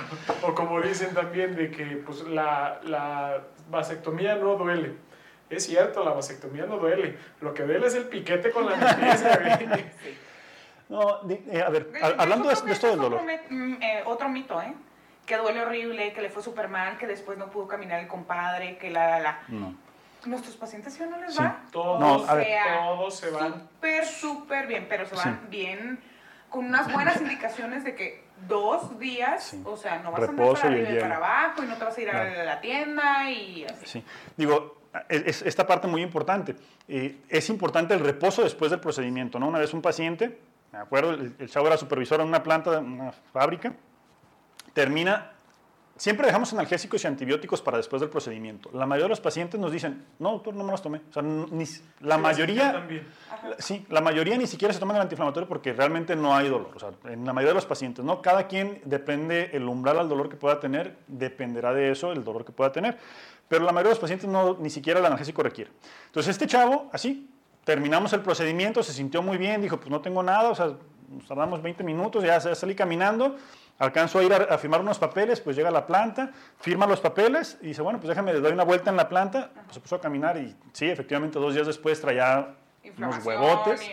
O 0.45 0.55
como 0.55 0.81
dicen 0.81 1.13
también 1.13 1.55
de 1.57 1.71
que 1.71 1.85
pues, 2.07 2.23
la, 2.23 2.81
la 2.85 3.43
vasectomía 3.69 4.37
no 4.37 4.55
duele. 4.55 4.95
Es 5.51 5.67
cierto, 5.67 6.05
la 6.05 6.13
vasectomía 6.13 6.65
no 6.65 6.77
duele. 6.79 7.19
Lo 7.41 7.53
que 7.53 7.65
duele 7.65 7.87
es 7.89 7.95
el 7.95 8.05
piquete 8.05 8.51
con 8.53 8.67
la 8.67 8.77
limpieza. 8.77 9.39
güey. 9.39 9.85
No, 10.89 11.21
eh, 11.31 11.63
a 11.65 11.71
ver, 11.71 11.89
a- 12.03 12.21
hablando 12.23 12.49
de, 12.49 12.57
de 12.63 12.73
esto 12.73 12.89
del 12.89 12.99
dolor. 12.99 13.23
Mm, 13.49 13.75
eh, 13.81 14.03
otro 14.07 14.29
mito, 14.29 14.61
¿eh? 14.61 14.75
Que 15.25 15.37
duele 15.37 15.61
horrible, 15.61 16.13
que 16.13 16.21
le 16.21 16.31
fue 16.31 16.43
súper 16.43 16.67
mal, 16.67 16.99
que 16.99 17.07
después 17.07 17.39
no 17.39 17.49
pudo 17.49 17.69
caminar 17.69 18.01
el 18.01 18.09
compadre, 18.09 18.77
que 18.77 18.91
la, 18.91 19.09
la, 19.11 19.21
la. 19.21 19.39
No. 19.47 19.75
¿Nuestros 20.27 20.57
pacientes 20.57 20.93
sí 20.95 21.03
o 21.05 21.07
no 21.07 21.19
les 21.19 21.33
Sí. 21.37 21.41
va? 21.41 21.61
Todos, 21.71 22.01
No, 22.01 22.25
a 22.29 22.35
ver. 22.35 22.59
todos 22.77 23.15
se 23.17 23.31
van. 23.31 23.53
Súper, 23.71 24.05
súper 24.05 24.67
bien, 24.67 24.87
pero 24.89 25.07
se 25.07 25.15
van 25.15 25.39
Sí. 25.43 25.47
bien 25.49 26.01
con 26.49 26.65
unas 26.65 26.93
buenas 26.93 27.21
indicaciones 27.21 27.85
de 27.85 27.95
que 27.95 28.25
dos 28.49 28.99
días, 28.99 29.45
Sí. 29.45 29.63
o 29.65 29.77
sea, 29.77 30.01
no 30.01 30.11
vas 30.11 30.23
a 30.23 30.25
andar 30.25 30.37
Reposo 30.45 30.63
para 30.63 30.75
arriba 30.75 30.91
y 30.91 30.99
para 31.01 31.17
abajo 31.19 31.63
y 31.63 31.67
no 31.67 31.77
te 31.77 31.85
vas 31.85 31.97
a 31.97 32.01
ir 32.01 32.09
a 32.09 32.13
Claro. 32.13 32.45
la 32.45 32.61
tienda 32.61 33.31
y 33.31 33.65
así. 33.65 33.87
Sí. 33.87 34.05
Digo, 34.37 34.80
es- 35.09 35.43
esta 35.43 35.67
parte 35.67 35.87
muy 35.89 36.03
importante. 36.03 36.57
Eh, 36.89 37.19
es 37.29 37.49
importante 37.51 37.95
el 37.95 38.01
reposo 38.01 38.43
después 38.43 38.71
del 38.71 38.81
procedimiento, 38.81 39.39
¿no? 39.39 39.49
Una 39.49 39.59
vez 39.59 39.73
un 39.75 39.83
paciente, 39.83 40.39
me 40.73 40.79
acuerdo, 40.79 41.11
el, 41.13 41.35
el 41.39 41.49
chavo 41.51 41.67
era 41.67 41.77
supervisor 41.77 42.21
en 42.21 42.29
una 42.29 42.43
planta, 42.43 42.79
en 42.79 42.85
una 43.01 43.13
fábrica, 43.13 43.73
termina, 44.73 45.33
siempre 45.97 46.27
dejamos 46.27 46.53
analgésicos 46.53 47.03
y 47.05 47.07
antibióticos 47.07 47.61
para 47.61 47.77
después 47.77 48.01
del 48.01 48.09
procedimiento. 48.11 48.71
La 48.73 48.87
mayoría 48.87 49.05
de 49.05 49.09
los 49.11 49.21
pacientes 49.21 49.61
nos 49.61 49.73
dicen, 49.73 50.05
no, 50.19 50.33
doctor, 50.33 50.55
no 50.55 50.65
me 50.65 50.71
los 50.71 50.81
tomé. 50.83 51.01
O 51.11 51.13
sea, 51.13 51.23
ni- 51.23 51.65
la 52.01 52.17
Sí, 52.17 52.21
mayoría... 52.23 52.87
Sí, 53.59 53.87
la 53.89 54.01
mayoría 54.01 54.37
ni 54.37 54.47
siquiera 54.47 54.73
se 54.73 54.81
toman 54.81 54.97
el 54.97 55.03
antiinflamatorio 55.03 55.49
porque 55.49 55.73
realmente 55.73 56.15
no 56.17 56.35
hay 56.37 56.49
dolor. 56.49 56.71
O 56.75 56.79
sea, 56.79 56.91
en 57.05 57.25
la 57.25 57.33
mayoría 57.33 57.51
de 57.51 57.55
los 57.57 57.67
pacientes, 57.67 58.05
¿no? 58.05 58.21
Cada 58.23 58.47
quien 58.47 58.81
depende, 58.85 59.51
el 59.53 59.65
umbral 59.69 59.99
al 59.99 60.09
dolor 60.09 60.29
que 60.29 60.37
pueda 60.37 60.61
tener, 60.61 60.97
dependerá 61.07 61.73
de 61.73 61.91
eso, 61.91 62.13
el 62.13 62.23
dolor 62.25 62.45
que 62.45 62.53
pueda 62.53 62.71
tener. 62.73 62.99
Pero 63.51 63.65
la 63.65 63.73
mayoría 63.73 63.89
de 63.89 63.95
los 63.95 63.99
pacientes 63.99 64.29
no, 64.29 64.57
ni 64.61 64.71
siquiera 64.71 65.01
el 65.01 65.07
analgésico 65.07 65.43
requiere. 65.43 65.73
Entonces, 66.07 66.31
este 66.31 66.47
chavo, 66.47 66.89
así, 66.93 67.29
terminamos 67.65 68.13
el 68.13 68.21
procedimiento, 68.21 68.81
se 68.85 68.93
sintió 68.93 69.23
muy 69.23 69.39
bien, 69.39 69.61
dijo, 69.61 69.77
pues 69.77 69.91
no 69.91 70.01
tengo 70.01 70.23
nada, 70.23 70.51
o 70.51 70.55
sea, 70.55 70.67
nos 71.09 71.27
tardamos 71.27 71.61
20 71.61 71.83
minutos, 71.83 72.23
ya 72.23 72.39
salí 72.55 72.77
caminando, 72.77 73.35
alcanzo 73.81 74.21
a 74.21 74.23
ir 74.23 74.33
a, 74.33 74.57
firmar 74.57 74.81
unos 74.81 75.01
papeles, 75.01 75.41
pues 75.41 75.57
llega 75.57 75.69
a 75.69 75.73
la 75.73 75.85
planta, 75.85 76.31
firma 76.61 76.87
los 76.87 77.01
papeles 77.01 77.59
y 77.61 77.67
dice, 77.67 77.83
bueno, 77.83 77.99
pues 77.99 78.11
déjame, 78.11 78.33
le 78.33 78.39
doy 78.41 78.53
una 78.53 78.63
vuelta 78.63 78.91
en 78.91 78.97
la 78.97 79.09
planta, 79.09 79.51
pues 79.65 79.75
se 79.75 79.81
puso 79.81 79.97
a 79.97 80.01
caminar 80.01 80.37
y 80.39 80.55
sí, 80.73 80.87
efectivamente, 80.89 81.41
dos 81.41 81.53
días 81.53 81.67
después 81.67 82.01
traía 82.01 82.55
unos 82.99 83.25
huevotes. 83.27 83.81
Sí, 83.81 83.91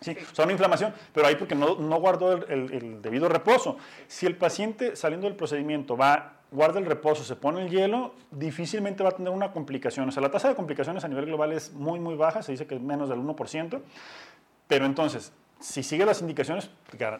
Sí. 0.00 0.14
son 0.34 0.50
inflamación, 0.50 0.92
pero 1.14 1.26
ahí 1.26 1.36
porque 1.36 1.54
no, 1.54 1.76
no 1.76 1.96
guardó 1.96 2.32
el, 2.34 2.44
el- 2.50 2.72
el 2.74 3.00
debido 3.00 3.26
reposo. 3.30 3.78
Si 4.06 4.26
el 4.26 4.36
paciente 4.36 4.94
saliendo 4.96 5.26
del 5.26 5.34
procedimiento 5.34 5.96
va, 5.96 6.32
guarda 6.54 6.78
el 6.78 6.86
reposo, 6.86 7.24
se 7.24 7.34
pone 7.34 7.62
el 7.62 7.68
hielo, 7.68 8.14
difícilmente 8.30 9.02
va 9.02 9.10
a 9.10 9.12
tener 9.16 9.32
una 9.32 9.52
complicación. 9.52 10.08
O 10.08 10.12
sea, 10.12 10.22
la 10.22 10.30
tasa 10.30 10.48
de 10.48 10.54
complicaciones 10.54 11.04
a 11.04 11.08
nivel 11.08 11.26
global 11.26 11.52
es 11.52 11.72
muy, 11.72 11.98
muy 11.98 12.14
baja, 12.14 12.42
se 12.42 12.52
dice 12.52 12.66
que 12.66 12.76
es 12.76 12.80
menos 12.80 13.08
del 13.08 13.18
1%, 13.18 13.80
pero 14.68 14.86
entonces, 14.86 15.32
si 15.58 15.82
sigue 15.82 16.06
las 16.06 16.20
indicaciones, 16.20 16.70
sea, 16.96 17.18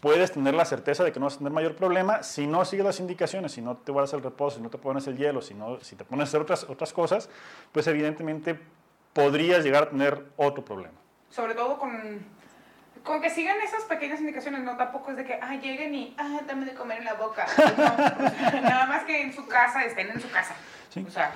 puedes 0.00 0.32
tener 0.32 0.54
la 0.54 0.64
certeza 0.64 1.04
de 1.04 1.12
que 1.12 1.20
no 1.20 1.26
vas 1.26 1.34
a 1.34 1.38
tener 1.38 1.52
mayor 1.52 1.76
problema. 1.76 2.22
Si 2.22 2.46
no 2.46 2.64
sigues 2.64 2.86
las 2.86 3.00
indicaciones, 3.00 3.52
si 3.52 3.60
no 3.60 3.76
te 3.76 3.92
guardas 3.92 4.14
el 4.14 4.22
reposo, 4.22 4.56
si 4.56 4.62
no 4.62 4.70
te 4.70 4.78
pones 4.78 5.06
el 5.06 5.18
hielo, 5.18 5.42
si, 5.42 5.52
no, 5.52 5.78
si 5.80 5.94
te 5.94 6.04
pones 6.04 6.22
a 6.22 6.28
hacer 6.28 6.40
otras, 6.40 6.64
otras 6.64 6.92
cosas, 6.94 7.28
pues 7.72 7.86
evidentemente 7.86 8.58
podrías 9.12 9.62
llegar 9.62 9.84
a 9.84 9.90
tener 9.90 10.24
otro 10.36 10.64
problema. 10.64 10.94
Sobre 11.28 11.54
todo 11.54 11.78
con, 11.78 12.24
con 13.04 13.20
que 13.20 13.30
sigan 13.30 13.60
esas 13.60 13.84
pequeñas 13.84 14.20
indicaciones, 14.20 14.62
no 14.62 14.76
tampoco 14.76 15.10
es 15.10 15.16
de 15.16 15.24
que, 15.24 15.38
ah, 15.40 15.54
lleguen 15.56 15.94
y, 15.94 16.14
ah, 16.18 16.40
dame 16.46 16.66
de 16.66 16.74
comer 16.74 16.98
en 16.98 17.04
la 17.04 17.14
boca. 17.14 17.46
No, 17.56 18.60
nada 18.62 18.86
más 18.86 19.04
que 19.04 19.22
en 19.22 19.32
su 19.32 19.46
casa, 19.46 19.84
estén 19.84 20.10
en 20.10 20.20
su 20.20 20.30
casa. 20.30 20.54
Sí. 20.90 21.04
O 21.06 21.10
sea, 21.10 21.32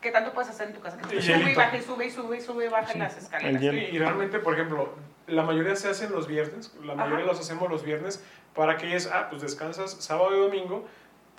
¿qué 0.00 0.10
tanto 0.10 0.32
puedes 0.32 0.50
hacer 0.50 0.68
en 0.68 0.74
tu 0.74 0.80
casa? 0.80 0.96
Que 0.98 1.16
Y 1.16 1.22
sube 1.22 1.52
y 1.52 1.54
baja 1.54 1.76
y 1.76 1.82
sube 1.82 2.06
y 2.06 2.10
sube 2.10 2.36
y 2.38 2.40
sube 2.40 2.66
y 2.66 2.68
baja 2.68 2.92
Sí, 2.92 2.98
las 2.98 3.16
escaleras. 3.16 3.62
Y, 3.62 3.66
y 3.66 3.98
realmente, 3.98 4.38
por 4.38 4.54
ejemplo, 4.54 4.94
la 5.26 5.42
mayoría 5.42 5.76
se 5.76 5.88
hacen 5.88 6.12
los 6.12 6.26
viernes, 6.26 6.74
la 6.84 6.94
mayoría 6.94 7.24
Ajá. 7.24 7.32
los 7.32 7.40
hacemos 7.40 7.70
los 7.70 7.82
viernes 7.84 8.22
para 8.54 8.76
que 8.76 8.94
es, 8.96 9.06
ah, 9.12 9.28
pues 9.30 9.42
descansas 9.42 9.92
sábado 10.00 10.36
y 10.36 10.40
domingo. 10.40 10.86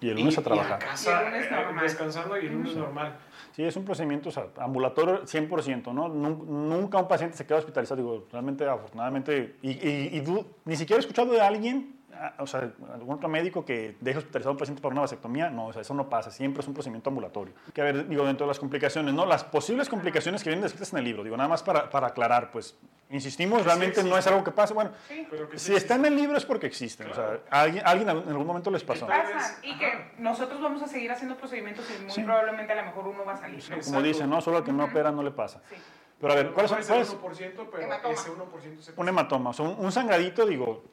Y 0.01 0.09
el 0.09 0.15
lunes 0.17 0.35
y- 0.35 0.39
a 0.39 0.43
trabajar. 0.43 0.79
Y 0.81 0.83
a 0.83 0.87
casa, 0.87 1.11
Y 1.11 1.25
el 1.25 1.31
lunes 1.31 1.47
eh, 1.47 1.51
normal. 1.51 1.83
descansando 1.83 2.37
y 2.37 2.45
el 2.45 2.53
lunes 2.53 2.75
normal. 2.75 3.17
Sí, 3.53 3.63
es 3.63 3.75
un 3.77 3.85
procedimiento 3.85 4.29
o 4.29 4.31
sea, 4.31 4.47
ambulatorio 4.57 5.25
100%, 5.25 5.93
¿no? 5.93 6.09
Nun- 6.09 6.45
Nunca 6.45 6.97
un 6.99 7.07
paciente 7.07 7.37
se 7.37 7.45
queda 7.45 7.59
hospitalizado, 7.59 8.01
digo, 8.01 8.25
realmente, 8.31 8.67
afortunadamente, 8.67 9.55
y, 9.61 9.71
y- 9.71 10.09
y 10.17 10.19
du- 10.19 10.45
ni 10.65 10.75
siquiera 10.75 10.97
he 10.97 11.01
escuchado 11.01 11.31
de 11.31 11.39
alguien, 11.41 11.94
o 12.39 12.47
sea, 12.47 12.71
algún 12.93 13.15
otro 13.15 13.29
médico 13.29 13.63
que 13.65 13.95
deje 13.99 14.17
hospitalizado 14.19 14.51
a 14.51 14.53
un 14.53 14.57
paciente 14.57 14.81
por 14.81 14.91
una 14.91 15.01
vasectomía, 15.01 15.49
no, 15.49 15.67
o 15.67 15.73
sea, 15.73 15.81
eso 15.81 15.93
no 15.93 16.09
pasa, 16.09 16.31
siempre 16.31 16.61
es 16.61 16.67
un 16.67 16.73
procedimiento 16.73 17.09
ambulatorio. 17.09 17.53
Que 17.73 17.81
a 17.81 17.83
ver, 17.85 18.07
digo, 18.07 18.25
dentro 18.25 18.45
de 18.45 18.49
las 18.49 18.59
complicaciones, 18.59 19.13
¿no? 19.13 19.25
Las 19.25 19.43
posibles 19.43 19.89
complicaciones 19.89 20.43
que 20.43 20.49
vienen 20.49 20.63
descritas 20.63 20.91
en 20.93 20.99
el 20.99 21.05
libro, 21.05 21.23
digo, 21.23 21.37
nada 21.37 21.49
más 21.49 21.63
para, 21.63 21.89
para 21.89 22.07
aclarar, 22.07 22.51
pues, 22.51 22.77
insistimos, 23.09 23.59
Sí 23.61 23.65
realmente 23.65 24.03
no 24.03 24.17
es 24.17 24.25
algo 24.27 24.43
que 24.43 24.51
pase, 24.51 24.73
bueno, 24.73 24.91
Sí. 25.07 25.27
Sí 25.55 25.59
si 25.71 25.75
está 25.75 25.95
en 25.95 26.05
el 26.05 26.15
libro 26.15 26.37
es 26.37 26.45
porque 26.45 26.67
existen, 26.67 27.09
o 27.11 27.13
sea, 27.13 27.39
a 27.49 27.61
alguien, 27.61 27.83
alguien 27.85 28.09
en 28.09 28.29
algún 28.29 28.47
momento 28.47 28.71
les 28.71 28.83
pasó. 28.83 29.05
Pasan. 29.07 29.53
Y 29.63 29.71
ajá. 29.71 29.79
que 29.79 30.11
nosotros 30.17 30.61
vamos 30.61 30.81
a 30.81 30.87
seguir 30.87 31.11
haciendo 31.11 31.35
procedimientos 31.37 31.85
y 31.89 32.01
muy 32.01 32.11
Sí. 32.11 32.21
probablemente 32.23 32.73
a 32.73 32.75
lo 32.77 32.83
mejor 32.85 33.07
uno 33.07 33.23
va 33.25 33.33
a 33.33 33.37
salir. 33.37 33.57
¿no? 33.57 33.63
Como 33.65 33.77
Exacto. 33.79 34.01
dicen, 34.01 34.29
¿no? 34.29 34.41
Solo 34.41 34.57
al 34.57 34.63
que 34.63 34.71
no 34.73 34.85
opera 34.85 35.11
no 35.11 35.21
le 35.23 35.31
pasa. 35.31 35.61
Sí. 35.69 35.75
Pero 36.19 36.31
a 36.31 36.35
ver, 36.37 36.51
¿cuáles 36.51 36.71
son, 36.71 36.77
Puede 36.77 37.05
ser 37.05 37.17
cuáles, 37.19 37.39
1%, 37.39 37.67
pero 37.69 37.83
Hematoma. 37.83 38.13
ese 38.13 38.29
1% 38.31 38.81
se 38.81 38.93
un 38.95 39.09
hematoma, 39.09 39.49
o 39.49 39.53
sea, 39.53 39.65
un, 39.65 39.85
un 39.85 39.91
sangradito, 39.91 40.45
digo, 40.45 40.83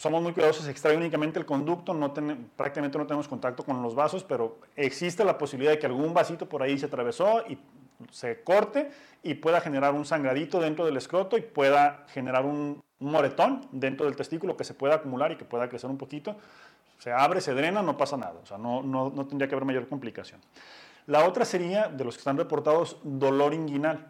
somos 0.00 0.22
muy 0.22 0.32
cuidadosos, 0.32 0.64
se 0.64 0.70
extrae 0.70 0.96
únicamente 0.96 1.38
el 1.38 1.44
conducto, 1.44 1.92
no 1.92 2.10
ten- 2.12 2.48
prácticamente 2.56 2.96
no 2.96 3.06
tenemos 3.06 3.28
contacto 3.28 3.62
con 3.62 3.82
los 3.82 3.94
vasos, 3.94 4.24
pero 4.24 4.56
existe 4.74 5.26
la 5.26 5.36
posibilidad 5.36 5.72
de 5.72 5.78
que 5.78 5.84
algún 5.84 6.14
vasito 6.14 6.48
por 6.48 6.62
ahí 6.62 6.78
se 6.78 6.86
atravesó 6.86 7.44
y 7.46 7.58
se 8.10 8.42
corte 8.42 8.90
y 9.22 9.34
pueda 9.34 9.60
generar 9.60 9.92
un 9.92 10.06
sangradito 10.06 10.58
dentro 10.58 10.86
del 10.86 10.96
escroto 10.96 11.36
y 11.36 11.42
pueda 11.42 12.06
generar 12.14 12.46
un 12.46 12.80
moretón 12.98 13.68
dentro 13.72 14.06
del 14.06 14.16
testículo 14.16 14.56
que 14.56 14.64
se 14.64 14.72
pueda 14.72 14.94
acumular 14.94 15.32
y 15.32 15.36
que 15.36 15.44
pueda 15.44 15.68
crecer 15.68 15.90
un 15.90 15.98
poquito. 15.98 16.34
Se 16.98 17.12
abre, 17.12 17.42
se 17.42 17.52
drena, 17.52 17.82
no 17.82 17.98
pasa 17.98 18.16
nada, 18.16 18.40
o 18.42 18.46
sea, 18.46 18.56
no, 18.56 18.82
no, 18.82 19.10
no 19.10 19.26
tendría 19.26 19.48
que 19.48 19.54
haber 19.54 19.66
mayor 19.66 19.86
complicación. 19.86 20.40
La 21.08 21.26
otra 21.26 21.44
sería, 21.44 21.88
de 21.88 22.04
los 22.04 22.14
que 22.14 22.20
están 22.20 22.38
reportados, 22.38 22.96
dolor 23.02 23.52
inguinal 23.52 24.06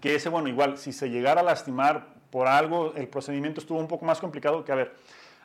que 0.00 0.14
ese, 0.14 0.30
bueno, 0.30 0.48
igual, 0.48 0.78
si 0.78 0.94
se 0.94 1.10
llegara 1.10 1.42
a 1.42 1.44
lastimar 1.44 2.13
por 2.34 2.48
algo, 2.48 2.92
el 2.96 3.06
procedimiento 3.06 3.60
estuvo 3.60 3.78
un 3.78 3.86
poco 3.86 4.04
más 4.04 4.18
complicado 4.18 4.64
que, 4.64 4.72
a 4.72 4.74
ver, 4.74 4.92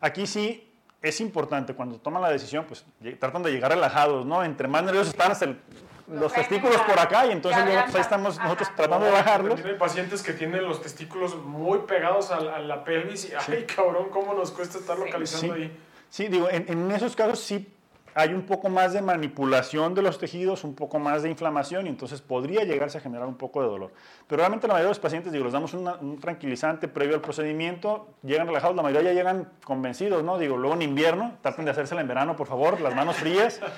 aquí 0.02 0.25
sí 0.25 0.73
es 1.04 1.21
importante, 1.21 1.75
cuando 1.75 1.99
toman 1.99 2.19
la 2.23 2.32
decisión, 2.32 2.65
pues 2.67 2.84
tratan 3.19 3.43
de 3.43 3.52
llegar 3.52 3.69
relajados, 3.69 4.25
¿no? 4.25 4.43
Entre 4.43 4.67
más 4.67 4.82
nerviosos 4.82 5.10
están 5.10 5.32
hasta 5.32 5.45
el- 5.45 5.60
los 6.08 6.34
testículos 6.34 6.75
la 6.78 6.88
por 6.88 6.99
acá 6.99 7.28
y 7.28 7.32
entonces 7.32 7.63
luego, 7.63 7.82
pues, 7.84 7.93
ahí 7.95 8.02
estamos 8.02 8.39
Ajá. 8.39 8.45
nosotros 8.45 8.69
tratando 8.75 9.06
de 9.06 9.12
bajarlos. 9.12 9.63
Hay 9.63 9.75
pacientes 9.75 10.23
que 10.23 10.34
tienen 10.34 10.63
los 10.67 10.82
testículos 10.82 11.36
muy 11.38 11.78
pegados 11.82 12.32
a, 12.32 12.39
la- 12.39 12.56
a 12.56 12.60
la 12.60 12.84
pelvis 12.84 13.30
y, 13.30 13.34
ay, 13.36 13.65
cabrón, 13.67 14.10
cómo 14.10 14.34
nos 14.34 14.49
cuesta 14.49 14.80
estar 14.80 14.97
Sí. 14.97 15.04
localizando 15.06 15.56
Sí. 15.58 15.62
ahí. 15.62 15.78
Sí, 16.10 16.28
digo, 16.28 16.49
en, 16.49 16.65
en 16.67 16.91
esos 16.91 17.15
casos 17.15 17.38
sí 17.39 17.71
hay 18.19 18.34
un 18.34 18.41
poco 18.41 18.67
más 18.69 18.91
de 18.91 19.01
manipulación 19.01 19.95
de 19.95 20.01
los 20.01 20.17
tejidos, 20.19 20.65
un 20.65 20.75
poco 20.75 20.99
más 20.99 21.23
de 21.23 21.29
inflamación 21.29 21.86
y 21.86 21.89
entonces 21.89 22.21
podría 22.21 22.63
llegarse 22.65 22.97
a 22.97 23.01
generar 23.01 23.27
un 23.27 23.36
poco 23.38 23.62
de 23.62 23.67
dolor. 23.69 23.91
Pero 24.27 24.39
realmente 24.41 24.67
la 24.67 24.73
mayoría 24.73 24.88
de 24.88 24.91
los 24.91 24.99
pacientes, 24.99 25.32
digo, 25.32 25.45
les 25.45 25.53
damos 25.53 25.73
una- 25.73 25.95
un 25.95 26.19
tranquilizante 26.19 26.89
previo 26.89 27.15
al 27.15 27.21
procedimiento, 27.21 28.10
llegan 28.23 28.47
relajados, 28.47 28.75
la 28.75 28.84
mayoría 28.84 29.12
ya 29.13 29.17
llegan 29.17 29.49
convencidos, 29.63 30.21
¿no? 30.23 30.38
Digo, 30.38 30.58
luego 30.58 30.75
en 30.75 30.82
invierno, 30.82 31.38
traten 31.41 31.63
de 31.63 31.71
hacérsela 31.71 32.01
en 32.01 32.08
verano, 32.10 32.36
por 32.36 32.47
favor, 32.47 32.82
las 32.82 32.93
manos 32.95 33.15
frías, 33.15 33.60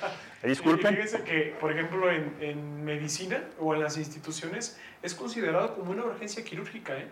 Eh, 0.43 0.47
Y 0.47 0.49
disculpen. 0.49 0.95
fíjense 0.95 1.23
que, 1.23 1.56
por 1.60 1.71
ejemplo, 1.71 2.10
en, 2.10 2.36
en 2.41 2.84
medicina 2.84 3.43
o 3.60 3.75
en 3.75 3.84
las 3.84 3.95
instituciones 3.97 4.75
es 5.04 5.13
considerado 5.13 5.75
como 5.75 5.91
una 5.91 6.04
urgencia 6.04 6.43
quirúrgica, 6.43 6.97
¿eh? 6.97 7.12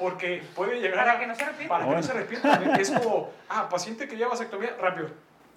Porque 0.00 0.42
puede 0.56 0.80
llegar 0.80 0.96
Para 1.04 1.12
a- 1.12 1.18
que 1.20 1.26
no 1.28 1.34
se 1.36 1.44
arrepientan. 1.44 1.68
Para 1.68 1.84
que 1.84 1.86
Bueno. 1.86 2.00
no 2.00 2.06
se 2.06 2.12
arrepientan. 2.12 2.80
Es 2.80 2.90
como, 2.90 3.30
ah, 3.48 3.68
paciente 3.68 4.08
que 4.08 4.16
lleva 4.16 4.30
vasectomía, 4.30 4.76
rápido. 4.80 5.10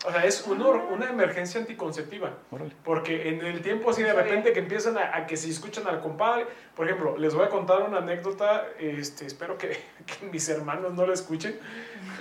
O 0.05 0.11
sea, 0.11 0.23
es 0.23 0.47
una, 0.47 0.65
una 0.67 1.09
emergencia 1.09 1.59
anticonceptiva. 1.59 2.31
Órale. 2.51 2.71
Porque 2.85 3.29
en 3.29 3.45
el 3.45 3.61
tiempo 3.61 3.89
así 3.89 4.01
de 4.01 4.13
repente 4.13 4.53
que 4.53 4.59
empiezan 4.59 4.97
a, 4.97 5.15
a 5.15 5.27
que 5.27 5.35
se 5.35 5.49
escuchan 5.49 5.87
al 5.87 5.99
compadre. 5.99 6.47
Por 6.73 6.87
ejemplo, 6.87 7.17
les 7.17 7.35
voy 7.35 7.43
a 7.43 7.49
contar 7.49 7.81
una 7.81 7.97
anécdota. 7.97 8.65
Este, 8.79 9.25
espero 9.25 9.57
que, 9.57 9.69
que 10.05 10.25
mis 10.31 10.47
hermanos 10.47 10.93
no 10.93 11.05
la 11.05 11.13
escuchen. 11.13 11.59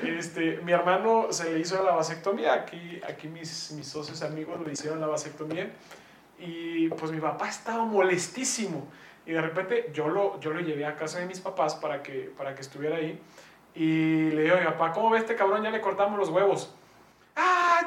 Este, 0.03 0.61
mi 0.65 0.73
hermano 0.73 1.29
se 1.31 1.53
le 1.53 1.61
hizo 1.61 1.81
la 1.85 1.93
vasectomía. 1.93 2.55
Aquí, 2.55 3.01
aquí 3.09 3.29
mis, 3.29 3.71
mis 3.73 3.87
socios 3.87 4.23
amigos 4.23 4.61
le 4.67 4.73
hicieron 4.73 5.01
la 5.01 5.07
vasectomía. 5.07 5.71
Y 6.41 6.89
pues 6.89 7.13
mi 7.13 7.21
papá 7.21 7.49
estaba 7.49 7.85
molestísimo. 7.85 8.89
Y 9.25 9.33
de 9.33 9.41
repente 9.41 9.91
yo 9.93 10.09
lo, 10.09 10.41
yo 10.41 10.53
lo 10.53 10.61
llevé 10.61 10.85
a 10.85 10.97
casa 10.97 11.21
de 11.21 11.27
mis 11.27 11.39
papás 11.39 11.77
para 11.77 12.03
que, 12.03 12.33
para 12.37 12.57
que 12.57 12.63
estuviera 12.63 12.97
ahí. 12.97 13.21
Y 13.75 14.31
le 14.31 14.43
digo 14.43 14.57
a 14.57 14.61
mi 14.61 14.67
papá, 14.67 14.91
¿cómo 14.91 15.11
ve 15.11 15.19
este 15.19 15.37
cabrón? 15.37 15.63
Ya 15.63 15.71
le 15.71 15.81
cortamos 15.81 16.19
los 16.19 16.31
huevos. 16.31 16.75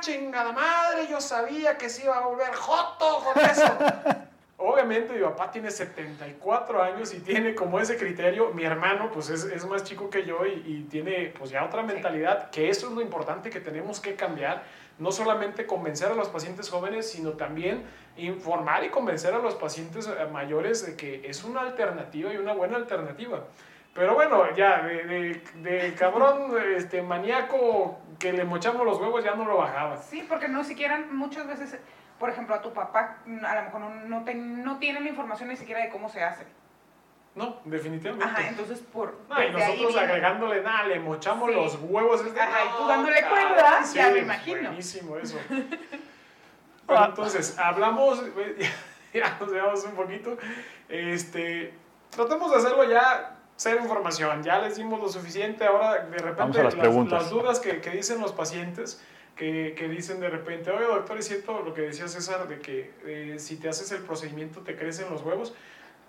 ¡Ah, 0.02 0.04
chingada 0.04 0.52
madre! 0.52 1.06
Yo 1.08 1.22
sabía 1.22 1.78
que 1.78 1.88
se 1.88 2.06
iba 2.06 2.18
a 2.18 2.26
volver 2.26 2.52
joto 2.56 3.24
con 3.24 3.46
eso. 3.46 3.72
Obviamente 4.58 5.14
mi 5.14 5.22
papá 5.22 5.52
tiene 5.52 5.70
74 5.70 6.82
años 6.82 7.14
y 7.14 7.20
tiene 7.20 7.54
como 7.54 7.80
ese 7.80 7.98
criterio. 7.98 8.50
Mi 8.52 8.64
hermano 8.64 9.12
pues 9.12 9.30
es, 9.30 9.44
es 9.44 9.64
más 9.68 9.84
chico 9.84 10.10
que 10.10 10.26
yo 10.26 10.44
y, 10.48 10.64
y 10.66 10.88
tiene 10.90 11.32
pues 11.38 11.52
ya 11.52 11.64
otra 11.64 11.84
mentalidad, 11.84 12.50
que 12.50 12.70
eso 12.70 12.88
es 12.88 12.94
lo 12.94 13.02
importante 13.02 13.52
que 13.52 13.60
tenemos 13.60 14.00
que 14.00 14.16
cambiar. 14.16 14.64
No 14.98 15.12
solamente 15.12 15.68
convencer 15.68 16.12
a 16.12 16.16
los 16.16 16.30
pacientes 16.30 16.68
jóvenes, 16.68 17.12
sino 17.12 17.34
también 17.34 17.84
informar 18.18 18.84
y 18.84 18.90
convencer 18.90 19.36
a 19.36 19.40
los 19.40 19.54
pacientes 19.54 20.08
eh, 20.08 20.26
mayores 20.32 20.84
de 20.84 20.96
que 20.96 21.30
es 21.30 21.44
una 21.44 21.62
alternativa 21.62 22.34
y 22.34 22.38
una 22.38 22.54
buena 22.54 22.78
alternativa. 22.78 23.44
Pero 23.94 24.14
bueno, 24.16 24.54
ya, 24.56 24.82
de, 24.84 25.04
de, 25.04 25.44
de 25.56 25.94
cabrón 25.96 26.54
este, 26.78 27.02
maníaco 27.02 28.00
que 28.20 28.32
le 28.32 28.46
mochamos 28.46 28.86
los 28.86 28.98
huevos 29.00 29.24
ya 29.24 29.36
no 29.36 29.44
lo 29.46 29.58
bajaba. 29.58 29.98
Sí, 29.98 30.26
porque 30.30 30.48
no 30.48 30.64
siquiera 30.64 30.98
muchas 31.12 31.46
veces, 31.48 31.78
por 32.18 32.30
ejemplo, 32.30 32.56
a 32.56 32.62
tu 32.62 32.72
papá 32.74 33.18
a 33.26 33.56
lo 33.56 33.62
mejor 33.64 33.82
no, 33.82 33.90
no, 33.90 34.24
te- 34.24 34.34
no 34.36 34.78
tiene 34.80 35.02
la 35.02 35.10
información 35.10 35.50
ni 35.50 35.58
siquiera 35.58 35.82
de 35.82 35.90
cómo 35.90 36.08
se 36.08 36.24
hace. 36.24 36.46
No, 37.36 37.58
definitivamente. 37.66 38.26
Ajá, 38.26 38.48
entonces 38.48 38.80
por... 38.80 39.18
No, 39.30 39.42
y 39.44 39.50
nosotros 39.52 39.96
agregándole, 39.98 40.62
nada, 40.62 40.84
le 40.88 41.00
mochamos 41.00 41.50
Sí. 41.50 41.56
los 41.56 41.78
huevos. 41.82 42.22
Es 42.26 42.34
de, 42.34 42.42
Ajá, 42.42 42.60
y 42.66 42.70
tú 42.78 42.82
"No, 42.84 42.88
dándole 42.88 43.22
cabrón". 43.22 43.40
cuerda, 43.48 43.84
Sí, 43.84 43.96
ya 43.98 44.10
me 44.10 44.20
imagino. 44.20 44.62
Buenísimo 44.70 45.18
eso. 45.18 45.38
Bueno, 46.88 47.06
entonces, 47.06 47.58
hablamos, 47.58 48.22
ya 49.14 49.38
nos 49.40 49.50
veamos 49.52 49.84
un 49.86 49.92
poquito. 49.94 50.38
Este, 50.90 51.74
tratamos 52.10 52.52
de 52.52 52.58
hacerlo 52.58 52.84
ya, 52.84 53.38
ser 53.62 53.80
información. 53.80 54.42
Ya 54.42 54.60
les 54.60 54.76
dimos 54.76 55.00
lo 55.00 55.08
suficiente. 55.08 55.66
Ahora, 55.66 56.06
de 56.06 56.18
repente, 56.18 56.64
las 56.64 56.74
las, 56.74 56.76
preguntas. 56.76 57.22
las 57.22 57.30
dudas 57.30 57.60
que, 57.60 57.80
que 57.80 57.92
dicen 57.92 58.20
los 58.20 58.32
pacientes. 58.32 59.00
Que, 59.36 59.74
que 59.76 59.88
dicen 59.88 60.20
de 60.20 60.30
repente, 60.30 60.70
oye 60.70 60.86
doctor, 60.86 61.18
es 61.18 61.26
cierto 61.26 61.64
lo 61.64 61.74
que 61.74 61.82
decía 61.82 62.08
César, 62.08 62.48
de 62.48 62.60
que 62.60 62.92
eh, 63.06 63.36
si 63.40 63.56
te 63.56 63.70
haces 63.70 63.92
el 63.92 64.04
procedimiento 64.04 64.60
te 64.60 64.76
crecen 64.76 65.10
los 65.10 65.24
huevos. 65.24 65.56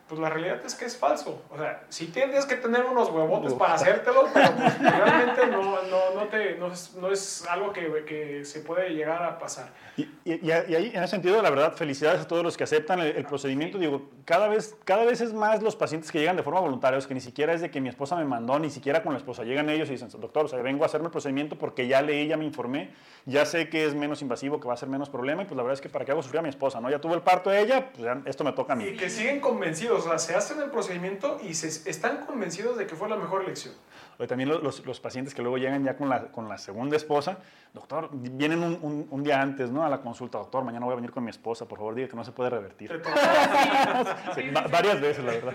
Pues 0.08 0.20
la 0.20 0.28
realidad 0.28 0.60
es 0.66 0.74
que 0.74 0.84
es 0.84 0.96
falso. 0.96 1.42
O 1.50 1.56
sea, 1.56 1.84
sí 1.88 2.08
tienes 2.08 2.44
que 2.44 2.56
tener 2.56 2.84
unos 2.84 3.08
huevotes 3.08 3.52
Uf. 3.52 3.58
para 3.58 3.74
hacértelos, 3.74 4.28
pero 4.34 4.50
pues, 4.56 4.78
realmente 4.78 5.46
no, 5.46 5.62
no, 5.84 6.14
no, 6.14 6.28
te, 6.28 6.56
no, 6.56 6.66
es, 6.70 6.94
no 6.96 7.10
es 7.10 7.46
algo 7.48 7.72
que, 7.72 8.04
que 8.04 8.44
se 8.44 8.60
puede 8.60 8.90
llegar 8.90 9.22
a 9.22 9.38
pasar. 9.38 9.70
Y, 9.96 10.02
y- 10.24 10.40
y 10.46 10.50
ahí, 10.50 10.90
en 10.94 11.02
ese 11.02 11.08
sentido, 11.12 11.40
la 11.40 11.48
verdad, 11.48 11.72
felicidades 11.74 12.20
a 12.20 12.26
todos 12.26 12.42
los 12.44 12.56
que 12.58 12.64
aceptan 12.64 13.00
el, 13.00 13.16
el 13.16 13.24
procedimiento. 13.24 13.78
Digo, 13.78 14.10
cada 14.26 14.48
vez, 14.48 14.76
cada 14.84 15.04
vez 15.04 15.20
es 15.22 15.32
más 15.32 15.62
los 15.62 15.76
pacientes 15.76 16.12
que 16.12 16.18
llegan 16.18 16.36
de 16.36 16.42
forma 16.42 16.60
voluntaria, 16.60 16.98
es 16.98 17.06
que 17.06 17.14
ni 17.14 17.20
siquiera 17.20 17.54
es 17.54 17.62
de 17.62 17.70
que 17.70 17.80
mi 17.80 17.88
esposa 17.88 18.16
me 18.16 18.24
mandó, 18.24 18.58
ni 18.58 18.68
siquiera 18.70 19.02
con 19.02 19.12
la 19.12 19.18
esposa. 19.18 19.44
Llegan 19.44 19.70
ellos 19.70 19.88
y 19.88 19.92
dicen, 19.92 20.08
doctor, 20.20 20.44
o 20.44 20.48
sea, 20.48 20.60
vengo 20.60 20.82
a 20.82 20.86
hacerme 20.86 21.06
el 21.06 21.12
procedimiento 21.12 21.56
porque 21.56 21.86
ya 21.88 22.02
leí, 22.02 22.26
ya 22.28 22.36
me 22.36 22.44
informé, 22.44 22.90
ya 23.24 23.46
sé 23.46 23.68
que 23.70 23.86
es 23.86 23.94
menos 23.94 24.20
invasivo, 24.20 24.60
que 24.60 24.68
va 24.68 24.74
a 24.74 24.76
ser 24.76 24.88
menos 24.90 25.08
problema, 25.08 25.42
y 25.42 25.44
pues 25.46 25.56
la 25.56 25.62
verdad 25.62 25.74
es 25.74 25.80
que 25.80 25.88
para 25.88 26.04
qué 26.04 26.12
hago 26.12 26.22
sufrir 26.22 26.40
a 26.40 26.42
mi 26.42 26.48
esposa, 26.50 26.80
¿no? 26.80 26.90
Ya 26.90 27.00
tuve 27.00 27.14
el 27.14 27.22
parto 27.22 27.48
de 27.48 27.60
ella, 27.60 27.88
pues 27.92 28.02
ya 28.04 28.20
esto 28.26 28.44
me 28.44 28.52
toca 28.52 28.72
a 28.74 28.76
Y 28.76 28.90
mí. 28.90 28.96
que 28.96 29.08
siguen 29.08 29.40
convencidos, 29.40 29.91
o 29.96 30.00
sea, 30.00 30.18
se 30.18 30.34
hacen 30.34 30.60
el 30.60 30.70
procedimiento 30.70 31.38
y 31.42 31.54
se, 31.54 31.88
están 31.90 32.26
convencidos 32.26 32.76
de 32.76 32.86
que 32.86 32.94
fue 32.96 33.08
la 33.08 33.16
mejor 33.16 33.42
elección. 33.42 33.74
O 34.18 34.26
también 34.26 34.48
lo- 34.50 34.58
los, 34.60 34.84
los 34.86 35.00
pacientes 35.00 35.34
que 35.34 35.42
luego 35.42 35.56
llegan 35.58 35.84
ya 35.84 35.96
con 35.96 36.08
la, 36.08 36.26
con 36.30 36.48
la 36.48 36.58
segunda 36.58 36.96
esposa, 36.96 37.38
doctor, 37.72 38.10
vienen 38.12 38.62
un, 38.62 38.78
un- 38.82 39.06
un 39.10 39.22
día 39.24 39.40
antes, 39.40 39.70
¿no? 39.70 39.84
A 39.84 39.88
la 39.88 40.00
consulta, 40.00 40.38
doctor, 40.38 40.62
mañana 40.64 40.84
voy 40.84 40.92
a 40.92 40.96
venir 40.96 41.10
con 41.12 41.24
mi 41.24 41.30
esposa, 41.30 41.66
por 41.66 41.78
favor, 41.78 41.94
diga 41.94 42.08
que 42.08 42.16
no 42.16 42.24
se 42.24 42.30
puede 42.32 42.50
revertir. 42.50 42.90
Sí, 44.34 44.50
va- 44.50 44.66
varias 44.68 45.00
veces, 45.00 45.24
la 45.24 45.32
verdad. 45.32 45.54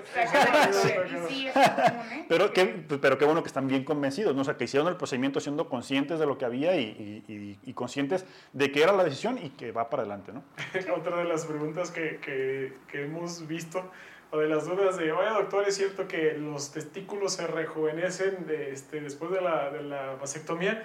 Sí, 1.28 1.48
¿eh? 1.48 2.26
Pero 2.28 2.52
qué, 2.52 2.66
pero 3.02 3.18
qué 3.18 3.26
bueno 3.26 3.42
que 3.44 3.48
están 3.48 3.68
bien 3.68 3.84
convencidos, 3.84 4.36
¿no? 4.36 4.42
O 4.42 4.46
sea, 4.46 4.58
que 4.58 4.64
hicieron 4.66 4.88
el 4.88 4.96
procedimiento 4.98 5.40
siendo 5.40 5.70
conscientes 5.70 6.20
de 6.20 6.26
lo 6.26 6.38
que 6.38 6.46
había 6.46 6.76
y, 6.76 7.24
y- 7.28 7.32
y- 7.34 7.60
y 7.64 7.74
conscientes 7.74 8.26
de 8.54 8.72
que 8.72 8.82
era 8.84 8.92
la 8.94 9.04
decisión 9.04 9.38
y 9.42 9.52
que 9.52 9.72
va 9.72 9.90
para 9.90 10.02
adelante, 10.04 10.32
¿no? 10.34 10.44
Otra 10.98 11.18
de 11.18 11.26
las 11.26 11.46
preguntas 11.46 11.92
que, 11.92 12.20
que, 12.20 12.78
que 12.92 13.06
hemos 13.06 13.48
visto, 13.48 13.84
o 14.32 14.38
de 14.38 14.48
las 14.48 14.66
dudas 14.68 14.98
de, 14.98 15.12
oye 15.12 15.30
doctor, 15.30 15.68
¿es 15.68 15.76
cierto 15.76 16.08
que 16.08 16.34
los 16.34 16.72
testículos 16.72 17.34
se 17.34 17.48
rejuvenecen 17.48 18.46
de, 18.48 18.72
este, 18.72 19.02
después 19.02 19.32
de 19.32 19.42
la, 19.42 19.70
de 19.70 19.84
la 19.84 20.16
vasectomía? 20.16 20.84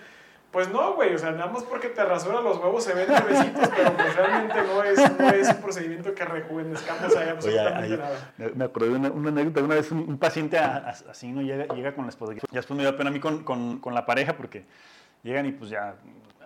Pues 0.53 0.69
no, 0.69 0.95
güey, 0.97 1.15
o 1.15 1.19
sea, 1.19 1.31
nada 1.31 1.51
más 1.51 1.63
porque 1.63 1.89
te 1.89 2.05
rasura 2.05 2.43
los 2.43 2.59
huevos 2.59 2.85
se 2.85 2.93
ven 2.93 3.09
nuevecitos, 3.09 3.71
pero 3.75 3.95
pues 3.95 4.15
realmente 4.15 4.63
no 4.65 4.83
es, 4.85 5.19
no 5.19 5.29
es 5.31 5.49
un 5.49 5.63
procedimiento 5.63 6.15
que 6.15 6.25
rejuvenezcamos 6.27 7.17
ahí 7.17 7.31
absolutamente 7.31 7.87
Oye, 7.95 7.97
nada. 7.97 8.33
Me 8.37 8.49
me 8.51 8.65
acordé 8.67 8.91
de 8.91 8.97
una, 8.97 9.11
una 9.11 9.29
anécdota. 9.31 9.65
Una 9.65 9.77
vez 9.77 9.91
un, 9.91 10.01
un 10.01 10.19
paciente 10.19 10.59
a- 10.59 10.77
a- 10.77 11.11
así 11.11 11.33
no 11.33 11.41
llega, 11.41 11.75
llega 11.75 11.95
con 11.95 12.05
la 12.05 12.11
esposa. 12.11 12.35
Ya 12.35 12.41
después 12.51 12.77
me 12.77 12.83
dio 12.83 12.95
pena 12.99 13.09
a 13.09 13.13
mí 13.15 13.19
con, 13.19 13.45
con, 13.45 13.79
con 13.79 13.95
la 13.95 14.05
pareja 14.05 14.37
porque 14.37 14.67
llegan 15.23 15.47
y 15.47 15.53
pues 15.53 15.71
ya. 15.71 15.95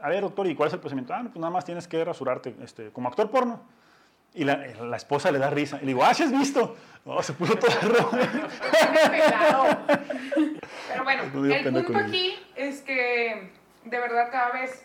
A 0.00 0.08
ver, 0.08 0.20
doctor, 0.20 0.46
¿y 0.46 0.54
cuál 0.54 0.68
es 0.68 0.74
el 0.74 0.78
procedimiento? 0.78 1.12
Ah, 1.12 1.24
no, 1.24 1.30
pues 1.30 1.40
nada 1.40 1.50
más 1.52 1.64
tienes 1.64 1.88
que 1.88 2.04
rasurarte 2.04 2.54
este, 2.62 2.90
como 2.90 3.08
actor 3.08 3.28
porno. 3.28 3.60
Y 4.36 4.44
la, 4.44 4.56
la 4.56 4.96
esposa 4.96 5.32
le 5.32 5.38
da 5.38 5.50
risa. 5.50 5.78
Y 5.78 5.80
le 5.80 5.86
digo, 5.88 6.04
ah, 6.04 6.12
¿sí 6.12 6.22
has 6.22 6.30
visto? 6.30 6.76
No, 7.06 7.22
se 7.22 7.32
puso 7.32 7.56
toda 7.56 7.74
roja. 7.82 8.18
Pero 10.88 11.04
bueno, 11.04 11.22
el 11.22 11.72
punto 11.72 11.98
aquí 11.98 12.38
es 12.54 12.82
que 12.82 13.50
de 13.84 13.98
verdad 13.98 14.28
cada 14.30 14.50
vez 14.50 14.84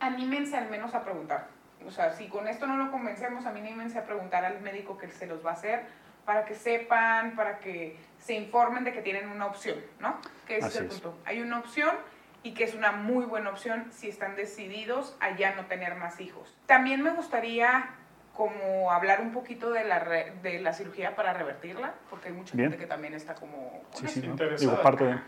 anímense 0.00 0.56
al 0.56 0.68
menos 0.70 0.94
a 0.94 1.04
preguntar. 1.04 1.48
O 1.86 1.90
sea, 1.90 2.12
si 2.12 2.26
con 2.28 2.48
esto 2.48 2.66
no 2.66 2.76
lo 2.76 2.90
convencemos, 2.90 3.46
anímense 3.46 3.98
a 3.98 4.04
preguntar 4.04 4.44
al 4.44 4.60
médico 4.60 4.98
que 4.98 5.08
se 5.08 5.26
los 5.26 5.44
va 5.44 5.50
a 5.50 5.54
hacer 5.54 5.86
para 6.24 6.44
que 6.44 6.54
sepan, 6.54 7.36
para 7.36 7.58
que 7.58 7.96
se 8.18 8.34
informen 8.34 8.84
de 8.84 8.92
que 8.92 9.02
tienen 9.02 9.28
una 9.28 9.46
opción, 9.46 9.78
¿no? 10.00 10.18
Que 10.46 10.58
ese 10.58 10.66
Así 10.66 10.78
es 10.78 10.80
el 10.82 10.86
es. 10.88 10.92
punto. 10.94 11.18
Hay 11.24 11.40
una 11.40 11.58
opción 11.60 11.94
y 12.42 12.54
que 12.54 12.64
es 12.64 12.74
una 12.74 12.92
muy 12.92 13.24
buena 13.24 13.50
opción 13.50 13.86
si 13.92 14.08
están 14.08 14.34
decididos 14.34 15.16
a 15.20 15.36
ya 15.36 15.54
no 15.54 15.66
tener 15.66 15.94
más 15.94 16.20
hijos. 16.20 16.56
También 16.66 17.02
me 17.02 17.10
gustaría 17.10 17.90
como 18.38 18.92
hablar 18.92 19.20
un 19.20 19.32
poquito 19.32 19.70
de 19.72 19.82
la, 19.82 19.98
re- 19.98 20.32
de 20.42 20.60
la 20.60 20.72
cirugía 20.72 21.16
para 21.16 21.32
revertirla, 21.32 21.92
porque 22.08 22.28
hay 22.28 22.34
mucha 22.34 22.56
Bien. 22.56 22.70
gente 22.70 22.84
que 22.84 22.88
también 22.88 23.12
está 23.14 23.34
como... 23.34 23.82
Sí, 23.94 24.06
sí. 24.06 24.20
¿no? 24.20 24.26
Interesada. 24.30 24.70
Digo, 24.70 24.80
parte 24.82 25.04
de... 25.04 25.18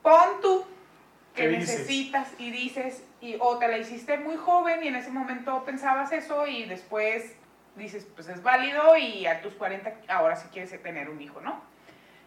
Pon 0.00 0.40
tú 0.40 0.64
que 1.34 1.42
¿Qué 1.42 1.48
dices? 1.48 1.78
necesitas 1.80 2.28
y 2.38 2.50
dices, 2.50 3.04
y, 3.20 3.36
o 3.38 3.58
te 3.58 3.68
la 3.68 3.76
hiciste 3.76 4.16
muy 4.16 4.36
joven 4.36 4.82
y 4.82 4.88
en 4.88 4.96
ese 4.96 5.10
momento 5.10 5.62
pensabas 5.64 6.10
eso 6.12 6.46
y 6.46 6.64
después 6.64 7.34
dices, 7.76 8.06
pues 8.14 8.28
es 8.28 8.42
válido 8.42 8.96
y 8.96 9.26
a 9.26 9.42
tus 9.42 9.52
40 9.52 9.92
ahora 10.08 10.36
sí 10.36 10.48
quieres 10.50 10.70
tener 10.82 11.10
un 11.10 11.20
hijo, 11.20 11.42
¿no? 11.42 11.60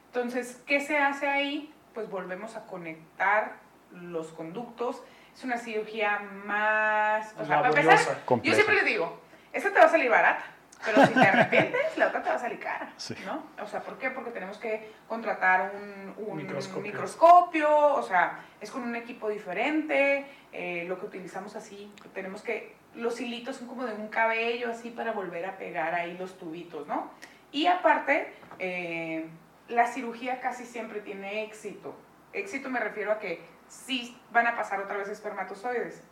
Entonces, 0.07 0.61
¿qué 0.67 0.81
se 0.81 0.99
hace 0.99 1.27
ahí? 1.27 1.73
Pues 1.95 2.09
volvemos 2.11 2.55
a 2.55 2.65
conectar 2.67 3.53
los 3.91 4.27
conductos. 4.33 5.01
Es 5.35 5.43
una 5.43 5.57
cirugía 5.57 6.19
más... 6.45 7.33
O 7.39 7.45
sea, 7.45 7.61
para 7.63 7.69
empezar, 7.81 8.17
yo 8.43 8.53
siempre 8.53 8.75
les 8.75 8.85
digo, 8.85 9.19
esta 9.55 9.71
te 9.73 9.79
va 9.79 9.85
a 9.85 9.89
salir 9.89 10.09
barata, 10.09 10.43
pero 10.83 11.05
si 11.07 11.13
te 11.13 11.19
arrepientes, 11.27 11.97
la 11.97 12.07
otra 12.07 12.21
te 12.21 12.29
va 12.29 12.35
a 12.35 12.39
salir 12.39 12.59
cara, 12.59 12.93
Sí. 12.97 13.15
¿no? 13.25 13.43
O 13.63 13.67
sea, 13.67 13.81
¿por 13.81 13.97
qué? 13.97 14.09
Porque 14.11 14.31
tenemos 14.31 14.57
que 14.57 14.91
contratar 15.07 15.71
un, 15.75 16.13
un 16.25 16.37
Microscopio. 16.37 16.81
microscopio, 16.91 17.69
o 17.95 18.03
sea, 18.03 18.39
es 18.61 18.69
con 18.69 18.83
un 18.83 18.95
equipo 18.95 19.29
diferente, 19.29 20.25
eh, 20.53 20.85
lo 20.87 20.99
que 20.99 21.05
utilizamos 21.07 21.55
así, 21.55 21.91
tenemos 22.13 22.41
que, 22.41 22.75
los 22.93 23.19
hilitos 23.19 23.57
son 23.57 23.67
como 23.67 23.85
de 23.85 23.93
un 23.93 24.07
cabello 24.09 24.71
así 24.71 24.89
para 24.89 25.11
volver 25.11 25.45
a 25.45 25.57
pegar 25.57 25.93
ahí 25.95 26.17
los 26.17 26.37
tubitos, 26.37 26.87
¿no? 26.87 27.11
Y 27.51 27.67
aparte, 27.67 28.33
eh, 28.59 29.25
la 29.67 29.87
cirugía 29.87 30.39
casi 30.39 30.65
siempre 30.65 31.01
tiene 31.01 31.43
éxito. 31.43 31.95
Éxito 32.33 32.69
me 32.69 32.79
refiero 32.79 33.11
a 33.11 33.19
que 33.19 33.41
sí 33.67 34.17
van 34.31 34.47
a 34.47 34.55
pasar 34.55 34.79
otra 34.79 34.95
vez 34.97 35.09
espermatozoides, 35.09 36.03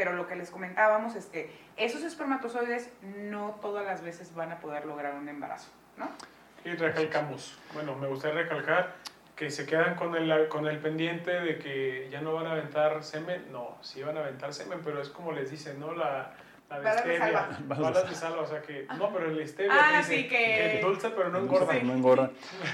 pero 0.00 0.14
lo 0.14 0.26
que 0.26 0.34
les 0.34 0.50
comentábamos 0.50 1.14
es 1.14 1.26
que 1.26 1.50
esos 1.76 2.02
espermatozoides 2.04 2.90
no 3.02 3.58
todas 3.60 3.84
las 3.84 4.00
veces 4.02 4.34
van 4.34 4.50
a 4.50 4.58
poder 4.58 4.86
lograr 4.86 5.14
un 5.14 5.28
embarazo, 5.28 5.68
¿no? 5.98 6.08
Y 6.64 6.70
recalcamos, 6.74 7.58
bueno, 7.74 7.94
me 7.96 8.06
gustaría 8.06 8.44
recalcar 8.44 8.94
que 9.36 9.50
se 9.50 9.66
quedan 9.66 9.96
con 9.96 10.16
el, 10.16 10.48
con 10.48 10.66
el 10.66 10.78
pendiente 10.78 11.32
de 11.32 11.58
que 11.58 12.08
ya 12.10 12.22
no 12.22 12.32
van 12.32 12.46
a 12.46 12.52
aventar 12.52 13.04
semen. 13.04 13.52
No, 13.52 13.76
sí 13.82 14.02
van 14.02 14.16
a 14.16 14.20
aventar 14.20 14.54
semen, 14.54 14.80
pero 14.82 15.02
es 15.02 15.10
como 15.10 15.32
les 15.32 15.50
dicen, 15.50 15.78
¿no? 15.78 15.92
La, 15.92 16.32
la 16.70 16.78
de 16.78 16.84
Balas 16.84 17.04
de 17.04 17.16
stevia. 17.16 17.18
salva. 17.20 17.58
Balas 17.76 18.02
de 18.04 18.08
de 18.08 18.14
salva, 18.16 18.40
o 18.40 18.46
sea 18.46 18.62
que, 18.62 18.86
no, 18.96 19.12
pero 19.12 19.26
el 19.26 19.46
stevia 19.46 19.72
Ah, 19.74 19.98
dice 19.98 20.16
sí, 20.16 20.28
que- 20.28 20.80
dulce, 20.82 21.10
pero 21.10 21.28
no 21.28 21.40
engorda. 21.40 21.74
Sí. 21.74 21.80
No 21.82 21.92
engorda. 21.92 22.30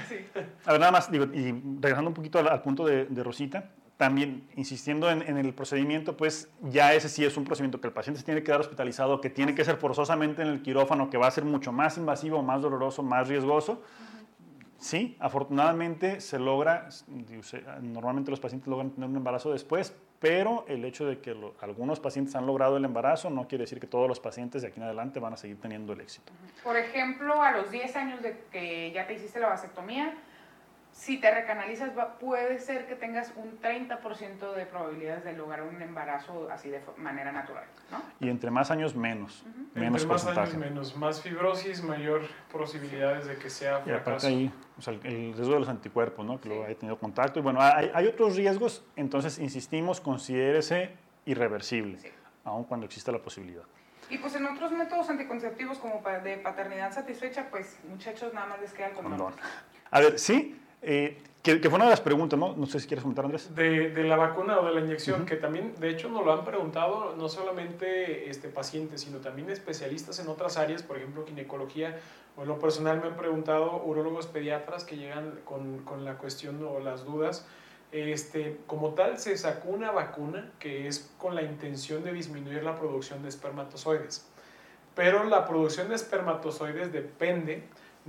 Sí. 0.07 0.25
A 0.65 0.71
ver, 0.71 0.79
nada 0.79 0.93
más, 0.93 1.11
digo, 1.11 1.25
y 1.25 1.51
regresando 1.81 2.09
un 2.09 2.13
poquito 2.13 2.39
al, 2.39 2.47
al 2.47 2.61
punto 2.61 2.85
de, 2.85 3.03
de 3.05 3.21
Rosita, 3.21 3.65
también 3.97 4.47
insistiendo 4.55 5.09
en, 5.09 5.23
en 5.23 5.37
el 5.37 5.53
procedimiento, 5.55 6.15
pues 6.15 6.49
ya 6.61 6.93
ese 6.93 7.09
sí 7.09 7.25
es 7.25 7.35
un 7.35 7.43
procedimiento 7.45 7.81
que 7.81 7.87
el 7.87 7.93
paciente 7.93 8.19
se 8.19 8.25
tiene 8.25 8.41
que 8.41 8.45
quedar 8.45 8.61
hospitalizado, 8.61 9.19
que 9.19 9.29
tiene 9.31 9.55
que 9.55 9.65
ser 9.65 9.77
forzosamente 9.77 10.43
en 10.43 10.49
el 10.49 10.61
quirófano, 10.61 11.09
que 11.09 11.17
va 11.17 11.27
a 11.27 11.31
ser 11.31 11.43
mucho 11.45 11.71
más 11.71 11.97
invasivo, 11.97 12.43
más 12.43 12.61
doloroso, 12.61 13.01
más 13.01 13.27
riesgoso. 13.27 13.81
Sí, 14.79 15.17
afortunadamente 15.19 16.21
se 16.21 16.37
logra, 16.37 16.89
normalmente 17.81 18.29
los 18.29 18.39
pacientes 18.39 18.67
logran 18.67 18.91
tener 18.91 19.09
un 19.09 19.15
embarazo 19.15 19.51
después, 19.51 19.91
pero 20.19 20.65
el 20.67 20.85
hecho 20.85 21.07
de 21.07 21.19
que 21.19 21.33
lo- 21.33 21.55
algunos 21.61 21.99
pacientes 21.99 22.35
han 22.35 22.45
logrado 22.45 22.77
el 22.77 22.85
embarazo 22.85 23.31
no 23.31 23.47
quiere 23.47 23.63
decir 23.63 23.79
que 23.79 23.87
todos 23.87 24.07
los 24.07 24.19
pacientes 24.19 24.61
de 24.61 24.67
aquí 24.67 24.79
en 24.79 24.83
adelante 24.83 25.19
van 25.19 25.33
a 25.33 25.37
seguir 25.37 25.59
teniendo 25.59 25.93
el 25.93 26.01
éxito. 26.01 26.31
Por 26.63 26.77
ejemplo, 26.77 27.41
a 27.41 27.51
los 27.53 27.71
10 27.71 27.95
años 27.95 28.21
de 28.21 28.43
que 28.51 28.91
ya 28.91 29.07
te 29.07 29.15
hiciste 29.15 29.39
la 29.39 29.47
vasectomía, 29.49 30.13
si 30.97 31.19
te 31.19 31.29
recanalizas, 31.31 31.95
va- 31.95 32.17
puede 32.17 32.57
ser 32.57 32.87
que 32.87 32.95
tengas 32.95 33.31
un 33.35 33.59
30% 33.61 34.53
de 34.55 34.65
probabilidades 34.65 35.23
de 35.23 35.33
lograr 35.33 35.61
un 35.61 35.79
embarazo 35.79 36.49
así 36.51 36.69
de 36.69 36.81
manera 36.97 37.31
natural, 37.31 37.65
¿no? 37.91 38.01
Y 38.19 38.29
entre 38.31 38.49
más 38.49 38.71
años, 38.71 38.95
menos, 38.95 39.43
menos 39.45 39.67
Entre 39.75 39.89
más 39.91 40.03
porcentaje. 40.05 40.49
años 40.53 40.57
menos, 40.57 40.97
más 40.97 41.21
fibrosis, 41.21 41.83
mayor 41.83 42.21
posibilidades 42.51 43.27
de 43.27 43.37
que 43.37 43.49
sea 43.51 43.73
Y 43.85 43.91
aparte 43.91 44.01
fracaso. 44.03 44.27
ahí, 44.27 44.51
o 44.77 44.81
sea, 44.81 44.93
el, 44.93 45.01
riesgo 45.03 45.53
de 45.53 45.59
los 45.59 45.69
anticuerpos, 45.69 46.25
¿no? 46.25 46.41
Que 46.41 46.49
Sí. 46.49 46.55
lo 46.55 46.65
haya 46.65 46.75
tenido 46.75 46.97
contacto. 46.97 47.39
Y 47.39 47.43
bueno, 47.43 47.59
hay, 47.61 47.91
hay 47.93 48.07
otros 48.07 48.35
riesgos, 48.35 48.83
entonces 48.95 49.37
insistimos, 49.37 50.01
considérese 50.01 50.95
irreversible, 51.25 51.99
Sí. 51.99 52.09
aun 52.43 52.63
cuando 52.63 52.87
exista 52.87 53.11
la 53.11 53.19
posibilidad. 53.19 53.63
Y 54.09 54.17
pues 54.17 54.33
en 54.35 54.45
otros 54.47 54.71
métodos 54.71 55.09
anticonceptivos 55.11 55.77
como 55.77 56.01
de 56.23 56.37
paternidad 56.37 56.91
satisfecha, 56.91 57.47
pues 57.51 57.77
muchachos 57.87 58.33
nada 58.33 58.47
más 58.47 58.61
les 58.61 58.73
queda 58.73 58.87
el 58.87 58.93
condón. 58.93 59.11
Condón. 59.19 59.33
A 59.91 59.99
ver, 59.99 60.17
sí, 60.17 60.59
eh, 60.81 61.17
que, 61.43 61.61
que 61.61 61.69
fue 61.69 61.77
una 61.77 61.85
de 61.85 61.91
las 61.91 62.01
preguntas, 62.01 62.37
¿no? 62.37 62.55
No 62.55 62.65
sé 62.65 62.79
si 62.79 62.87
quieres 62.87 63.03
comentar, 63.03 63.25
Andrés. 63.25 63.55
De, 63.55 63.89
de 63.91 64.03
la 64.03 64.17
vacuna 64.17 64.59
o 64.59 64.65
de 64.65 64.73
la 64.73 64.81
inyección, 64.81 65.25
que 65.25 65.37
también, 65.37 65.73
de 65.79 65.89
hecho, 65.89 66.09
nos 66.09 66.25
lo 66.25 66.33
han 66.33 66.43
preguntado 66.43 67.15
no 67.15 67.29
solamente 67.29 68.29
este, 68.29 68.49
pacientes, 68.49 69.01
sino 69.01 69.19
también 69.19 69.49
especialistas 69.49 70.19
en 70.19 70.27
otras 70.27 70.57
áreas, 70.57 70.83
por 70.83 70.97
ejemplo, 70.97 71.25
ginecología, 71.25 71.99
o 72.35 72.41
en 72.41 72.49
lo 72.49 72.59
personal 72.59 72.99
me 72.99 73.07
han 73.07 73.15
preguntado 73.15 73.81
urólogos 73.83 74.27
pediatras 74.27 74.83
que 74.83 74.97
llegan 74.97 75.39
con, 75.45 75.79
con 75.85 76.03
la 76.03 76.17
cuestión 76.17 76.61
o 76.65 76.79
las 76.79 77.05
dudas. 77.05 77.47
Este, 77.93 78.57
como 78.67 78.95
tal, 78.95 79.17
se 79.17 79.37
sacó 79.37 79.69
una 79.69 79.91
vacuna 79.91 80.51
que 80.59 80.87
es 80.87 81.09
con 81.17 81.33
la 81.33 81.43
intención 81.43 82.03
de 82.03 82.11
disminuir 82.11 82.63
la 82.63 82.75
producción 82.75 83.23
de 83.23 83.29
espermatozoides. 83.29 84.27
Pero 84.93 85.23
la 85.23 85.47
producción 85.47 85.87
de 85.87 85.95
espermatozoides 85.95 86.91
depende 86.91 87.63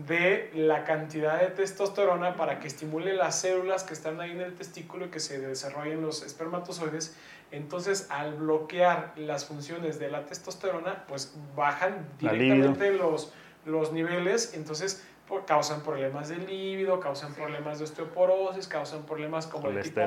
de 0.06 0.50
la 0.54 0.84
cantidad 0.84 1.40
de 1.40 1.48
testosterona 1.48 2.36
para 2.36 2.60
que 2.60 2.68
estimule 2.68 3.14
las 3.14 3.40
células 3.40 3.82
que 3.82 3.94
están 3.94 4.20
ahí 4.20 4.30
en 4.30 4.40
el 4.40 4.54
testículo 4.54 5.06
y 5.06 5.08
que 5.08 5.18
se 5.18 5.40
desarrollen 5.40 6.00
los 6.02 6.22
espermatozoides. 6.22 7.16
Entonces, 7.50 8.06
al 8.10 8.34
bloquear 8.34 9.12
las 9.16 9.44
funciones 9.46 9.98
de 9.98 10.08
la 10.10 10.24
testosterona, 10.26 11.04
pues 11.08 11.34
bajan 11.56 12.06
directamente 12.18 12.92
los, 12.92 13.32
los 13.66 13.92
niveles, 13.92 14.54
entonces 14.54 15.04
causan 15.46 15.82
problemas 15.82 16.28
de 16.28 16.36
líbido, 16.38 17.00
causan 17.00 17.34
problemas 17.34 17.78
de 17.78 17.84
osteoporosis, 17.84 18.66
causan 18.68 19.02
problemas 19.04 19.46
como 19.46 19.68
el 19.68 19.82
tipo 19.82 20.00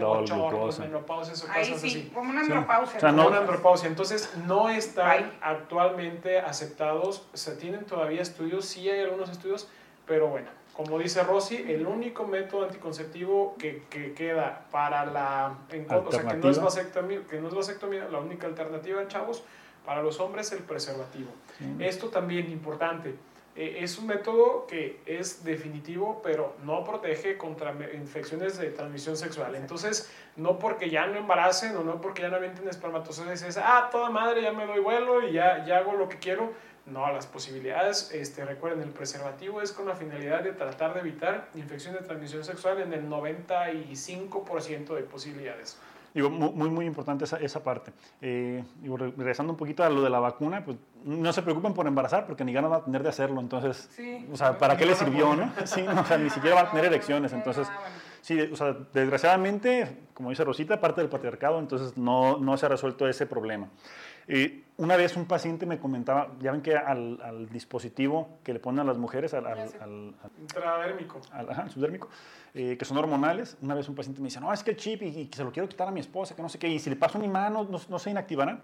menopausias 0.80 1.44
o 1.44 1.52
Ahí 1.52 1.66
sí, 1.66 1.74
así. 1.74 2.12
como 2.14 2.30
una 2.32 2.44
Sí. 2.46 2.52
andropausia. 2.52 2.98
O 2.98 3.00
sea, 3.02 3.12
¿no? 3.12 3.24
no- 3.24 3.28
Una 3.30 3.38
andropausia. 3.40 3.88
Entonces, 3.88 4.34
no 4.48 4.70
están 4.70 5.20
Bye. 5.30 5.32
actualmente 5.42 6.40
aceptados. 6.40 7.28
Se 7.34 7.56
tienen 7.56 7.86
todavía 7.86 8.22
estudios, 8.22 8.66
sí 8.66 8.90
hay 8.90 9.02
algunos 9.02 9.30
estudios, 9.30 9.68
pero 10.06 10.28
bueno, 10.28 10.48
como 10.76 10.98
dice 11.00 11.24
Rosy, 11.24 11.58
el 11.68 11.86
único 11.86 12.26
método 12.26 12.66
anticonceptivo 12.66 13.56
que, 13.60 13.84
que 13.90 14.14
queda 14.14 14.66
para 14.72 15.06
la. 15.06 15.56
en- 15.72 15.86
o 16.08 16.12
sea, 16.12 16.22
que 16.22 16.38
no, 16.38 16.50
es 16.50 16.58
vasectomía, 16.66 17.20
que 17.30 17.40
no 17.42 17.48
es 17.50 17.54
vasectomía, 17.54 18.08
la 18.10 18.20
única 18.20 18.48
alternativa, 18.48 19.08
chavos, 19.08 19.44
para 19.86 20.02
los 20.02 20.20
hombres, 20.20 20.52
el 20.52 20.60
preservativo. 20.60 21.32
Esto 21.80 22.08
también 22.10 22.50
importante. 22.52 23.16
eh, 23.56 23.80
es 23.84 23.98
un 23.98 24.08
método 24.08 24.66
que 24.66 25.02
es 25.06 25.44
definitivo, 25.44 26.22
pero 26.24 26.56
no 26.64 26.86
protege 26.86 27.38
contra 27.38 27.74
infecciones 27.94 28.58
de 28.58 28.70
transmisión 28.70 29.18
sexual. 29.18 29.56
Entonces, 29.56 30.10
no 30.38 30.58
porque 30.58 30.90
ya 30.90 31.06
no 31.08 31.18
embaracen 31.18 31.76
o 31.76 31.84
no 31.84 32.00
porque 32.00 32.22
ya 32.22 32.30
no 32.30 32.38
avienten 32.38 32.70
espermatozoides, 32.70 33.42
es, 33.42 33.58
ah, 33.58 33.90
toda 33.92 34.10
madre, 34.10 34.42
ya 34.42 34.54
me 34.54 34.66
doy 34.66 34.80
vuelo 34.80 35.28
y 35.28 35.34
ya, 35.34 35.66
ya 35.66 35.80
hago 35.80 35.92
lo 35.94 36.08
que 36.08 36.18
quiero. 36.18 36.54
No, 36.88 37.12
las 37.12 37.28
posibilidades, 37.28 38.12
este, 38.12 38.44
recuerden, 38.44 38.82
el 38.82 38.90
preservativo 38.90 39.62
es 39.62 39.72
con 39.72 39.86
la 39.88 39.96
finalidad 39.96 40.44
de 40.44 40.52
tratar 40.54 40.94
de 40.96 41.02
evitar 41.02 41.48
infección 41.56 41.94
de 41.94 42.02
transmisión 42.02 42.44
sexual 42.44 42.80
en 42.82 42.92
el 42.94 43.08
95% 43.08 44.96
de 44.96 45.04
posibilidades. 45.04 45.78
Digo, 46.14 46.30
mu- 46.30 46.52
muy, 46.52 46.70
muy 46.70 46.86
importante 46.86 47.24
esa, 47.24 47.38
esa 47.38 47.64
parte. 47.64 47.94
Eh, 48.22 48.64
digo, 48.82 48.98
re- 48.98 49.14
regresando 49.16 49.54
un 49.54 49.58
poquito 49.58 49.84
a 49.84 49.90
lo 49.90 50.02
de 50.02 50.10
la 50.10 50.20
vacuna, 50.20 50.66
pues 50.66 50.76
no 51.06 51.32
se 51.32 51.42
preocupen 51.42 51.74
por 51.74 51.88
embarazar 51.88 52.26
porque 52.26 52.44
ni 52.44 52.52
ganas 52.52 52.70
van 52.72 52.82
a 52.82 52.86
tener 52.86 53.04
de 53.04 53.10
hacerlo. 53.10 53.40
Entonces, 53.40 53.88
Sí. 53.96 54.28
o 54.32 54.36
sea, 54.36 54.58
¿para 54.58 54.76
qué 54.76 54.86
les 54.86 55.02
a 55.02 55.06
sirvió, 55.06 55.34
no? 55.36 55.54
Sí, 55.66 55.84
no, 55.84 56.02
o 56.02 56.06
sea, 56.06 56.18
ni 56.18 56.30
siquiera 56.30 56.56
van 56.56 56.66
a 56.68 56.72
tener 56.72 56.86
erecciones. 56.86 57.32
Entonces, 57.34 57.68
sí, 58.22 58.42
o 58.52 58.56
sea, 58.58 58.76
desgraciadamente, 58.94 60.00
como 60.14 60.32
dice 60.32 60.44
Rosita, 60.44 60.82
parte 60.82 61.00
del 61.00 61.10
patriarcado, 61.10 61.60
entonces 61.60 61.96
no, 61.98 62.38
no 62.38 62.58
se 62.58 62.66
ha 62.66 62.70
resuelto 62.70 63.08
ese 63.08 63.26
problema. 63.26 63.70
Eh, 64.28 64.64
una 64.82 64.96
vez 64.96 65.16
un 65.16 65.26
paciente 65.26 65.66
me 65.66 65.80
comentaba, 65.80 66.30
ya 66.40 66.52
ven 66.52 66.62
que 66.62 66.76
al, 66.76 67.20
al 67.24 67.48
dispositivo 67.50 68.40
que 68.44 68.52
le 68.54 68.60
ponen 68.60 68.80
a 68.80 68.84
las 68.84 68.98
mujeres, 68.98 69.34
al, 69.34 69.46
al- 69.46 69.60
al- 69.60 70.16
al- 70.24 70.32
Intradérmico. 70.40 71.22
al- 71.32 71.50
ajá, 71.52 71.62
al 71.64 71.70
subdérmico, 71.70 72.10
eh, 72.56 72.76
que 72.78 72.86
son 72.86 72.98
hormonales. 72.98 73.58
Una 73.62 73.76
vez 73.76 73.88
un 73.90 73.96
paciente 73.96 74.20
me 74.22 74.26
dice, 74.28 74.40
no, 74.40 74.52
es 74.52 74.64
que 74.64 74.72
el 74.72 74.78
chip 74.78 75.04
y, 75.04 75.08
y 75.20 75.28
que 75.28 75.38
se 75.38 75.44
lo 75.44 75.52
quiero 75.52 75.70
quitar 75.70 75.88
a 75.88 75.92
mi 75.92 76.00
esposa, 76.00 76.36
que 76.36 76.42
no 76.42 76.50
sé 76.50 76.58
qué, 76.58 76.68
y 76.68 76.80
si 76.80 76.90
le 76.90 76.96
paso 76.96 77.20
mi 77.20 77.28
mano, 77.28 77.64
¿no, 77.70 77.80
no 77.90 78.00
se 78.00 78.10
inactivará? 78.10 78.60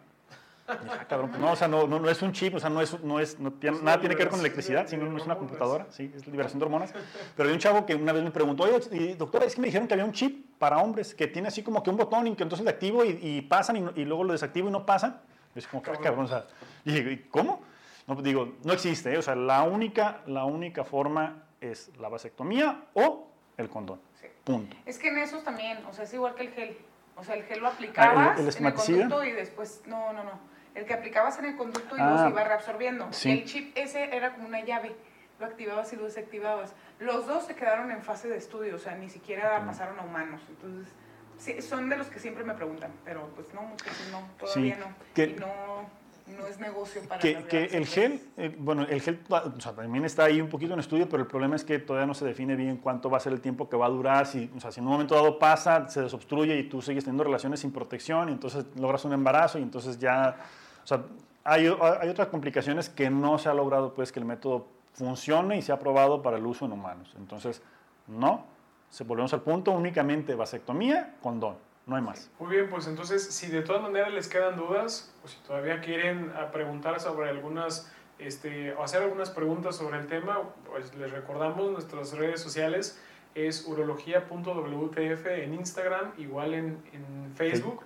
"Ah, 0.70 1.06
cabrón, 1.08 1.30
pues 1.30 1.40
no, 1.40 1.52
o 1.54 1.56
sea, 1.56 1.68
no, 1.70 1.88
no, 1.88 1.98
no 2.00 2.10
es 2.10 2.22
un 2.22 2.34
chip, 2.34 2.56
o 2.56 2.60
sea, 2.60 2.70
no 2.70 2.82
es, 2.82 3.02
no 3.02 3.20
es, 3.22 3.40
no 3.40 3.54
tiene- 3.54 3.80
nada 3.82 4.00
tiene 4.02 4.16
que 4.16 4.24
ver 4.24 4.30
con 4.30 4.40
electricidad, 4.42 4.82
de- 4.84 4.90
sino 4.90 5.16
es 5.16 5.24
una 5.26 5.38
computadora, 5.38 5.86
sí, 5.92 6.12
es 6.14 6.28
liberación 6.28 6.60
de 6.60 6.66
hormonas. 6.66 6.94
Pero 7.38 7.48
hay 7.48 7.54
un 7.56 7.60
chavo 7.62 7.86
que 7.86 7.96
una 7.96 8.12
vez 8.12 8.22
me 8.24 8.32
preguntó, 8.32 8.64
oye, 8.64 9.16
doctora, 9.16 9.46
es 9.46 9.56
que 9.56 9.62
me 9.62 9.68
dijeron 9.68 9.88
que 9.88 9.94
había 9.94 10.04
un 10.04 10.12
chip 10.12 10.46
para 10.58 10.80
hombres 10.80 11.14
que 11.16 11.28
tiene 11.28 11.48
así 11.48 11.62
como 11.64 11.84
que 11.84 11.90
un 11.90 11.96
botón 11.96 12.28
y 12.28 12.36
que 12.36 12.44
entonces 12.44 12.66
le 12.66 12.72
activo 12.72 13.06
y, 13.06 13.18
y 13.22 13.42
pasan 13.44 13.78
y, 13.78 14.02
y 14.02 14.04
luego 14.06 14.24
lo 14.26 14.34
desactivo 14.34 14.68
y 14.68 14.72
no 14.72 14.86
pasan. 14.86 15.22
Es 15.58 15.67
como, 15.67 15.82
"Ah, 15.88 15.98
cabrón, 16.02 16.26
o 16.26 16.28
sea, 16.28 16.46
y 16.86 16.91
dije, 16.93 17.12
"¿Y 17.12 17.17
¿cómo? 17.30 17.62
No, 18.08 18.13
pues 18.13 18.24
digo, 18.24 18.54
no 18.63 18.74
existe, 18.74 19.13
¿eh? 19.13 19.17
o 19.17 19.22
sea, 19.22 19.36
la 19.36 19.63
única, 19.63 20.22
la 20.28 20.46
única 20.46 20.84
forma 20.84 21.43
es 21.60 21.91
la 21.98 22.08
vasectomía 22.10 22.86
o 22.93 23.28
el 23.58 23.67
condón. 23.70 24.00
Sí. 24.22 24.28
Punto. 24.43 24.78
Es 24.86 24.98
que 25.00 25.10
en 25.10 25.17
esos 25.17 25.43
también, 25.43 25.80
o 25.89 25.93
sea, 25.93 26.06
es 26.06 26.13
igual 26.13 26.36
que 26.36 26.43
el 26.43 26.52
gel. 26.52 26.78
O 27.15 27.24
sea, 27.24 27.36
el 27.36 27.43
gel 27.43 27.60
lo 27.60 27.67
aplicabas 27.70 28.39
el 28.39 28.48
en 28.48 28.65
el 28.65 28.74
conducto 28.76 29.24
y 29.24 29.32
después, 29.32 29.82
no, 29.88 30.13
no, 30.13 30.24
no. 30.24 30.39
El 30.76 30.86
que 30.86 30.93
aplicabas 30.93 31.39
en 31.39 31.46
el 31.46 31.58
conducto 31.58 31.98
y 31.98 32.00
Ah, 32.00 32.12
los 32.24 32.32
iba 32.32 32.43
reabsorbiendo. 32.43 33.08
sí. 33.12 33.32
El 33.32 33.46
chip 33.46 33.76
ese 33.76 34.15
era 34.15 34.34
como 34.36 34.48
una 34.48 34.63
llave. 34.63 34.96
Lo 35.39 35.46
activabas 35.48 35.91
y 35.93 35.96
lo 35.96 36.06
desactivabas. 36.06 36.76
Los 37.00 37.28
dos 37.28 37.46
se 37.46 37.56
quedaron 37.56 37.91
en 37.91 38.02
fase 38.04 38.28
de 38.30 38.38
estudio, 38.38 38.76
o 38.76 38.80
sea, 38.80 38.96
ni 38.96 39.10
siquiera 39.10 39.63
pasaron 39.65 40.00
a 40.00 40.04
humanos. 40.04 40.41
Entonces, 40.50 40.93
sí, 41.39 41.62
son 41.62 41.89
de 41.89 41.97
los 41.97 42.08
que 42.08 42.19
siempre 42.19 42.43
me 42.43 42.54
preguntan, 42.54 42.91
pero 43.06 43.28
pues 43.36 43.47
no, 43.54 43.62
muchachos, 43.63 44.08
no, 44.12 44.21
todavía 44.39 44.76
Sí, 44.76 44.80
no. 44.82 44.95
que- 45.13 45.23
y 45.26 45.36
no, 45.39 46.38
no 46.39 46.45
es 46.47 46.60
negocio 46.60 47.02
para 47.08 47.21
Que, 47.21 47.43
que 47.45 47.63
el 47.65 47.86
gel, 47.86 48.21
eh, 48.36 48.54
bueno, 48.60 48.84
el 48.84 49.02
gel 49.02 49.19
o 49.30 49.60
sea, 49.62 49.71
también 49.73 50.04
está 50.04 50.26
ahí 50.26 50.41
un 50.41 50.50
poquito 50.50 50.73
en 50.73 50.80
estudio, 50.82 51.08
pero 51.08 51.23
el 51.23 51.28
problema 51.28 51.56
es 51.56 51.63
que 51.63 51.80
todavía 51.80 52.06
no 52.06 52.13
se 52.13 52.26
define 52.26 52.56
bien 52.56 52.78
cuánto 52.78 53.10
va 53.10 53.17
a 53.17 53.19
ser 53.21 53.32
el 53.34 53.39
tiempo 53.39 53.69
que 53.69 53.78
va 53.78 53.86
a 53.86 53.89
durar. 53.89 54.26
Si, 54.28 54.52
o 54.56 54.60
sea, 54.60 54.71
si 54.71 54.80
en 54.82 54.86
un 54.88 54.91
momento 54.91 55.15
dado 55.15 55.39
pasa, 55.39 55.88
se 55.89 56.02
desobstruye 56.02 56.58
y 56.58 56.63
tú 56.67 56.82
sigues 56.82 57.06
teniendo 57.06 57.23
relaciones 57.23 57.62
sin 57.62 57.71
protección 57.71 58.28
y 58.30 58.34
entonces 58.34 58.65
logras 58.76 59.06
un 59.06 59.13
embarazo 59.13 59.58
y 59.58 59.63
entonces 59.63 60.00
ya, 60.00 60.36
o 60.84 60.88
sea, 60.88 61.02
hay, 61.45 61.65
hay 62.02 62.10
otras 62.10 62.28
complicaciones 62.28 62.89
que 62.89 63.10
no 63.10 63.38
se 63.38 63.47
ha 63.47 63.54
logrado 63.54 63.93
pues 63.93 64.12
que 64.12 64.19
el 64.19 64.26
método 64.26 64.67
funcione 64.93 65.58
y 65.58 65.62
sea 65.62 65.76
aprobado 65.76 66.21
para 66.21 66.36
el 66.38 66.45
uso 66.45 66.65
en 66.65 66.73
humanos. 66.73 67.13
Entonces, 67.17 67.62
no, 68.08 68.43
se 68.89 69.04
volvemos 69.04 69.34
al 69.34 69.41
punto, 69.41 69.71
únicamente 69.71 70.36
vasectomía, 70.36 71.15
condón, 71.21 71.58
no 71.86 71.95
hay 71.95 72.02
más. 72.02 72.30
Muy 72.39 72.56
bien, 72.56 72.69
pues 72.69 72.88
entonces, 72.88 73.23
si 73.23 73.47
de 73.47 73.62
todas 73.62 73.82
maneras 73.82 74.13
les 74.13 74.28
quedan 74.28 74.56
dudas, 74.56 75.13
o 75.23 75.28
si 75.28 75.38
todavía 75.39 75.82
quieren 75.82 76.32
ah, 76.36 76.52
preguntar 76.52 77.00
sobre 77.00 77.30
algunas, 77.30 77.91
este, 78.19 78.73
o 78.73 78.84
hacer 78.84 79.04
algunas 79.04 79.30
preguntas 79.30 79.76
sobre 79.76 80.00
el 80.00 80.08
tema, 80.08 80.41
pues 80.65 80.95
les 80.95 81.12
recordamos 81.12 81.71
nuestras 81.71 82.13
redes 82.13 82.41
sociales, 82.41 83.02
es 83.36 83.67
urología.wtf 83.67 85.26
en 85.28 85.54
Instagram, 85.54 86.12
igual 86.17 86.54
en, 86.54 86.82
en 86.91 87.34
Facebook. 87.36 87.82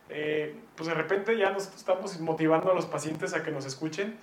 Eh, 0.09 0.57
pues 0.77 0.89
de 0.89 0.95
repente 0.95 1.37
ya 1.37 1.51
nos 1.51 1.75
estamos 1.75 2.19
motivando 2.21 2.71
a 2.71 2.75
los 2.75 2.87
pacientes 2.87 3.35
a 3.35 3.43
que 3.43 3.51
nos 3.51 3.65
escuchen. 3.65 4.17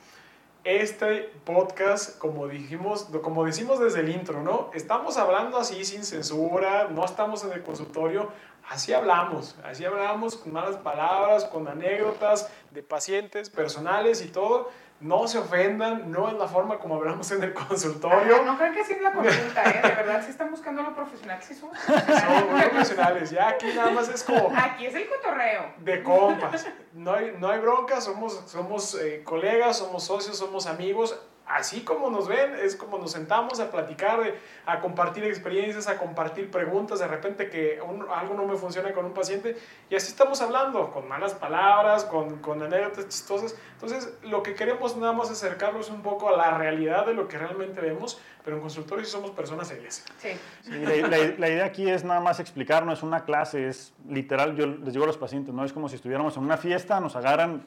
Este 0.63 1.29
podcast, 1.43 2.17
como 2.19 2.47
dijimos, 2.47 3.09
como 3.21 3.43
decimos 3.43 3.79
desde 3.79 3.99
el 3.99 4.09
intro, 4.09 4.41
¿no? 4.43 4.71
Estamos 4.73 5.17
hablando 5.17 5.57
así 5.57 5.83
sin 5.83 6.05
censura, 6.05 6.87
no 6.89 7.03
estamos 7.03 7.43
en 7.43 7.51
el 7.51 7.63
consultorio, 7.63 8.29
así 8.69 8.93
hablamos, 8.93 9.55
así 9.63 9.85
hablamos 9.85 10.35
con 10.35 10.53
malas 10.53 10.77
palabras, 10.77 11.45
con 11.45 11.67
anécdotas 11.67 12.49
de 12.71 12.83
pacientes 12.83 13.49
personales 13.49 14.21
y 14.23 14.29
todo. 14.29 14.69
No 14.99 15.27
se 15.27 15.37
ofendan, 15.37 16.11
no 16.11 16.29
es 16.29 16.35
la 16.35 16.47
forma 16.47 16.79
como 16.79 16.95
hablamos 16.95 17.29
en 17.31 17.43
el 17.43 17.51
Ajá, 17.57 17.67
consultorio. 17.67 18.43
no 18.45 18.55
crean 18.57 18.73
que 18.73 18.81
así 18.81 18.93
es 18.93 19.01
la 19.01 19.11
consulta, 19.11 19.63
¿eh? 19.69 19.81
De 19.83 19.89
verdad, 19.95 20.23
si 20.23 20.29
están 20.31 20.49
buscando 20.49 20.81
lo 20.81 20.95
profesional, 20.95 21.41
sí 21.41 21.53
somos 21.55 21.77
Somos 21.77 22.03
profesionales. 22.05 22.69
profesionales, 22.69 23.29
ya 23.31 23.49
aquí 23.49 23.65
nada 23.75 23.91
más 23.91 24.07
es 24.07 24.23
como 24.23 24.53
Aquí 24.55 24.85
es 24.85 24.95
el 24.95 25.09
cotorreo. 25.09 25.73
de 25.79 26.03
compas. 26.03 26.67
No 26.93 27.13
hay, 27.15 27.35
no 27.37 27.49
hay 27.49 27.59
bronca, 27.59 27.99
somos, 27.99 28.43
somos 28.45 28.95
eh, 28.95 29.23
colegas, 29.25 29.79
somos 29.79 30.05
socios, 30.05 30.37
somos 30.37 30.67
amigos. 30.67 31.19
Así 31.45 31.81
como 31.81 32.09
nos 32.09 32.27
ven, 32.29 32.55
es 32.55 32.75
como 32.77 32.97
nos 32.97 33.11
sentamos 33.11 33.59
a 33.59 33.69
platicar, 33.69 34.23
de- 34.23 34.33
a 34.65 34.79
compartir 34.79 35.25
experiencias, 35.25 35.87
a 35.87 35.97
compartir 35.97 36.49
preguntas. 36.49 36.99
De 36.99 37.07
repente 37.07 37.49
que 37.49 37.81
un- 37.81 38.05
algo 38.09 38.33
no 38.33 38.45
me 38.45 38.55
funciona 38.55 38.93
con 38.93 39.05
un 39.05 39.13
paciente 39.13 39.57
y 39.89 39.95
así 39.95 40.07
estamos 40.07 40.41
hablando, 40.41 40.91
con 40.91 41.07
malas 41.07 41.33
palabras, 41.33 42.05
con, 42.05 42.39
con 42.39 42.63
anécdotas 42.63 43.09
chistosas. 43.09 43.55
Entonces, 43.73 44.17
lo 44.23 44.41
que 44.41 44.55
queremos 44.55 44.95
nada 44.95 45.11
más 45.11 45.29
es 45.29 45.43
acercarlos 45.43 45.89
un 45.89 46.01
poco 46.01 46.29
a 46.33 46.37
la 46.37 46.57
realidad 46.57 47.05
de 47.05 47.13
lo 47.13 47.27
que 47.27 47.37
realmente 47.37 47.81
vemos, 47.81 48.21
pero 48.45 48.55
en 48.55 48.61
consultorio 48.61 49.03
sí 49.03 49.11
somos 49.11 49.31
personas 49.31 49.67
serias. 49.67 50.05
Sí. 50.19 50.29
Sí, 50.61 50.71
la, 50.79 51.07
la- 51.09 51.33
la 51.37 51.49
idea 51.49 51.65
aquí 51.65 51.89
es 51.89 52.05
nada 52.05 52.21
más 52.21 52.39
explicar, 52.39 52.85
no 52.85 52.93
es 52.93 53.03
una 53.03 53.25
clase, 53.25 53.67
es 53.67 53.93
literal, 54.07 54.55
yo 54.55 54.65
les 54.65 54.93
digo 54.93 55.03
a 55.03 55.07
los 55.07 55.17
pacientes, 55.17 55.53
no 55.53 55.65
es 55.65 55.73
como 55.73 55.89
si 55.89 55.95
estuviéramos 55.97 56.37
en 56.37 56.43
una 56.43 56.55
fiesta, 56.57 57.01
nos 57.01 57.17
agarran, 57.17 57.65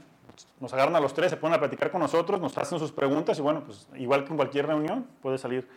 nos 0.61 0.72
agarran 0.72 0.96
a 0.96 1.01
los 1.01 1.14
tres, 1.14 1.31
se 1.31 1.37
ponen 1.37 1.57
a 1.57 1.59
platicar 1.61 1.90
con 1.90 2.01
nosotros, 2.01 2.40
nos 2.40 2.57
hacen 2.59 2.79
sus 2.79 2.92
preguntas 2.92 3.38
y 3.38 3.42
bueno, 3.42 3.62
pues 3.64 3.88
igual 3.96 4.25
que 4.25 4.31
en 4.31 4.37
cualquier 4.37 4.66
reunión 4.66 5.07
puede 5.22 5.38
salir, 5.38 5.68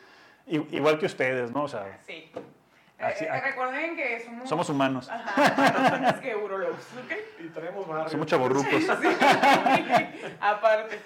i- 0.48 0.76
igual 0.76 0.98
que 1.00 1.06
ustedes, 1.06 1.52
¿no? 1.52 1.64
O 1.64 1.68
sea, 1.68 2.00
Sí. 2.06 2.32
Así- 3.02 3.24
Eh, 3.24 3.30
eh, 3.32 3.40
recuerden 3.40 3.96
que 3.96 4.20
somos... 4.26 4.50
somos 4.50 4.70
humanos, 4.70 5.08
Ajá, 5.10 5.98
más 6.02 6.14
que 6.20 6.36
urologos, 6.36 6.76
¿ok? 7.06 7.14
Y 7.46 7.48
traemos 7.48 7.88
barrio. 7.88 8.10
somos 8.10 8.28
chavorrucos. 8.28 8.90
Aparte. 10.42 11.00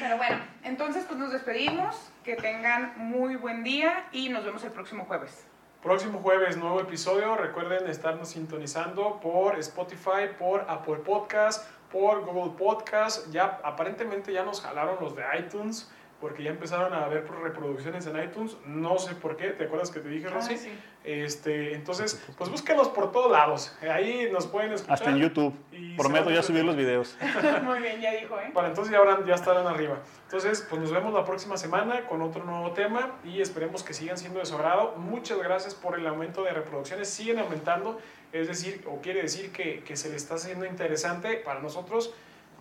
Pero 0.00 0.16
bueno, 0.16 0.38
entonces 0.62 1.04
pues 1.06 1.18
nos 1.18 1.32
despedimos. 1.32 2.10
Que 2.24 2.36
tengan 2.36 2.94
muy 2.96 3.36
buen 3.36 3.62
día 3.64 4.06
y 4.10 4.30
nos 4.30 4.42
vemos 4.46 4.64
el 4.64 4.70
próximo 4.72 5.04
jueves. 5.04 5.46
Próximo 5.82 6.20
jueves, 6.20 6.56
nuevo 6.56 6.80
episodio. 6.80 7.36
Recuerden 7.36 7.86
estarnos 7.90 8.30
sintonizando 8.30 9.20
por 9.20 9.58
Spotify, 9.58 10.30
por 10.38 10.64
Apple 10.66 10.96
Podcast, 11.04 11.68
por 11.94 12.24
Google 12.24 12.54
Podcast. 12.58 13.30
Ya 13.30 13.60
aparentemente 13.62 14.32
ya 14.32 14.42
nos 14.42 14.60
jalaron 14.60 14.96
los 15.00 15.14
de 15.14 15.22
iTunes 15.38 15.88
porque 16.20 16.42
ya 16.42 16.50
empezaron 16.50 16.92
a 16.92 17.06
ver 17.06 17.24
reproducciones 17.30 18.06
en 18.06 18.20
iTunes. 18.20 18.56
No 18.66 18.98
sé 18.98 19.14
por 19.14 19.36
qué. 19.36 19.50
¿Te 19.50 19.64
acuerdas 19.64 19.90
que 19.90 20.00
te 20.00 20.08
dije, 20.08 20.28
Rosy? 20.28 20.54
Ah, 20.54 20.58
sí. 20.58 20.70
Este, 21.04 21.74
entonces, 21.74 22.20
pues 22.36 22.50
búsquenos 22.50 22.88
por 22.88 23.12
todos 23.12 23.30
lados. 23.30 23.76
Ahí 23.82 24.28
nos 24.32 24.46
pueden 24.46 24.72
escuchar. 24.72 24.94
Hasta 24.94 25.10
en 25.10 25.18
YouTube, 25.18 25.54
Y 25.70 25.96
prometo 25.96 26.30
ya 26.30 26.42
subir 26.42 26.64
los 26.64 26.74
videos. 26.76 27.16
Muy 27.62 27.78
bien, 27.80 28.00
ya 28.00 28.12
dijo, 28.12 28.40
¿eh? 28.40 28.50
Para 28.54 28.68
entonces 28.68 28.90
ya, 28.90 28.98
habrán, 28.98 29.26
ya 29.26 29.34
estarán 29.34 29.66
arriba. 29.66 29.98
Entonces, 30.22 30.66
pues 30.68 30.80
nos 30.80 30.90
vemos 30.90 31.12
la 31.12 31.24
próxima 31.24 31.58
semana 31.58 32.06
con 32.06 32.22
otro 32.22 32.42
nuevo 32.42 32.72
tema 32.72 33.12
y 33.22 33.40
esperemos 33.40 33.82
que 33.82 33.92
sigan 33.92 34.16
siendo 34.16 34.40
de 34.40 34.46
su 34.46 34.54
agrado. 34.54 34.94
Muchas 34.96 35.38
gracias 35.38 35.74
por 35.74 35.98
el 35.98 36.06
aumento 36.06 36.42
de 36.42 36.52
reproducciones. 36.52 37.08
Siguen 37.08 37.38
aumentando, 37.38 38.00
es 38.34 38.48
decir, 38.48 38.84
o 38.90 39.00
quiere 39.00 39.22
decir 39.22 39.52
que, 39.52 39.84
que 39.84 39.96
se 39.96 40.10
le 40.10 40.16
está 40.16 40.34
haciendo 40.34 40.66
interesante 40.66 41.36
para 41.36 41.60
nosotros. 41.60 42.12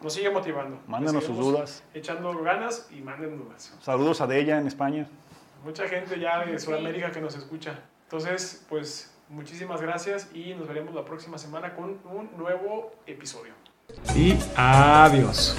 Nos 0.04 0.14
sigue 0.14 0.30
motivando. 0.30 0.80
Mándenos 0.86 1.24
sus 1.24 1.36
dudas. 1.36 1.84
Echando 1.94 2.38
ganas 2.42 2.90
y 2.92 3.02
manden 3.02 3.38
dudas. 3.38 3.74
Saludos 3.82 4.22
a 4.22 4.28
Della 4.28 4.60
en 4.60 4.68
España. 4.68 5.08
Mucha 5.64 5.88
gente 5.88 6.20
ya 6.20 6.46
de. 6.46 6.60
Sudamérica 6.60 7.12
que 7.12 7.22
nos 7.22 7.36
escucha. 7.36 7.80
Entonces, 8.04 8.66
pues 8.70 9.16
muchísimas 9.30 9.82
gracias 9.82 10.30
y 10.34 10.54
nos 10.54 10.68
veremos 10.68 10.94
la 10.94 11.06
próxima 11.06 11.38
semana 11.38 11.74
con 11.74 12.00
un 12.06 12.30
nuevo 12.38 12.94
episodio. 13.08 13.54
Y 14.16 14.38
adiós. 14.56 15.56